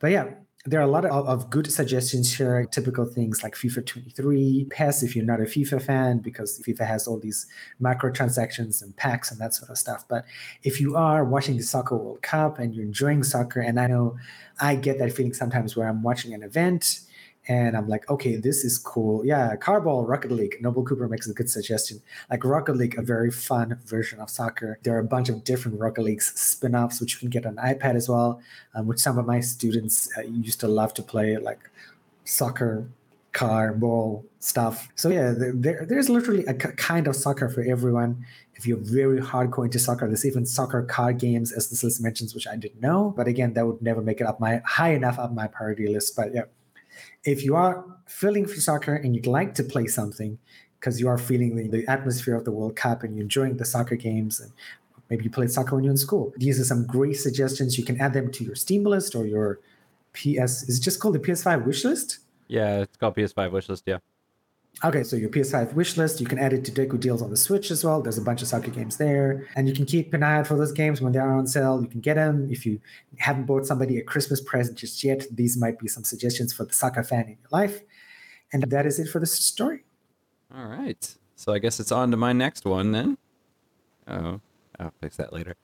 But 0.00 0.10
yeah, 0.10 0.30
there 0.64 0.78
are 0.80 0.84
a 0.84 0.88
lot 0.88 1.04
of, 1.04 1.26
of 1.26 1.50
good 1.50 1.70
suggestions 1.70 2.36
here. 2.36 2.66
Typical 2.66 3.04
things 3.04 3.42
like 3.42 3.54
FIFA 3.54 3.86
23, 3.86 4.66
PES 4.70 5.02
if 5.02 5.16
you're 5.16 5.24
not 5.24 5.40
a 5.40 5.44
FIFA 5.44 5.82
fan, 5.82 6.18
because 6.18 6.60
FIFA 6.60 6.86
has 6.86 7.06
all 7.06 7.18
these 7.18 7.46
microtransactions 7.80 8.82
and 8.82 8.96
packs 8.96 9.30
and 9.30 9.40
that 9.40 9.54
sort 9.54 9.70
of 9.70 9.78
stuff. 9.78 10.04
But 10.08 10.24
if 10.62 10.80
you 10.80 10.96
are 10.96 11.24
watching 11.24 11.56
the 11.56 11.62
Soccer 11.62 11.96
World 11.96 12.22
Cup 12.22 12.58
and 12.58 12.74
you're 12.74 12.84
enjoying 12.84 13.22
soccer, 13.22 13.60
and 13.60 13.78
I 13.78 13.88
know 13.88 14.16
I 14.60 14.76
get 14.76 14.98
that 14.98 15.12
feeling 15.12 15.34
sometimes 15.34 15.76
where 15.76 15.88
I'm 15.88 16.02
watching 16.02 16.32
an 16.32 16.42
event 16.42 17.00
and 17.48 17.76
I'm 17.76 17.88
like, 17.88 18.08
okay, 18.08 18.36
this 18.36 18.64
is 18.64 18.78
cool. 18.78 19.26
Yeah, 19.26 19.56
Carball 19.56 20.08
Rocket 20.08 20.30
League. 20.30 20.58
Noble 20.60 20.84
Cooper 20.84 21.08
makes 21.08 21.28
a 21.28 21.34
good 21.34 21.50
suggestion. 21.50 22.00
Like 22.30 22.44
Rocket 22.44 22.76
League, 22.76 22.96
a 22.96 23.02
very 23.02 23.32
fun 23.32 23.78
version 23.84 24.20
of 24.20 24.30
soccer. 24.30 24.78
There 24.84 24.94
are 24.94 25.00
a 25.00 25.04
bunch 25.04 25.28
of 25.28 25.42
different 25.42 25.80
Rocket 25.80 26.02
Leagues 26.02 26.38
spin-offs, 26.38 27.00
which 27.00 27.14
you 27.14 27.18
can 27.18 27.30
get 27.30 27.44
on 27.44 27.56
iPad 27.56 27.96
as 27.96 28.08
well, 28.08 28.40
um, 28.74 28.86
which 28.86 29.00
some 29.00 29.18
of 29.18 29.26
my 29.26 29.40
students 29.40 30.08
uh, 30.16 30.22
used 30.22 30.60
to 30.60 30.68
love 30.68 30.94
to 30.94 31.02
play, 31.02 31.36
like 31.36 31.68
soccer, 32.24 32.86
car, 33.32 33.72
ball 33.72 34.24
stuff. 34.38 34.88
So 34.94 35.08
yeah, 35.08 35.34
there, 35.36 35.84
there's 35.84 36.08
literally 36.08 36.44
a 36.46 36.54
kind 36.54 37.08
of 37.08 37.16
soccer 37.16 37.48
for 37.48 37.62
everyone. 37.62 38.24
If 38.54 38.68
you're 38.68 38.78
very 38.78 39.20
hardcore 39.20 39.64
into 39.64 39.80
soccer, 39.80 40.06
there's 40.06 40.24
even 40.24 40.46
soccer 40.46 40.84
card 40.84 41.18
games, 41.18 41.50
as 41.50 41.70
this 41.70 41.82
list 41.82 42.00
mentions, 42.00 42.34
which 42.36 42.46
I 42.46 42.54
didn't 42.54 42.80
know. 42.80 43.12
But 43.16 43.26
again, 43.26 43.54
that 43.54 43.66
would 43.66 43.82
never 43.82 44.00
make 44.00 44.20
it 44.20 44.28
up 44.28 44.38
my 44.38 44.62
high 44.64 44.92
enough 44.92 45.18
up 45.18 45.32
my 45.32 45.48
priority 45.48 45.88
list. 45.88 46.14
But 46.14 46.32
yeah 46.32 46.44
if 47.24 47.44
you 47.44 47.54
are 47.54 47.84
feeling 48.06 48.46
for 48.46 48.60
soccer 48.60 48.94
and 48.94 49.14
you'd 49.14 49.26
like 49.26 49.54
to 49.54 49.64
play 49.64 49.86
something 49.86 50.38
because 50.78 51.00
you 51.00 51.08
are 51.08 51.18
feeling 51.18 51.56
the, 51.56 51.68
the 51.68 51.88
atmosphere 51.88 52.34
of 52.34 52.44
the 52.44 52.50
World 52.50 52.76
Cup 52.76 53.02
and 53.02 53.14
you're 53.14 53.22
enjoying 53.22 53.56
the 53.56 53.64
soccer 53.64 53.96
games 53.96 54.40
and 54.40 54.52
maybe 55.08 55.24
you 55.24 55.30
played 55.30 55.50
soccer 55.50 55.76
when 55.76 55.84
you're 55.84 55.92
in 55.92 55.96
school. 55.96 56.32
These 56.36 56.58
are 56.58 56.64
some 56.64 56.86
great 56.86 57.14
suggestions. 57.14 57.78
You 57.78 57.84
can 57.84 58.00
add 58.00 58.12
them 58.12 58.30
to 58.32 58.44
your 58.44 58.54
Steam 58.54 58.84
list 58.84 59.14
or 59.14 59.26
your 59.26 59.60
PS. 60.12 60.64
Is 60.68 60.78
it 60.78 60.82
just 60.82 61.00
called 61.00 61.14
the 61.14 61.20
PS5 61.20 61.64
wish 61.64 61.84
list? 61.84 62.18
Yeah, 62.48 62.80
it's 62.80 62.96
called 62.96 63.14
PS5 63.14 63.52
wish 63.52 63.68
list. 63.68 63.84
Yeah. 63.86 63.98
Okay, 64.84 65.04
so 65.04 65.14
your 65.14 65.28
PS5 65.28 65.74
wish 65.74 65.96
list, 65.96 66.20
you 66.20 66.26
can 66.26 66.38
add 66.38 66.52
it 66.52 66.64
to 66.64 66.72
Deku 66.72 66.98
Deals 66.98 67.22
on 67.22 67.30
the 67.30 67.36
Switch 67.36 67.70
as 67.70 67.84
well. 67.84 68.02
There's 68.02 68.18
a 68.18 68.22
bunch 68.22 68.42
of 68.42 68.48
soccer 68.48 68.70
games 68.70 68.96
there. 68.96 69.46
And 69.54 69.68
you 69.68 69.74
can 69.74 69.84
keep 69.86 70.12
an 70.12 70.22
eye 70.24 70.38
out 70.38 70.46
for 70.46 70.56
those 70.56 70.72
games 70.72 71.00
when 71.00 71.12
they 71.12 71.20
are 71.20 71.36
on 71.36 71.46
sale. 71.46 71.80
You 71.80 71.86
can 71.86 72.00
get 72.00 72.14
them. 72.14 72.48
If 72.50 72.66
you 72.66 72.80
haven't 73.18 73.44
bought 73.44 73.64
somebody 73.64 73.98
a 73.98 74.02
Christmas 74.02 74.40
present 74.40 74.78
just 74.78 75.04
yet, 75.04 75.24
these 75.30 75.56
might 75.56 75.78
be 75.78 75.86
some 75.86 76.02
suggestions 76.02 76.52
for 76.52 76.64
the 76.64 76.72
soccer 76.72 77.04
fan 77.04 77.24
in 77.24 77.36
your 77.40 77.48
life. 77.50 77.82
And 78.52 78.64
that 78.64 78.86
is 78.86 78.98
it 78.98 79.08
for 79.08 79.20
this 79.20 79.32
story. 79.32 79.84
All 80.52 80.66
right. 80.66 81.16
So 81.36 81.52
I 81.52 81.58
guess 81.58 81.78
it's 81.78 81.92
on 81.92 82.10
to 82.10 82.16
my 82.16 82.32
next 82.32 82.64
one 82.64 82.92
then. 82.92 83.18
Oh, 84.08 84.40
I'll 84.80 84.92
fix 85.00 85.16
that 85.16 85.32
later. 85.32 85.54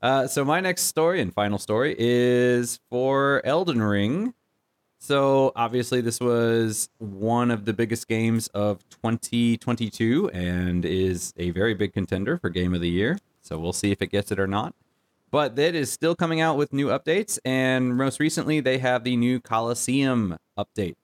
Uh, 0.00 0.28
so 0.28 0.44
my 0.44 0.60
next 0.60 0.82
story 0.82 1.20
and 1.20 1.34
final 1.34 1.58
story 1.58 1.96
is 1.98 2.78
for 2.90 3.42
Elden 3.44 3.82
Ring. 3.82 4.34
So 4.98 5.52
obviously, 5.54 6.00
this 6.00 6.20
was 6.20 6.88
one 6.98 7.50
of 7.50 7.64
the 7.64 7.72
biggest 7.72 8.08
games 8.08 8.48
of 8.48 8.86
2022 8.90 10.30
and 10.32 10.84
is 10.84 11.32
a 11.36 11.50
very 11.50 11.74
big 11.74 11.92
contender 11.92 12.36
for 12.38 12.50
Game 12.50 12.74
of 12.74 12.80
the 12.80 12.90
Year. 12.90 13.18
So 13.40 13.58
we'll 13.58 13.72
see 13.72 13.92
if 13.92 14.02
it 14.02 14.08
gets 14.08 14.32
it 14.32 14.38
or 14.38 14.46
not. 14.46 14.74
But 15.30 15.58
it 15.58 15.74
is 15.74 15.92
still 15.92 16.14
coming 16.14 16.40
out 16.40 16.56
with 16.56 16.72
new 16.72 16.88
updates, 16.88 17.38
and 17.44 17.96
most 17.96 18.18
recently, 18.18 18.60
they 18.60 18.78
have 18.78 19.04
the 19.04 19.14
new 19.16 19.40
Colosseum 19.40 20.38
update. 20.58 20.96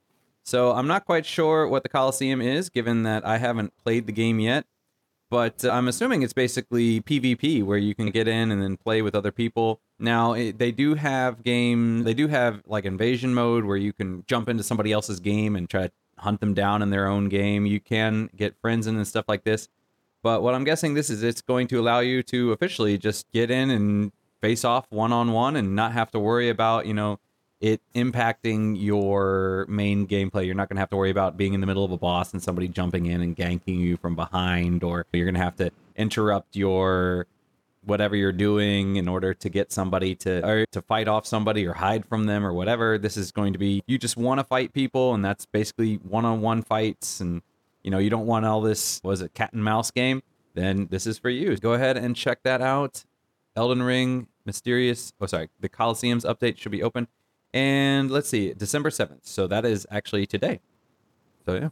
So 0.45 0.73
I'm 0.73 0.87
not 0.87 1.05
quite 1.05 1.27
sure 1.27 1.69
what 1.69 1.83
the 1.83 1.89
Colosseum 1.89 2.41
is, 2.41 2.71
given 2.71 3.03
that 3.05 3.27
I 3.27 3.39
haven't 3.39 3.77
played 3.77 4.07
the 4.07 4.13
game 4.13 4.41
yet. 4.41 4.67
But 5.35 5.65
I'm 5.65 5.89
assuming 5.89 6.23
it's 6.23 6.33
basically 6.33 7.01
PvP, 7.01 7.65
where 7.65 7.79
you 7.79 7.95
can 7.95 8.11
get 8.11 8.27
in 8.29 8.51
and 8.53 8.63
then 8.63 8.77
play 8.77 9.03
with 9.03 9.15
other 9.15 9.33
people 9.33 9.81
now 9.99 10.33
it, 10.33 10.59
they 10.59 10.73
do 10.73 10.95
have 10.95 11.43
game. 11.43 12.03
They 12.05 12.15
do 12.15 12.29
have 12.29 12.63
like 12.67 12.85
invasion 12.85 13.35
mode 13.35 13.65
where 13.65 13.77
you 13.77 13.93
can 13.93 14.25
jump 14.27 14.49
into 14.49 14.63
somebody 14.63 14.93
else's 14.93 15.21
game 15.21 15.57
and 15.57 15.69
try 15.69 15.89
to 15.89 15.93
hunt 16.19 16.41
them 16.41 16.55
down 16.55 16.83
in 16.83 16.91
their 16.91 17.07
own 17.07 17.29
game. 17.29 17.67
You 17.67 17.81
can 17.81 18.31
get 18.37 18.61
friends 18.61 18.87
in 18.87 18.97
and 18.97 19.07
stuff 19.07 19.25
like 19.29 19.45
this. 19.45 19.69
But 20.23 20.43
what 20.43 20.55
I'm 20.55 20.65
guessing 20.65 20.95
this 20.95 21.11
is 21.11 21.23
it's 21.23 21.43
going 21.43 21.69
to 21.69 21.81
allow 21.81 22.01
you 22.01 22.23
to 22.25 22.53
officially 22.53 22.97
just 22.99 23.31
get 23.33 23.51
in 23.51 23.71
and 23.71 24.13
face 24.41 24.65
off 24.65 24.87
one 24.91 25.13
on 25.13 25.33
one 25.33 25.57
and 25.57 25.77
not 25.77 25.93
have 25.93 26.11
to 26.13 26.19
worry 26.19 26.49
about, 26.49 26.87
you 26.87 26.95
know, 26.95 27.21
it 27.65 27.81
impacting 27.95 28.77
your 28.79 29.65
main 29.71 30.07
gameplay. 30.07 30.45
You're 30.45 30.55
not 30.55 30.69
going 30.69 30.77
to 30.77 30.81
have 30.81 30.91
to 30.91 30.99
worry 30.99 31.09
about 31.09 31.39
being 31.39 31.55
in 31.55 31.63
the 31.63 31.67
middle 31.67 31.83
of 31.83 31.91
a 31.93 31.97
boss 31.97 32.35
and 32.35 32.43
somebody 32.43 32.69
jumping 32.69 33.07
in 33.07 33.23
and 33.23 33.35
ganking 33.35 33.79
you 33.79 33.97
from 33.97 34.15
behind, 34.15 34.85
or 34.85 35.07
you're 35.15 35.25
going 35.25 35.35
to 35.35 35.41
have 35.41 35.57
to 35.57 35.71
interrupt 35.97 36.55
your 36.57 37.27
whatever 37.87 38.17
you're 38.17 38.33
doing 38.33 38.97
in 38.97 39.09
order 39.09 39.33
to 39.33 39.49
get 39.49 39.73
somebody 39.73 40.15
to 40.15 40.47
or 40.47 40.67
to 40.73 40.83
fight 40.83 41.09
off 41.09 41.27
somebody 41.27 41.67
or 41.67 41.73
hide 41.73 42.05
from 42.05 42.27
them 42.27 42.45
or 42.45 42.53
whatever. 42.53 42.99
This 42.99 43.17
is 43.17 43.33
going 43.33 43.55
to 43.55 43.59
be 43.59 43.83
you 43.87 43.97
just 43.97 44.19
want 44.19 44.41
to 44.41 44.45
fight 44.45 44.75
people, 44.75 45.15
and 45.15 45.25
that's 45.25 45.47
basically 45.47 45.95
one-on-one 45.97 46.65
fights, 46.65 47.21
and 47.21 47.41
you 47.83 47.91
know 47.91 47.97
you 47.99 48.11
don't 48.11 48.27
want 48.27 48.45
all 48.45 48.61
this 48.61 49.01
was 49.03 49.23
it 49.23 49.33
cat 49.33 49.55
and 49.55 49.65
mouse 49.65 49.91
game. 49.91 50.23
Then 50.53 50.89
this 50.91 51.07
is 51.07 51.17
for 51.17 51.31
you. 51.31 51.57
Go 51.57 51.73
ahead 51.73 51.97
and 51.97 52.15
check 52.15 52.43
that 52.43 52.61
out. 52.61 53.05
Elden 53.57 53.83
Ring, 53.83 54.27
Mysterious. 54.45 55.15
Oh, 55.19 55.25
sorry, 55.25 55.49
the 55.61 55.71
Colosseums 55.71 56.27
update 56.27 56.59
should 56.59 56.73
be 56.73 56.83
open. 56.83 57.09
And 57.55 58.11
let's 58.11 58.29
see, 58.29 58.53
December 58.53 58.91
7th. 58.91 59.21
So 59.23 59.47
that 59.47 59.65
is 59.65 59.87
actually 59.93 60.27
today. 60.27 60.61
So 61.47 61.55
yeah. 61.55 61.69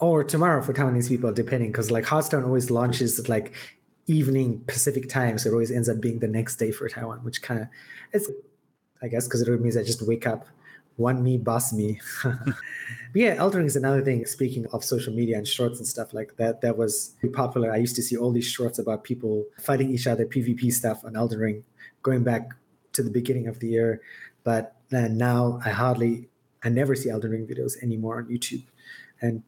Or 0.00 0.22
tomorrow 0.22 0.60
for 0.62 0.74
Taiwanese 0.74 1.08
people, 1.08 1.32
depending, 1.32 1.72
because 1.72 1.90
like 1.90 2.04
Hearthstone 2.04 2.44
always 2.44 2.70
launches 2.70 3.18
at 3.18 3.28
like 3.28 3.54
evening 4.06 4.62
Pacific 4.66 5.08
time, 5.08 5.38
so 5.38 5.48
it 5.48 5.52
always 5.52 5.70
ends 5.70 5.88
up 5.88 6.00
being 6.00 6.18
the 6.18 6.28
next 6.28 6.56
day 6.56 6.72
for 6.72 6.88
Taiwan, 6.88 7.24
which 7.24 7.40
kind 7.40 7.60
of 7.62 7.68
it's, 8.12 8.28
I 9.00 9.08
guess, 9.08 9.26
because 9.26 9.40
it 9.40 9.60
means 9.60 9.76
I 9.76 9.82
just 9.82 10.02
wake 10.02 10.26
up, 10.26 10.46
one 10.96 11.22
me, 11.22 11.38
boss 11.38 11.72
me. 11.72 12.00
yeah, 13.14 13.36
Elden 13.38 13.58
Ring 13.58 13.66
is 13.66 13.76
another 13.76 14.02
thing. 14.02 14.26
Speaking 14.26 14.66
of 14.74 14.84
social 14.84 15.14
media 15.14 15.38
and 15.38 15.48
shorts 15.48 15.78
and 15.78 15.86
stuff 15.86 16.12
like 16.12 16.36
that, 16.36 16.60
that 16.60 16.76
was 16.76 17.14
popular. 17.32 17.72
I 17.72 17.76
used 17.76 17.96
to 17.96 18.02
see 18.02 18.16
all 18.16 18.32
these 18.32 18.46
shorts 18.46 18.78
about 18.78 19.04
people 19.04 19.46
fighting 19.60 19.94
each 19.94 20.06
other, 20.06 20.26
PvP 20.26 20.70
stuff 20.70 21.02
on 21.04 21.16
Elden 21.16 21.38
Ring, 21.38 21.64
going 22.02 22.24
back 22.24 22.50
to 22.92 23.02
the 23.02 23.10
beginning 23.10 23.46
of 23.46 23.60
the 23.60 23.68
year. 23.68 24.02
But 24.44 24.76
now 24.90 25.60
I 25.64 25.70
hardly, 25.70 26.28
I 26.62 26.68
never 26.68 26.94
see 26.94 27.10
Elden 27.10 27.30
Ring 27.30 27.46
videos 27.46 27.82
anymore 27.82 28.18
on 28.18 28.26
YouTube. 28.26 28.64
And 29.20 29.42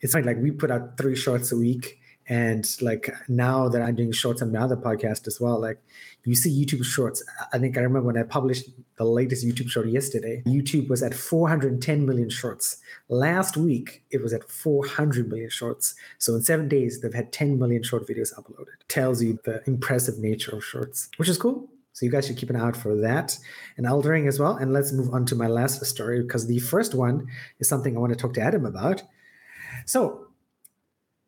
it's 0.00 0.12
funny, 0.12 0.26
like 0.26 0.38
we 0.38 0.50
put 0.50 0.70
out 0.70 0.96
three 0.96 1.16
shorts 1.16 1.52
a 1.52 1.56
week. 1.56 2.00
And 2.30 2.68
like 2.82 3.10
now 3.26 3.70
that 3.70 3.80
I'm 3.80 3.94
doing 3.94 4.12
shorts 4.12 4.42
on 4.42 4.52
my 4.52 4.58
other 4.58 4.76
podcast 4.76 5.26
as 5.26 5.40
well, 5.40 5.58
like 5.58 5.78
you 6.24 6.34
see 6.34 6.52
YouTube 6.52 6.84
shorts. 6.84 7.24
I 7.54 7.58
think 7.58 7.78
I 7.78 7.80
remember 7.80 8.06
when 8.06 8.18
I 8.18 8.22
published 8.22 8.68
the 8.96 9.04
latest 9.04 9.46
YouTube 9.46 9.70
short 9.70 9.86
yesterday, 9.88 10.42
YouTube 10.44 10.88
was 10.88 11.02
at 11.02 11.14
410 11.14 12.04
million 12.04 12.28
shorts. 12.28 12.76
Last 13.08 13.56
week, 13.56 14.02
it 14.10 14.22
was 14.22 14.34
at 14.34 14.50
400 14.50 15.26
million 15.26 15.48
shorts. 15.48 15.94
So 16.18 16.34
in 16.34 16.42
seven 16.42 16.68
days, 16.68 17.00
they've 17.00 17.14
had 17.14 17.32
10 17.32 17.58
million 17.58 17.82
short 17.82 18.06
videos 18.06 18.34
uploaded. 18.34 18.76
Tells 18.88 19.22
you 19.22 19.38
the 19.44 19.62
impressive 19.66 20.18
nature 20.18 20.54
of 20.54 20.62
shorts, 20.62 21.08
which 21.16 21.30
is 21.30 21.38
cool. 21.38 21.70
So 21.98 22.06
you 22.06 22.12
guys 22.12 22.28
should 22.28 22.36
keep 22.36 22.48
an 22.48 22.54
eye 22.54 22.60
out 22.60 22.76
for 22.76 22.94
that 22.94 23.36
and 23.76 23.84
Elden 23.84 24.08
Ring 24.12 24.28
as 24.28 24.38
well. 24.38 24.54
And 24.56 24.72
let's 24.72 24.92
move 24.92 25.12
on 25.12 25.26
to 25.26 25.34
my 25.34 25.48
last 25.48 25.84
story 25.84 26.22
because 26.22 26.46
the 26.46 26.60
first 26.60 26.94
one 26.94 27.26
is 27.58 27.68
something 27.68 27.96
I 27.96 27.98
want 27.98 28.12
to 28.12 28.16
talk 28.16 28.34
to 28.34 28.40
Adam 28.40 28.64
about. 28.64 29.02
So 29.84 30.28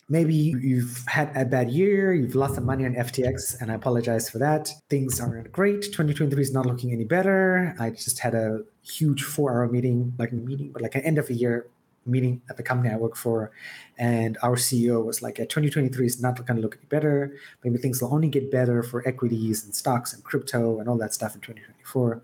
maybe 0.08 0.32
you've 0.32 1.04
had 1.08 1.36
a 1.36 1.44
bad 1.44 1.72
year, 1.72 2.14
you've 2.14 2.36
lost 2.36 2.54
some 2.54 2.66
money 2.66 2.84
on 2.84 2.94
FTX, 2.94 3.60
and 3.60 3.72
I 3.72 3.74
apologize 3.74 4.30
for 4.30 4.38
that. 4.38 4.70
Things 4.88 5.20
aren't 5.20 5.50
great. 5.50 5.82
2023 5.82 6.40
is 6.40 6.52
not 6.52 6.66
looking 6.66 6.92
any 6.92 7.04
better. 7.04 7.74
I 7.80 7.90
just 7.90 8.20
had 8.20 8.36
a 8.36 8.60
huge 8.82 9.24
four-hour 9.24 9.66
meeting, 9.66 10.14
like 10.20 10.30
a 10.30 10.36
meeting, 10.36 10.70
but 10.70 10.82
like 10.82 10.94
an 10.94 11.00
end 11.00 11.18
of 11.18 11.26
the 11.26 11.34
year 11.34 11.66
meeting 12.06 12.42
at 12.48 12.56
the 12.56 12.62
company 12.62 12.92
I 12.92 12.96
work 12.96 13.16
for, 13.16 13.50
and 13.98 14.38
our 14.42 14.56
CEO 14.56 15.04
was 15.04 15.22
like, 15.22 15.38
"Yeah, 15.38 15.44
2023 15.44 16.06
is 16.06 16.20
not 16.20 16.36
going 16.46 16.56
to 16.56 16.62
look 16.62 16.76
any 16.76 16.86
better. 16.86 17.34
Maybe 17.64 17.78
things 17.78 18.00
will 18.00 18.12
only 18.14 18.28
get 18.28 18.50
better 18.50 18.82
for 18.82 19.06
equities 19.06 19.64
and 19.64 19.74
stocks 19.74 20.12
and 20.12 20.22
crypto 20.24 20.80
and 20.80 20.88
all 20.88 20.98
that 20.98 21.14
stuff 21.14 21.34
in 21.34 21.40
2024." 21.40 22.22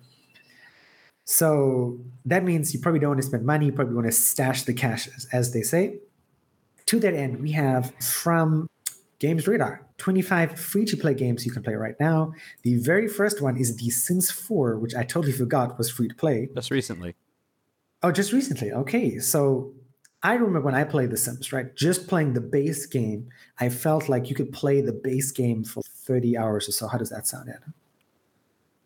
So 1.24 1.98
that 2.24 2.44
means 2.44 2.72
you 2.72 2.80
probably 2.80 3.00
don't 3.00 3.10
want 3.10 3.20
to 3.20 3.26
spend 3.26 3.44
money. 3.44 3.66
You 3.66 3.72
probably 3.72 3.94
want 3.94 4.06
to 4.06 4.12
stash 4.12 4.62
the 4.62 4.72
cash, 4.72 5.08
as 5.32 5.52
they 5.52 5.62
say. 5.62 5.98
To 6.86 7.00
that 7.00 7.14
end, 7.14 7.40
we 7.40 7.50
have 7.52 7.92
from 7.96 8.68
Games 9.18 9.48
Radar 9.48 9.82
25 9.98 10.58
free 10.58 10.84
to 10.84 10.96
play 10.96 11.14
games 11.14 11.44
you 11.44 11.50
can 11.50 11.62
play 11.62 11.74
right 11.74 11.98
now. 11.98 12.32
The 12.62 12.76
very 12.76 13.08
first 13.08 13.40
one 13.40 13.56
is 13.56 13.76
The 13.76 13.90
Sims 13.90 14.30
4, 14.30 14.78
which 14.78 14.94
I 14.94 15.02
totally 15.02 15.32
forgot 15.32 15.78
was 15.78 15.90
free 15.90 16.08
to 16.08 16.14
play. 16.14 16.48
Just 16.54 16.70
recently. 16.70 17.14
Oh, 18.06 18.12
just 18.12 18.32
recently. 18.32 18.70
Okay. 18.70 19.18
So 19.18 19.72
I 20.22 20.34
remember 20.34 20.60
when 20.60 20.76
I 20.76 20.84
played 20.84 21.10
The 21.10 21.16
Sims, 21.16 21.52
right? 21.52 21.74
Just 21.74 22.06
playing 22.06 22.34
the 22.34 22.40
base 22.40 22.86
game, 22.86 23.28
I 23.58 23.68
felt 23.68 24.08
like 24.08 24.30
you 24.30 24.36
could 24.36 24.52
play 24.52 24.80
the 24.80 24.92
base 24.92 25.32
game 25.32 25.64
for 25.64 25.82
30 25.82 26.38
hours 26.38 26.68
or 26.68 26.72
so. 26.72 26.86
How 26.86 26.98
does 26.98 27.10
that 27.10 27.26
sound, 27.26 27.48
Adam? 27.48 27.74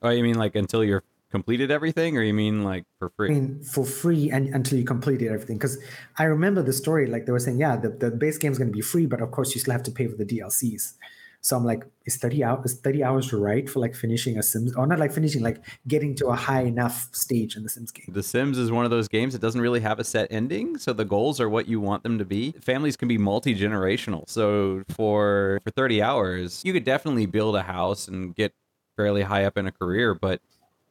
Oh, 0.00 0.08
you 0.08 0.22
mean 0.22 0.38
like 0.38 0.54
until 0.54 0.82
you're 0.82 1.04
completed 1.30 1.70
everything, 1.70 2.16
or 2.16 2.22
you 2.22 2.32
mean 2.32 2.64
like 2.64 2.84
for 2.98 3.10
free? 3.10 3.28
I 3.28 3.32
mean, 3.34 3.62
for 3.62 3.84
free 3.84 4.30
and 4.30 4.54
until 4.54 4.78
you 4.78 4.86
completed 4.86 5.30
everything. 5.30 5.58
Because 5.58 5.76
I 6.16 6.24
remember 6.24 6.62
the 6.62 6.72
story, 6.72 7.06
like 7.06 7.26
they 7.26 7.32
were 7.32 7.40
saying, 7.40 7.58
yeah, 7.58 7.76
the, 7.76 7.90
the 7.90 8.10
base 8.10 8.38
game 8.38 8.52
is 8.52 8.58
going 8.58 8.70
to 8.70 8.74
be 8.74 8.80
free, 8.80 9.04
but 9.04 9.20
of 9.20 9.32
course 9.32 9.54
you 9.54 9.60
still 9.60 9.72
have 9.72 9.82
to 9.82 9.92
pay 9.92 10.06
for 10.06 10.16
the 10.16 10.24
DLCs. 10.24 10.94
So 11.42 11.56
I'm 11.56 11.64
like, 11.64 11.84
is 12.04 12.16
30 12.16 12.44
hours 12.44 12.72
is 12.72 12.80
30 12.80 13.04
hours 13.04 13.32
right 13.32 13.68
for 13.68 13.80
like 13.80 13.94
finishing 13.94 14.38
a 14.38 14.42
Sims 14.42 14.74
or 14.74 14.86
not 14.86 14.98
like 14.98 15.12
finishing, 15.12 15.42
like 15.42 15.64
getting 15.88 16.14
to 16.16 16.26
a 16.26 16.34
high 16.34 16.62
enough 16.62 17.08
stage 17.12 17.56
in 17.56 17.62
the 17.62 17.68
Sims 17.68 17.90
game? 17.90 18.06
The 18.08 18.22
Sims 18.22 18.58
is 18.58 18.70
one 18.70 18.84
of 18.84 18.90
those 18.90 19.08
games 19.08 19.32
that 19.32 19.40
doesn't 19.40 19.60
really 19.60 19.80
have 19.80 19.98
a 19.98 20.04
set 20.04 20.28
ending. 20.30 20.76
So 20.76 20.92
the 20.92 21.04
goals 21.04 21.40
are 21.40 21.48
what 21.48 21.66
you 21.66 21.80
want 21.80 22.02
them 22.02 22.18
to 22.18 22.24
be. 22.24 22.52
Families 22.52 22.96
can 22.96 23.08
be 23.08 23.16
multi-generational. 23.18 24.28
So 24.28 24.82
for 24.88 25.60
for 25.64 25.70
30 25.70 26.02
hours, 26.02 26.62
you 26.64 26.72
could 26.72 26.84
definitely 26.84 27.26
build 27.26 27.56
a 27.56 27.62
house 27.62 28.08
and 28.08 28.34
get 28.34 28.52
fairly 28.96 29.22
high 29.22 29.44
up 29.44 29.56
in 29.56 29.66
a 29.66 29.72
career, 29.72 30.14
but 30.14 30.40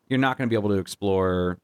you're 0.08 0.20
not 0.20 0.38
going 0.38 0.48
to 0.48 0.50
be 0.50 0.60
able 0.60 0.70
to 0.70 0.80
explore 0.80 1.60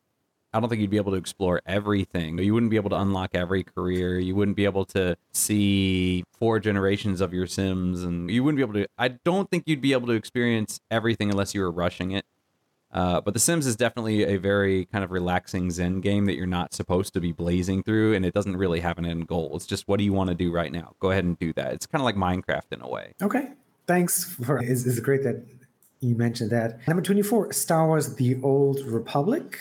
I 0.55 0.61
don't 0.61 0.69
think 0.69 0.81
you'd 0.81 0.89
be 0.89 0.95
able 0.95 1.11
to 1.11 1.17
explore 1.17 1.61
everything. 1.65 2.37
You 2.37 2.53
wouldn't 2.53 2.69
be 2.69 2.77
able 2.77 2.89
to 2.91 2.95
unlock 2.95 3.31
every 3.33 3.61
career. 3.61 4.17
You 4.17 4.35
wouldn't 4.35 4.55
be 4.55 4.63
able 4.63 4.85
to 4.85 5.17
see 5.33 6.23
four 6.39 6.61
generations 6.61 7.19
of 7.19 7.33
your 7.33 7.45
Sims, 7.45 8.03
and 8.03 8.31
you 8.31 8.41
wouldn't 8.41 8.55
be 8.57 8.61
able 8.61 8.73
to. 8.75 8.87
I 8.97 9.09
don't 9.09 9.51
think 9.51 9.65
you'd 9.67 9.81
be 9.81 9.91
able 9.91 10.07
to 10.07 10.13
experience 10.13 10.79
everything 10.89 11.29
unless 11.29 11.53
you 11.53 11.59
were 11.59 11.71
rushing 11.71 12.11
it. 12.11 12.25
Uh, 12.89 13.19
but 13.19 13.33
The 13.33 13.39
Sims 13.41 13.67
is 13.67 13.75
definitely 13.75 14.23
a 14.23 14.37
very 14.37 14.85
kind 14.85 15.03
of 15.03 15.11
relaxing 15.11 15.71
Zen 15.71 15.99
game 15.99 16.23
that 16.27 16.35
you're 16.35 16.47
not 16.47 16.73
supposed 16.73 17.13
to 17.15 17.19
be 17.19 17.33
blazing 17.33 17.83
through, 17.83 18.13
and 18.13 18.25
it 18.25 18.33
doesn't 18.33 18.55
really 18.55 18.79
have 18.79 18.97
an 18.97 19.05
end 19.05 19.27
goal. 19.27 19.51
It's 19.57 19.65
just 19.65 19.89
what 19.89 19.97
do 19.97 20.05
you 20.05 20.13
want 20.13 20.29
to 20.29 20.35
do 20.35 20.53
right 20.53 20.71
now? 20.71 20.95
Go 21.01 21.11
ahead 21.11 21.25
and 21.25 21.37
do 21.37 21.51
that. 21.53 21.73
It's 21.73 21.85
kind 21.85 22.01
of 22.01 22.05
like 22.05 22.15
Minecraft 22.15 22.71
in 22.71 22.79
a 22.79 22.87
way. 22.87 23.11
Okay, 23.21 23.49
thanks 23.87 24.23
for. 24.23 24.59
It's, 24.59 24.85
it's 24.85 25.01
great 25.01 25.23
that 25.23 25.43
you 25.99 26.15
mentioned 26.15 26.51
that. 26.51 26.87
Number 26.87 27.01
twenty-four, 27.01 27.51
Star 27.51 27.87
Wars: 27.87 28.15
The 28.15 28.39
Old 28.41 28.79
Republic. 28.85 29.59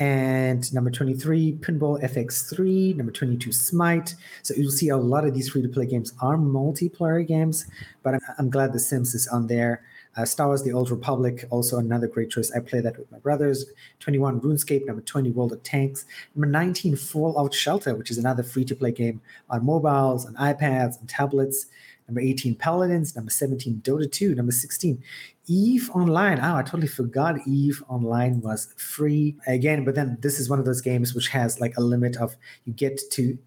And 0.00 0.72
number 0.72 0.90
23, 0.90 1.58
Pinball 1.60 2.02
FX3. 2.02 2.96
Number 2.96 3.12
22, 3.12 3.52
Smite. 3.52 4.14
So 4.42 4.54
you'll 4.56 4.70
see 4.70 4.88
a 4.88 4.96
lot 4.96 5.26
of 5.26 5.34
these 5.34 5.50
free 5.50 5.60
to 5.60 5.68
play 5.68 5.84
games 5.84 6.14
are 6.22 6.38
multiplayer 6.38 7.26
games, 7.26 7.66
but 8.02 8.14
I'm, 8.14 8.20
I'm 8.38 8.50
glad 8.50 8.72
The 8.72 8.80
Sims 8.80 9.14
is 9.14 9.28
on 9.28 9.46
there. 9.46 9.82
Uh, 10.16 10.24
Star 10.24 10.48
Wars 10.48 10.62
The 10.62 10.72
Old 10.72 10.90
Republic, 10.90 11.44
also 11.50 11.78
another 11.78 12.08
great 12.08 12.30
choice. 12.30 12.50
I 12.50 12.60
play 12.60 12.80
that 12.80 12.98
with 12.98 13.12
my 13.12 13.18
brothers. 13.18 13.66
21, 14.00 14.40
RuneScape. 14.40 14.86
Number 14.86 15.02
20, 15.02 15.32
World 15.32 15.52
of 15.52 15.62
Tanks. 15.62 16.06
Number 16.34 16.46
19, 16.46 16.96
Fallout 16.96 17.52
Shelter, 17.52 17.94
which 17.94 18.10
is 18.10 18.16
another 18.16 18.42
free 18.42 18.64
to 18.64 18.74
play 18.74 18.92
game 18.92 19.20
on 19.50 19.66
mobiles, 19.66 20.24
on 20.24 20.34
iPads, 20.36 20.98
and 20.98 21.08
tablets. 21.10 21.66
Number 22.08 22.22
18, 22.22 22.56
Paladins. 22.56 23.14
Number 23.14 23.30
17, 23.30 23.82
Dota 23.84 24.10
2. 24.10 24.34
Number 24.34 24.50
16, 24.50 25.00
Eve 25.46 25.90
Online. 25.94 26.38
Oh, 26.40 26.56
I 26.56 26.62
totally 26.62 26.86
forgot 26.86 27.36
Eve 27.46 27.82
Online 27.88 28.40
was 28.40 28.72
free 28.76 29.36
again. 29.46 29.84
But 29.84 29.94
then 29.94 30.18
this 30.20 30.38
is 30.38 30.48
one 30.48 30.58
of 30.58 30.64
those 30.64 30.80
games 30.80 31.14
which 31.14 31.28
has 31.28 31.60
like 31.60 31.76
a 31.76 31.80
limit 31.80 32.16
of 32.16 32.36
you 32.64 32.72
get 32.72 33.00
to 33.12 33.38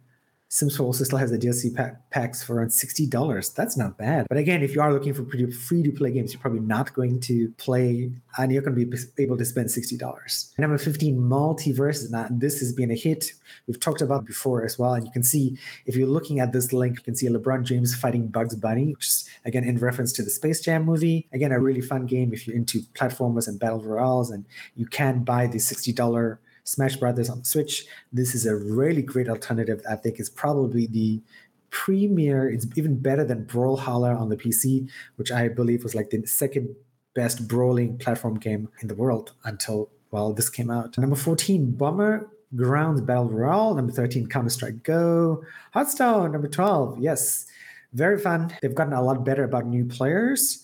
Sims 0.54 0.78
4 0.78 0.86
also 0.86 1.04
still 1.04 1.18
has 1.18 1.32
the 1.32 1.40
DLC 1.40 1.74
pack, 1.74 2.08
packs 2.12 2.44
for 2.44 2.58
around 2.58 2.68
$60. 2.68 3.56
That's 3.56 3.76
not 3.76 3.98
bad. 3.98 4.28
But 4.30 4.38
again, 4.38 4.62
if 4.62 4.76
you 4.76 4.82
are 4.82 4.94
looking 4.94 5.12
for 5.12 5.26
free 5.26 5.82
to 5.82 5.92
play 5.92 6.12
games, 6.12 6.32
you're 6.32 6.40
probably 6.40 6.60
not 6.60 6.94
going 6.94 7.20
to 7.22 7.50
play 7.58 8.12
and 8.38 8.52
you're 8.52 8.62
going 8.62 8.76
to 8.76 8.86
be 8.86 9.24
able 9.24 9.36
to 9.36 9.46
spend 9.46 9.70
$60. 9.70 10.60
Number 10.60 10.78
15, 10.78 11.18
MultiVersus. 11.18 12.12
Now, 12.12 12.28
this 12.30 12.60
has 12.60 12.72
been 12.72 12.92
a 12.92 12.96
hit. 12.96 13.34
We've 13.66 13.80
talked 13.80 14.02
about 14.02 14.28
before 14.28 14.64
as 14.64 14.78
well. 14.78 14.94
And 14.94 15.04
you 15.08 15.12
can 15.12 15.24
see, 15.24 15.58
if 15.88 15.96
you're 15.96 16.08
looking 16.08 16.40
at 16.40 16.54
this 16.54 16.72
link, 16.72 16.98
you 16.98 17.04
can 17.04 17.16
see 17.16 17.30
LeBron 17.30 17.64
James 17.64 17.96
fighting 17.96 18.28
Bugs 18.28 18.56
Bunny, 18.56 18.94
which 18.94 19.08
is, 19.08 19.28
again, 19.46 19.64
in 19.64 19.80
reference 19.80 20.14
to 20.14 20.22
the 20.22 20.30
Space 20.30 20.62
Jam 20.62 20.86
movie. 20.86 21.28
Again, 21.34 21.52
a 21.52 21.60
really 21.60 21.82
fun 21.82 22.06
game 22.06 22.32
if 22.32 22.46
you're 22.46 22.56
into 22.56 22.82
platformers 22.94 23.48
and 23.48 23.60
battle 23.60 23.82
royales. 23.82 24.30
And 24.30 24.46
you 24.76 24.86
can 24.86 25.24
buy 25.24 25.48
the 25.48 25.58
$60 25.58 26.38
Smash 26.64 26.98
Brothers 26.98 27.30
on 27.30 27.44
Switch. 27.44 27.86
This 28.12 28.36
is 28.36 28.46
a 28.46 28.56
really 28.56 29.02
great 29.02 29.30
alternative. 29.30 29.82
I 29.90 29.96
think 29.96 30.20
is 30.20 30.30
probably 30.30 30.88
the 30.88 31.22
premier. 31.70 32.50
It's 32.50 32.68
even 32.76 32.98
better 32.98 33.24
than 33.24 33.46
Brawlhalla 33.46 34.20
on 34.20 34.30
the 34.30 34.38
PC, 34.38 34.90
which 35.16 35.32
I 35.32 35.48
believe 35.48 35.84
was 35.84 35.96
like 35.96 36.10
the 36.10 36.26
second 36.26 36.76
best 37.16 37.48
brawling 37.48 37.98
platform 37.98 38.40
game 38.40 38.70
in 38.82 38.88
the 38.88 38.96
world 38.96 39.34
until 39.46 39.90
well 40.12 40.34
this 40.34 40.50
came 40.50 40.70
out. 40.70 40.98
Number 40.98 41.16
14, 41.16 41.72
Bomber 41.72 42.30
Grounds 42.56 43.02
Battle 43.02 43.30
Royale. 43.30 43.74
Number 43.74 43.92
13, 43.92 44.28
Counter 44.28 44.50
Strike 44.50 44.84
Go. 44.84 45.44
Hearthstone, 45.72 46.32
number 46.32 46.48
12. 46.48 47.00
Yes, 47.00 47.48
very 47.94 48.20
fun. 48.20 48.56
They've 48.62 48.76
gotten 48.76 48.94
a 48.94 49.02
lot 49.02 49.26
better 49.26 49.44
about 49.44 49.66
new 49.66 49.86
players. 49.86 50.63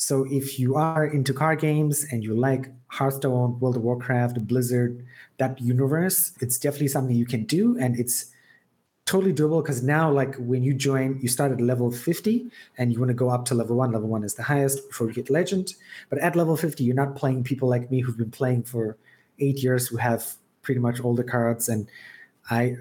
So 0.00 0.24
if 0.30 0.58
you 0.58 0.76
are 0.76 1.04
into 1.04 1.34
card 1.34 1.60
games 1.60 2.06
and 2.10 2.24
you 2.24 2.32
like 2.32 2.72
Hearthstone, 2.86 3.60
World 3.60 3.76
of 3.76 3.82
Warcraft, 3.82 4.46
Blizzard, 4.46 5.04
that 5.36 5.60
universe, 5.60 6.32
it's 6.40 6.56
definitely 6.56 6.88
something 6.88 7.14
you 7.14 7.26
can 7.26 7.44
do. 7.44 7.76
And 7.78 8.00
it's 8.00 8.32
totally 9.04 9.34
doable 9.34 9.62
because 9.62 9.82
now, 9.82 10.10
like 10.10 10.36
when 10.36 10.62
you 10.62 10.72
join, 10.72 11.18
you 11.20 11.28
start 11.28 11.52
at 11.52 11.60
level 11.60 11.92
50 11.92 12.46
and 12.78 12.94
you 12.94 12.98
want 12.98 13.10
to 13.10 13.14
go 13.14 13.28
up 13.28 13.44
to 13.46 13.54
level 13.54 13.76
one. 13.76 13.92
Level 13.92 14.08
one 14.08 14.24
is 14.24 14.32
the 14.32 14.42
highest 14.42 14.88
before 14.88 15.08
you 15.08 15.12
hit 15.12 15.28
legend. 15.28 15.74
But 16.08 16.18
at 16.20 16.34
level 16.34 16.56
50, 16.56 16.82
you're 16.82 16.94
not 16.94 17.14
playing 17.14 17.44
people 17.44 17.68
like 17.68 17.90
me 17.90 18.00
who've 18.00 18.16
been 18.16 18.30
playing 18.30 18.62
for 18.62 18.96
eight 19.38 19.62
years 19.62 19.86
who 19.86 19.98
have 19.98 20.24
pretty 20.62 20.80
much 20.80 21.00
all 21.00 21.14
the 21.14 21.24
cards. 21.24 21.68
And 21.68 21.90
I 22.48 22.76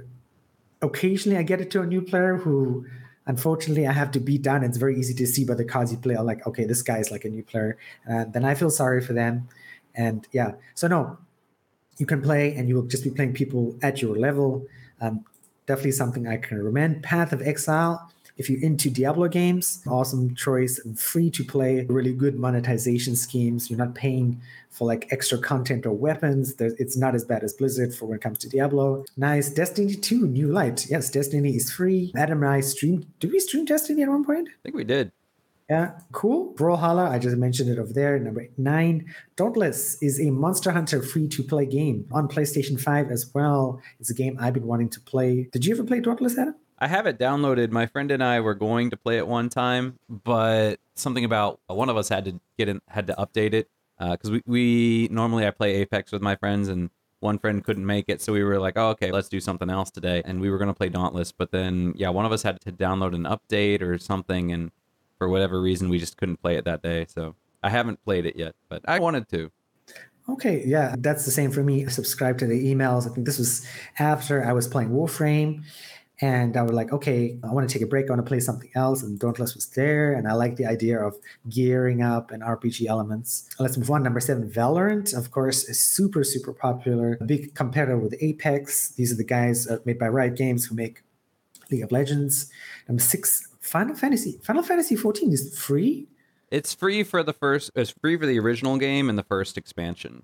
occasionally 0.81 1.37
I 1.37 1.43
get 1.43 1.59
it 1.59 1.69
to 1.71 1.81
a 1.81 1.85
new 1.85 2.01
player 2.01 2.37
who 2.37 2.85
unfortunately 3.29 3.85
I 3.85 3.93
have 3.93 4.09
to 4.11 4.19
beat 4.19 4.41
down. 4.41 4.63
It's 4.63 4.77
very 4.77 4.99
easy 4.99 5.13
to 5.13 5.27
see 5.27 5.45
by 5.45 5.53
the 5.53 5.63
cards 5.63 5.91
you 5.91 5.99
play. 5.99 6.15
I'm 6.15 6.25
like, 6.25 6.45
okay, 6.47 6.65
this 6.65 6.81
guy 6.81 6.97
is 6.97 7.11
like 7.11 7.25
a 7.25 7.29
new 7.29 7.43
player. 7.43 7.77
And 8.05 8.33
then 8.33 8.43
I 8.43 8.55
feel 8.55 8.71
sorry 8.71 9.01
for 9.01 9.13
them. 9.13 9.47
And 9.93 10.27
yeah, 10.31 10.53
so 10.73 10.87
no, 10.87 11.17
you 11.97 12.07
can 12.07 12.21
play 12.23 12.55
and 12.55 12.67
you 12.67 12.73
will 12.75 12.87
just 12.87 13.03
be 13.03 13.11
playing 13.11 13.33
people 13.33 13.77
at 13.83 14.01
your 14.01 14.17
level. 14.17 14.65
Um, 14.99 15.23
definitely 15.67 15.91
something 15.91 16.27
I 16.27 16.37
can 16.37 16.57
recommend. 16.57 17.03
Path 17.03 17.31
of 17.31 17.43
Exile 17.43 18.11
if 18.39 18.49
you're 18.49 18.61
into 18.63 18.89
Diablo 18.89 19.27
games, 19.27 19.83
awesome 19.87 20.33
choice, 20.33 20.79
free 20.95 21.29
to 21.31 21.43
play, 21.43 21.85
really 21.89 22.13
good 22.13 22.39
monetization 22.39 23.15
schemes. 23.15 23.69
You're 23.69 23.77
not 23.77 23.93
paying 23.93 24.41
for 24.71 24.87
like 24.87 25.07
extra 25.11 25.37
content 25.37 25.85
or 25.85 25.91
weapons. 25.91 26.55
It's 26.59 26.95
not 26.95 27.15
as 27.15 27.25
bad 27.25 27.43
as 27.43 27.53
Blizzard 27.53 27.93
for 27.93 28.05
when 28.05 28.15
it 28.15 28.21
comes 28.21 28.39
to 28.39 28.49
Diablo. 28.49 29.03
Nice. 29.17 29.49
Destiny 29.49 29.93
2, 29.93 30.25
New 30.25 30.47
Light. 30.47 30.87
Yes, 30.89 31.09
Destiny 31.09 31.55
is 31.55 31.69
free. 31.69 32.13
Adam 32.15 32.41
and 32.41 32.51
I 32.51 32.61
streamed. 32.61 33.05
Did 33.19 33.31
we 33.31 33.39
stream 33.39 33.65
Destiny 33.65 34.03
at 34.03 34.09
one 34.09 34.23
point? 34.23 34.47
I 34.47 34.57
think 34.63 34.75
we 34.75 34.85
did. 34.85 35.11
Yeah, 35.69 35.99
cool. 36.13 36.53
Brawlhalla, 36.55 37.11
I 37.11 37.19
just 37.19 37.37
mentioned 37.37 37.69
it 37.69 37.77
over 37.77 37.93
there. 37.93 38.17
Number 38.17 38.47
nine, 38.57 39.13
Dauntless 39.35 40.01
is 40.01 40.19
a 40.19 40.31
Monster 40.31 40.71
Hunter 40.71 41.03
free 41.03 41.27
to 41.27 41.43
play 41.43 41.65
game 41.65 42.07
on 42.11 42.27
PlayStation 42.27 42.79
5 42.79 43.11
as 43.11 43.29
well. 43.35 43.79
It's 43.99 44.09
a 44.09 44.15
game 44.15 44.37
I've 44.39 44.53
been 44.53 44.65
wanting 44.65 44.89
to 44.89 44.99
play. 45.01 45.49
Did 45.51 45.65
you 45.65 45.75
ever 45.75 45.83
play 45.83 45.99
Dauntless, 45.99 46.37
Adam? 46.39 46.55
I 46.79 46.87
have 46.87 47.05
it 47.07 47.19
downloaded. 47.19 47.71
My 47.71 47.85
friend 47.85 48.09
and 48.09 48.23
I 48.23 48.39
were 48.39 48.55
going 48.55 48.89
to 48.91 48.97
play 48.97 49.17
it 49.17 49.27
one 49.27 49.49
time, 49.49 49.99
but 50.09 50.79
something 50.95 51.25
about 51.25 51.59
one 51.67 51.89
of 51.89 51.97
us 51.97 52.09
had 52.09 52.25
to 52.25 52.39
get 52.57 52.69
in, 52.69 52.81
had 52.87 53.07
to 53.07 53.13
update 53.13 53.53
it 53.53 53.69
because 53.99 54.29
uh, 54.29 54.33
we, 54.33 54.43
we 54.45 55.07
normally 55.11 55.45
I 55.45 55.51
play 55.51 55.75
Apex 55.75 56.11
with 56.11 56.21
my 56.21 56.35
friends 56.37 56.69
and 56.69 56.89
one 57.19 57.37
friend 57.37 57.61
couldn't 57.63 57.85
make 57.85 58.05
it, 58.07 58.21
so 58.21 58.31
we 58.31 58.43
were 58.43 58.59
like, 58.59 58.77
oh, 58.77 58.91
okay, 58.91 59.11
let's 59.11 59.27
do 59.27 59.41
something 59.41 59.69
else 59.69 59.91
today, 59.91 60.21
and 60.23 60.39
we 60.39 60.49
were 60.49 60.57
gonna 60.57 60.73
play 60.73 60.87
Dauntless, 60.87 61.33
but 61.33 61.51
then 61.51 61.91
yeah, 61.97 62.07
one 62.07 62.25
of 62.25 62.31
us 62.31 62.43
had 62.43 62.61
to 62.61 62.71
download 62.71 63.13
an 63.13 63.23
update 63.23 63.81
or 63.81 63.97
something, 63.97 64.53
and 64.53 64.71
for 65.17 65.27
whatever 65.27 65.61
reason, 65.61 65.89
we 65.89 65.99
just 65.99 66.15
couldn't 66.15 66.41
play 66.41 66.55
it 66.55 66.63
that 66.63 66.81
day. 66.81 67.05
So 67.09 67.35
I 67.61 67.69
haven't 67.69 68.01
played 68.05 68.25
it 68.25 68.37
yet, 68.37 68.55
but 68.69 68.83
I 68.87 68.99
wanted 68.99 69.27
to. 69.29 69.51
Okay, 70.29 70.63
yeah, 70.65 70.95
that's 70.97 71.25
the 71.25 71.31
same 71.31 71.51
for 71.51 71.61
me. 71.61 71.85
I 71.85 71.89
subscribed 71.89 72.39
to 72.39 72.45
the 72.45 72.73
emails. 72.73 73.09
I 73.09 73.13
think 73.13 73.25
this 73.25 73.37
was 73.37 73.67
after 73.97 74.45
I 74.45 74.53
was 74.53 74.67
playing 74.67 74.91
Warframe, 74.91 75.63
and 76.21 76.57
I 76.57 76.63
was 76.63 76.73
like, 76.73 76.91
okay, 76.91 77.39
I 77.43 77.53
want 77.53 77.69
to 77.69 77.73
take 77.73 77.81
a 77.81 77.87
break. 77.87 78.07
I 78.07 78.09
want 78.13 78.25
to 78.25 78.27
play 78.27 78.41
something 78.41 78.69
else. 78.75 79.03
And 79.03 79.17
Dauntless 79.17 79.55
was 79.55 79.67
there. 79.67 80.13
And 80.13 80.27
I 80.27 80.33
like 80.33 80.57
the 80.57 80.65
idea 80.65 80.99
of 80.99 81.15
gearing 81.47 82.01
up 82.01 82.31
and 82.31 82.43
RPG 82.43 82.87
elements. 82.87 83.49
Let's 83.57 83.77
move 83.77 83.89
on. 83.89 84.03
Number 84.03 84.19
seven, 84.19 84.49
Valorant, 84.49 85.17
of 85.17 85.31
course, 85.31 85.63
is 85.69 85.79
super, 85.79 86.25
super 86.25 86.51
popular. 86.51 87.17
A 87.21 87.23
big 87.23 87.55
competitor 87.55 87.97
with 87.97 88.15
Apex. 88.19 88.89
These 88.89 89.13
are 89.13 89.15
the 89.15 89.23
guys 89.23 89.65
uh, 89.67 89.77
made 89.85 89.97
by 89.97 90.09
Riot 90.09 90.35
Games 90.35 90.65
who 90.65 90.75
make 90.75 91.03
League 91.71 91.83
of 91.83 91.91
Legends. 91.91 92.51
Number 92.89 93.01
six, 93.01 93.47
Final 93.61 93.95
Fantasy. 93.95 94.39
Final 94.43 94.63
Fantasy 94.63 94.97
14 94.97 95.31
is 95.31 95.57
free. 95.57 96.09
It's 96.51 96.73
free 96.73 97.03
for 97.03 97.23
the 97.23 97.33
first, 97.33 97.71
it's 97.75 97.91
free 97.91 98.17
for 98.17 98.25
the 98.25 98.39
original 98.39 98.77
game 98.77 99.07
and 99.07 99.17
the 99.17 99.23
first 99.23 99.57
expansion. 99.57 100.23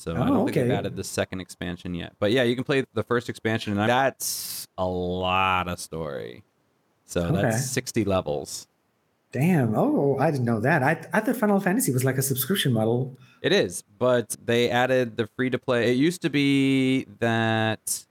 So 0.00 0.12
oh, 0.12 0.22
I 0.22 0.28
don't 0.28 0.36
okay. 0.38 0.44
think 0.44 0.54
they've 0.54 0.78
added 0.78 0.96
the 0.96 1.04
second 1.04 1.40
expansion 1.40 1.94
yet. 1.94 2.14
But 2.18 2.32
yeah, 2.32 2.42
you 2.42 2.54
can 2.54 2.64
play 2.64 2.86
the 2.94 3.02
first 3.02 3.28
expansion, 3.28 3.78
and 3.78 3.86
that's 3.86 4.66
a 4.78 4.86
lot 4.86 5.68
of 5.68 5.78
story. 5.78 6.42
So 7.04 7.20
okay. 7.20 7.42
that's 7.42 7.70
60 7.70 8.06
levels. 8.06 8.66
Damn. 9.30 9.74
Oh, 9.76 10.16
I 10.18 10.30
didn't 10.30 10.46
know 10.46 10.58
that. 10.60 10.82
I, 10.82 10.92
I 11.12 11.20
thought 11.20 11.36
Final 11.36 11.60
Fantasy 11.60 11.92
was 11.92 12.02
like 12.02 12.16
a 12.16 12.22
subscription 12.22 12.72
model. 12.72 13.14
It 13.42 13.52
is, 13.52 13.84
but 13.98 14.36
they 14.42 14.70
added 14.70 15.18
the 15.18 15.26
free 15.36 15.50
to 15.50 15.58
play. 15.58 15.90
It 15.90 15.98
used 15.98 16.22
to 16.22 16.30
be 16.30 17.04
that 17.18 18.06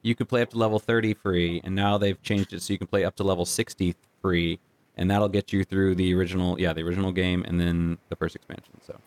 you 0.00 0.14
could 0.14 0.30
play 0.30 0.40
up 0.40 0.48
to 0.50 0.56
level 0.56 0.78
30 0.78 1.12
free, 1.12 1.60
and 1.62 1.74
now 1.74 1.98
they've 1.98 2.20
changed 2.22 2.54
it 2.54 2.62
so 2.62 2.72
you 2.72 2.78
can 2.78 2.86
play 2.88 3.04
up 3.04 3.16
to 3.16 3.22
level 3.22 3.44
60 3.44 3.94
free, 4.22 4.58
and 4.96 5.10
that'll 5.10 5.28
get 5.28 5.52
you 5.52 5.62
through 5.62 5.94
the 5.94 6.14
original, 6.14 6.58
yeah, 6.58 6.72
the 6.72 6.82
original 6.82 7.12
game 7.12 7.44
and 7.46 7.60
then 7.60 7.98
the 8.08 8.16
first 8.16 8.34
expansion. 8.34 8.80
So 8.86 8.98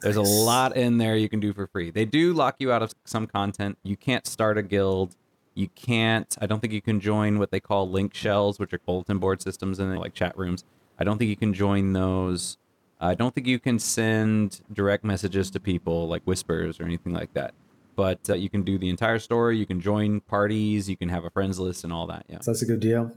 there's 0.00 0.16
a 0.16 0.22
lot 0.22 0.76
in 0.76 0.98
there 0.98 1.16
you 1.16 1.28
can 1.28 1.40
do 1.40 1.52
for 1.52 1.66
free. 1.66 1.90
They 1.90 2.04
do 2.04 2.32
lock 2.32 2.56
you 2.58 2.72
out 2.72 2.82
of 2.82 2.92
some 3.04 3.26
content. 3.26 3.78
You 3.82 3.96
can't 3.96 4.26
start 4.26 4.58
a 4.58 4.62
guild. 4.62 5.16
You 5.54 5.68
can't. 5.68 6.36
I 6.40 6.46
don't 6.46 6.60
think 6.60 6.72
you 6.72 6.82
can 6.82 7.00
join 7.00 7.38
what 7.38 7.50
they 7.50 7.60
call 7.60 7.88
linkshells, 7.88 8.58
which 8.58 8.72
are 8.72 8.78
bulletin 8.78 9.18
board 9.18 9.42
systems 9.42 9.78
and 9.78 9.98
like 9.98 10.14
chat 10.14 10.36
rooms. 10.38 10.64
I 10.98 11.04
don't 11.04 11.18
think 11.18 11.28
you 11.28 11.36
can 11.36 11.54
join 11.54 11.92
those. 11.92 12.56
I 13.00 13.14
don't 13.14 13.34
think 13.34 13.46
you 13.46 13.58
can 13.58 13.78
send 13.78 14.60
direct 14.72 15.04
messages 15.04 15.50
to 15.52 15.60
people 15.60 16.08
like 16.08 16.22
whispers 16.24 16.78
or 16.78 16.84
anything 16.84 17.12
like 17.12 17.32
that. 17.34 17.54
But 17.96 18.20
uh, 18.28 18.34
you 18.34 18.48
can 18.48 18.62
do 18.62 18.78
the 18.78 18.88
entire 18.88 19.18
story. 19.18 19.58
You 19.58 19.66
can 19.66 19.80
join 19.80 20.20
parties. 20.20 20.88
You 20.88 20.96
can 20.96 21.08
have 21.08 21.24
a 21.24 21.30
friends 21.30 21.58
list 21.58 21.84
and 21.84 21.92
all 21.92 22.06
that. 22.06 22.24
Yeah, 22.28 22.38
so 22.40 22.50
that's 22.50 22.62
a 22.62 22.66
good 22.66 22.80
deal. 22.80 23.12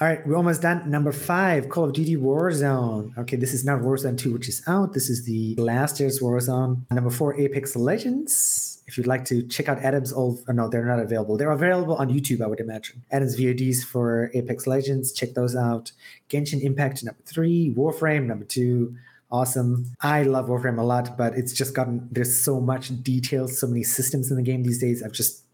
All 0.00 0.08
right, 0.08 0.26
we're 0.26 0.36
almost 0.36 0.62
done. 0.62 0.90
Number 0.90 1.12
five, 1.12 1.68
Call 1.68 1.84
of 1.84 1.92
Duty 1.92 2.16
Warzone. 2.16 3.16
Okay, 3.18 3.36
this 3.36 3.52
is 3.52 3.64
not 3.64 3.80
Warzone 3.80 4.16
2, 4.16 4.32
which 4.32 4.48
is 4.48 4.62
out. 4.66 4.94
This 4.94 5.10
is 5.10 5.24
the 5.24 5.54
last 5.56 6.00
year's 6.00 6.18
Warzone. 6.20 6.80
Number 6.90 7.10
four, 7.10 7.38
Apex 7.38 7.76
Legends. 7.76 8.82
If 8.86 8.96
you'd 8.96 9.06
like 9.06 9.24
to 9.26 9.42
check 9.46 9.68
out 9.68 9.78
Adam's 9.78 10.12
old, 10.12 10.42
oh 10.48 10.52
no, 10.52 10.68
they're 10.68 10.84
not 10.84 10.98
available. 10.98 11.36
They're 11.36 11.52
available 11.52 11.94
on 11.96 12.08
YouTube, 12.08 12.42
I 12.42 12.46
would 12.46 12.58
imagine. 12.58 13.02
Adam's 13.10 13.38
VODs 13.38 13.84
for 13.84 14.30
Apex 14.34 14.66
Legends, 14.66 15.12
check 15.12 15.34
those 15.34 15.54
out. 15.54 15.92
Genshin 16.30 16.62
Impact, 16.62 17.04
number 17.04 17.22
three. 17.24 17.72
Warframe, 17.76 18.24
number 18.24 18.46
two. 18.46 18.96
Awesome. 19.30 19.94
I 20.00 20.22
love 20.22 20.48
Warframe 20.48 20.78
a 20.78 20.82
lot, 20.82 21.16
but 21.16 21.34
it's 21.36 21.52
just 21.52 21.74
gotten, 21.74 22.08
there's 22.10 22.38
so 22.38 22.60
much 22.60 23.02
detail, 23.02 23.46
so 23.46 23.66
many 23.66 23.82
systems 23.82 24.30
in 24.30 24.36
the 24.36 24.42
game 24.42 24.62
these 24.62 24.80
days. 24.80 25.02
I've 25.02 25.12
just 25.12 25.44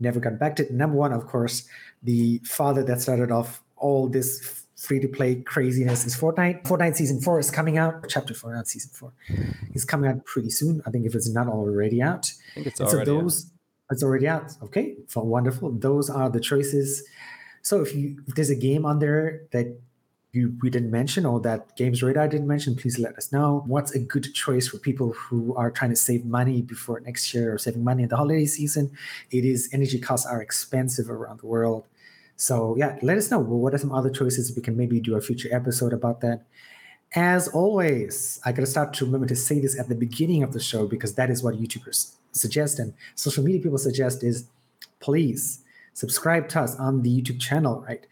never 0.00 0.20
gotten 0.20 0.38
back 0.38 0.56
to 0.56 0.64
it. 0.64 0.72
Number 0.72 0.96
one, 0.96 1.12
of 1.12 1.26
course, 1.26 1.68
the 2.02 2.40
father 2.44 2.82
that 2.84 3.00
started 3.00 3.30
off 3.30 3.62
all 3.80 4.08
this 4.08 4.64
free 4.76 5.00
to 5.00 5.08
play 5.08 5.34
craziness 5.34 6.06
is 6.06 6.16
Fortnite. 6.16 6.62
Fortnite 6.62 6.94
season 6.94 7.20
four 7.20 7.38
is 7.38 7.50
coming 7.50 7.78
out. 7.78 8.08
Chapter 8.08 8.32
four, 8.32 8.54
not 8.54 8.68
season 8.68 8.90
four, 8.94 9.12
is 9.74 9.84
coming 9.84 10.08
out 10.10 10.24
pretty 10.24 10.50
soon. 10.50 10.80
I 10.86 10.90
think 10.90 11.04
if 11.04 11.14
it's 11.14 11.28
not 11.28 11.48
already 11.48 12.00
out. 12.00 12.30
I 12.52 12.54
think 12.54 12.66
it's 12.68 12.80
already 12.80 13.06
so 13.06 13.20
those, 13.20 13.46
out. 13.46 13.94
It's 13.94 14.02
already 14.02 14.28
out. 14.28 14.52
Okay, 14.62 14.96
so 15.08 15.20
wonderful. 15.22 15.72
Those 15.72 16.08
are 16.08 16.30
the 16.30 16.40
choices. 16.40 17.02
So 17.62 17.82
if 17.82 17.94
you 17.94 18.22
if 18.28 18.34
there's 18.34 18.50
a 18.50 18.56
game 18.56 18.86
on 18.86 19.00
there 19.00 19.42
that 19.50 19.66
you 20.32 20.56
we 20.62 20.70
didn't 20.70 20.90
mention 20.90 21.26
or 21.26 21.40
that 21.40 21.76
Games 21.76 22.02
Radar 22.02 22.28
didn't 22.28 22.46
mention, 22.46 22.76
please 22.76 22.98
let 22.98 23.16
us 23.16 23.32
know. 23.32 23.64
What's 23.66 23.92
a 23.92 23.98
good 23.98 24.32
choice 24.34 24.68
for 24.68 24.78
people 24.78 25.12
who 25.12 25.54
are 25.56 25.70
trying 25.70 25.90
to 25.90 25.96
save 25.96 26.24
money 26.24 26.62
before 26.62 27.00
next 27.00 27.34
year 27.34 27.52
or 27.52 27.58
saving 27.58 27.82
money 27.82 28.04
in 28.04 28.10
the 28.10 28.16
holiday 28.16 28.46
season? 28.46 28.92
It 29.30 29.44
is 29.44 29.68
energy 29.72 29.98
costs 29.98 30.26
are 30.26 30.40
expensive 30.40 31.10
around 31.10 31.40
the 31.40 31.46
world. 31.46 31.84
So 32.38 32.76
yeah, 32.78 32.98
let 33.02 33.18
us 33.18 33.30
know. 33.30 33.40
What 33.40 33.74
are 33.74 33.78
some 33.78 33.92
other 33.92 34.10
choices? 34.10 34.54
We 34.54 34.62
can 34.62 34.76
maybe 34.76 35.00
do 35.00 35.16
a 35.16 35.20
future 35.20 35.48
episode 35.52 35.92
about 35.92 36.20
that. 36.20 36.44
As 37.14 37.48
always, 37.48 38.40
I 38.44 38.52
gotta 38.52 38.66
start 38.66 38.94
to 38.94 39.04
remember 39.04 39.26
to 39.26 39.36
say 39.36 39.58
this 39.60 39.78
at 39.78 39.88
the 39.88 39.96
beginning 39.96 40.44
of 40.44 40.52
the 40.52 40.60
show 40.60 40.86
because 40.86 41.14
that 41.14 41.30
is 41.30 41.42
what 41.42 41.56
YouTubers 41.56 42.12
suggest 42.32 42.78
and 42.78 42.94
social 43.16 43.42
media 43.42 43.60
people 43.60 43.78
suggest 43.78 44.22
is 44.22 44.46
please 45.00 45.64
subscribe 45.94 46.48
to 46.50 46.60
us 46.60 46.76
on 46.76 47.02
the 47.02 47.10
YouTube 47.10 47.40
channel, 47.40 47.84
right? 47.88 48.06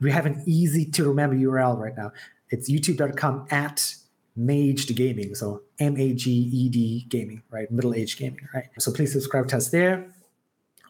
We 0.00 0.10
have 0.12 0.24
an 0.24 0.42
easy 0.46 0.86
to 0.86 1.06
remember 1.06 1.36
URL 1.36 1.78
right 1.78 1.96
now. 1.96 2.12
It's 2.48 2.70
youtube.com 2.70 3.48
at 3.50 3.96
maged 4.38 4.96
gaming. 4.96 5.34
So 5.34 5.62
M-A-G-E-D 5.78 7.06
gaming, 7.10 7.42
right? 7.50 7.70
Middle 7.70 7.94
age 7.94 8.16
gaming, 8.16 8.48
right? 8.54 8.64
So 8.78 8.92
please 8.92 9.12
subscribe 9.12 9.48
to 9.48 9.58
us 9.58 9.68
there. 9.68 10.06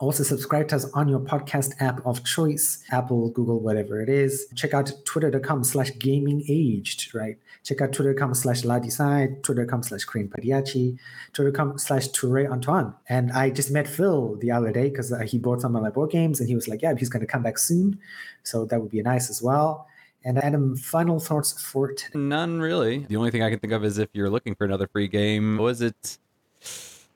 Also, 0.02 0.24
subscribe 0.24 0.66
to 0.66 0.74
us 0.74 0.90
on 0.94 1.06
your 1.06 1.20
podcast 1.20 1.80
app 1.80 2.04
of 2.04 2.24
choice, 2.24 2.82
Apple, 2.90 3.30
Google, 3.30 3.60
whatever 3.60 4.00
it 4.00 4.08
is. 4.08 4.48
Check 4.56 4.74
out 4.74 4.90
twitter.com 5.04 5.62
slash 5.62 5.92
gaming 6.00 6.42
aged, 6.48 7.14
right? 7.14 7.38
Check 7.62 7.80
out 7.80 7.92
twitter.com 7.92 8.34
slash 8.34 8.62
ladiside, 8.62 9.44
twitter.com 9.44 9.84
slash 9.84 10.02
cream 10.02 10.26
padiachi, 10.26 10.98
twitter.com 11.34 11.78
slash 11.78 12.08
Toure 12.08 12.50
Antoine. 12.50 12.92
And 13.08 13.30
I 13.30 13.50
just 13.50 13.70
met 13.70 13.86
Phil 13.86 14.34
the 14.40 14.50
other 14.50 14.72
day 14.72 14.88
because 14.88 15.12
uh, 15.12 15.20
he 15.20 15.38
bought 15.38 15.60
some 15.60 15.76
of 15.76 15.82
my 15.84 15.90
board 15.90 16.10
games 16.10 16.40
and 16.40 16.48
he 16.48 16.56
was 16.56 16.66
like, 16.66 16.82
yeah, 16.82 16.96
he's 16.98 17.08
going 17.08 17.20
to 17.20 17.26
come 17.32 17.44
back 17.44 17.56
soon. 17.56 17.96
So 18.42 18.64
that 18.64 18.80
would 18.80 18.90
be 18.90 19.00
nice 19.02 19.30
as 19.30 19.40
well. 19.40 19.86
And 20.24 20.36
Adam, 20.42 20.76
final 20.76 21.20
thoughts 21.20 21.62
for 21.62 21.92
today? 21.92 22.18
None 22.18 22.60
really. 22.60 23.06
The 23.08 23.16
only 23.16 23.30
thing 23.30 23.44
I 23.44 23.50
can 23.50 23.60
think 23.60 23.72
of 23.72 23.84
is 23.84 23.98
if 23.98 24.08
you're 24.14 24.30
looking 24.30 24.56
for 24.56 24.64
another 24.64 24.88
free 24.88 25.06
game, 25.06 25.58
was 25.58 25.80
it 25.80 26.18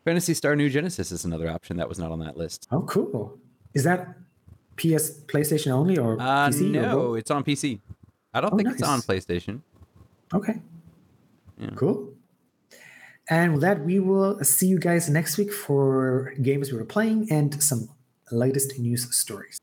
Phantasy 0.06 0.34
Star 0.34 0.54
New 0.54 0.70
Genesis 0.70 1.10
is 1.10 1.24
another 1.24 1.50
option 1.50 1.76
that 1.78 1.88
was 1.88 1.98
not 1.98 2.12
on 2.12 2.20
that 2.20 2.36
list. 2.36 2.68
Oh, 2.70 2.82
cool. 2.82 3.36
Is 3.74 3.82
that 3.82 4.14
PS 4.76 5.10
PlayStation 5.26 5.72
only 5.72 5.98
or 5.98 6.12
Uh, 6.20 6.48
PC? 6.48 6.70
no, 6.70 6.96
both? 6.96 7.18
it's 7.18 7.30
on 7.32 7.42
PC. 7.42 7.80
I 8.32 8.40
don't 8.40 8.54
Oh, 8.54 8.56
think 8.56 8.68
it's 8.70 8.82
on. 8.84 9.00
PlayStation. 9.00 9.62
Okay. 10.32 10.62
Yeah. 11.58 11.70
Cool. 11.74 12.12
And 13.28 13.54
with 13.54 13.62
that, 13.62 13.84
we 13.84 13.98
will 13.98 14.38
see 14.44 14.68
you 14.68 14.78
guys 14.78 15.10
next 15.10 15.36
week 15.38 15.52
for 15.52 16.32
games 16.40 16.70
we 16.70 16.78
were 16.78 16.84
playing 16.84 17.26
and 17.32 17.60
some 17.60 17.88
latest 18.30 18.78
news 18.78 19.12
stories. 19.14 19.58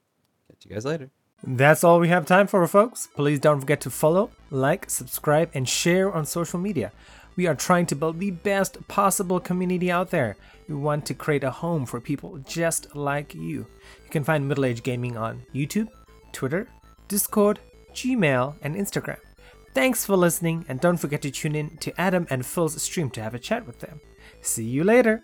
Catch 0.50 0.66
you 0.66 0.72
guys 0.72 0.84
later. 0.84 1.10
That's 1.46 1.86
all 1.86 2.00
we 2.02 2.10
have 2.10 2.26
time 2.26 2.48
for, 2.48 2.68
folks. 2.68 3.08
Please 3.16 3.40
don't 3.40 3.62
forget 3.62 3.80
to 3.82 3.90
follow, 3.90 4.32
like, 4.52 4.90
subscribe, 4.90 5.50
and 5.54 5.70
share 5.70 6.12
on 6.12 6.26
social 6.26 6.60
media. 6.60 6.92
We 7.36 7.48
are 7.48 7.56
trying 7.56 7.86
to 7.88 7.96
build 7.96 8.20
the 8.20 8.32
best 8.32 8.88
possible 8.88 9.40
community 9.40 9.92
out 9.92 10.12
there. 10.12 10.38
We 10.68 10.76
want 10.76 11.06
to 11.08 11.14
create 11.14 11.44
a 11.44 11.52
home 11.52 11.86
for 11.86 12.00
people 12.00 12.38
just 12.48 12.96
like 12.96 13.34
you. 13.34 13.66
You 14.04 14.10
can 14.10 14.24
find 14.24 14.48
Middle 14.48 14.66
Age 14.66 14.84
Gaming 14.84 15.18
on 15.18 15.44
YouTube, 15.54 15.90
Twitter, 16.32 16.68
Discord, 17.08 17.60
Gmail, 17.94 18.56
and 18.62 18.76
Instagram. 18.76 19.20
Thanks 19.74 20.06
for 20.06 20.16
listening, 20.16 20.66
and 20.68 20.80
don't 20.80 20.98
forget 20.98 21.22
to 21.24 21.32
tune 21.32 21.56
in 21.56 21.78
to 21.78 22.00
Adam 22.00 22.28
and 22.30 22.46
Phil's 22.46 22.82
stream 22.82 23.10
to 23.12 23.22
have 23.22 23.34
a 23.34 23.40
chat 23.40 23.66
with 23.66 23.80
them. 23.80 24.00
See 24.42 24.66
you 24.66 24.84
later. 24.84 25.22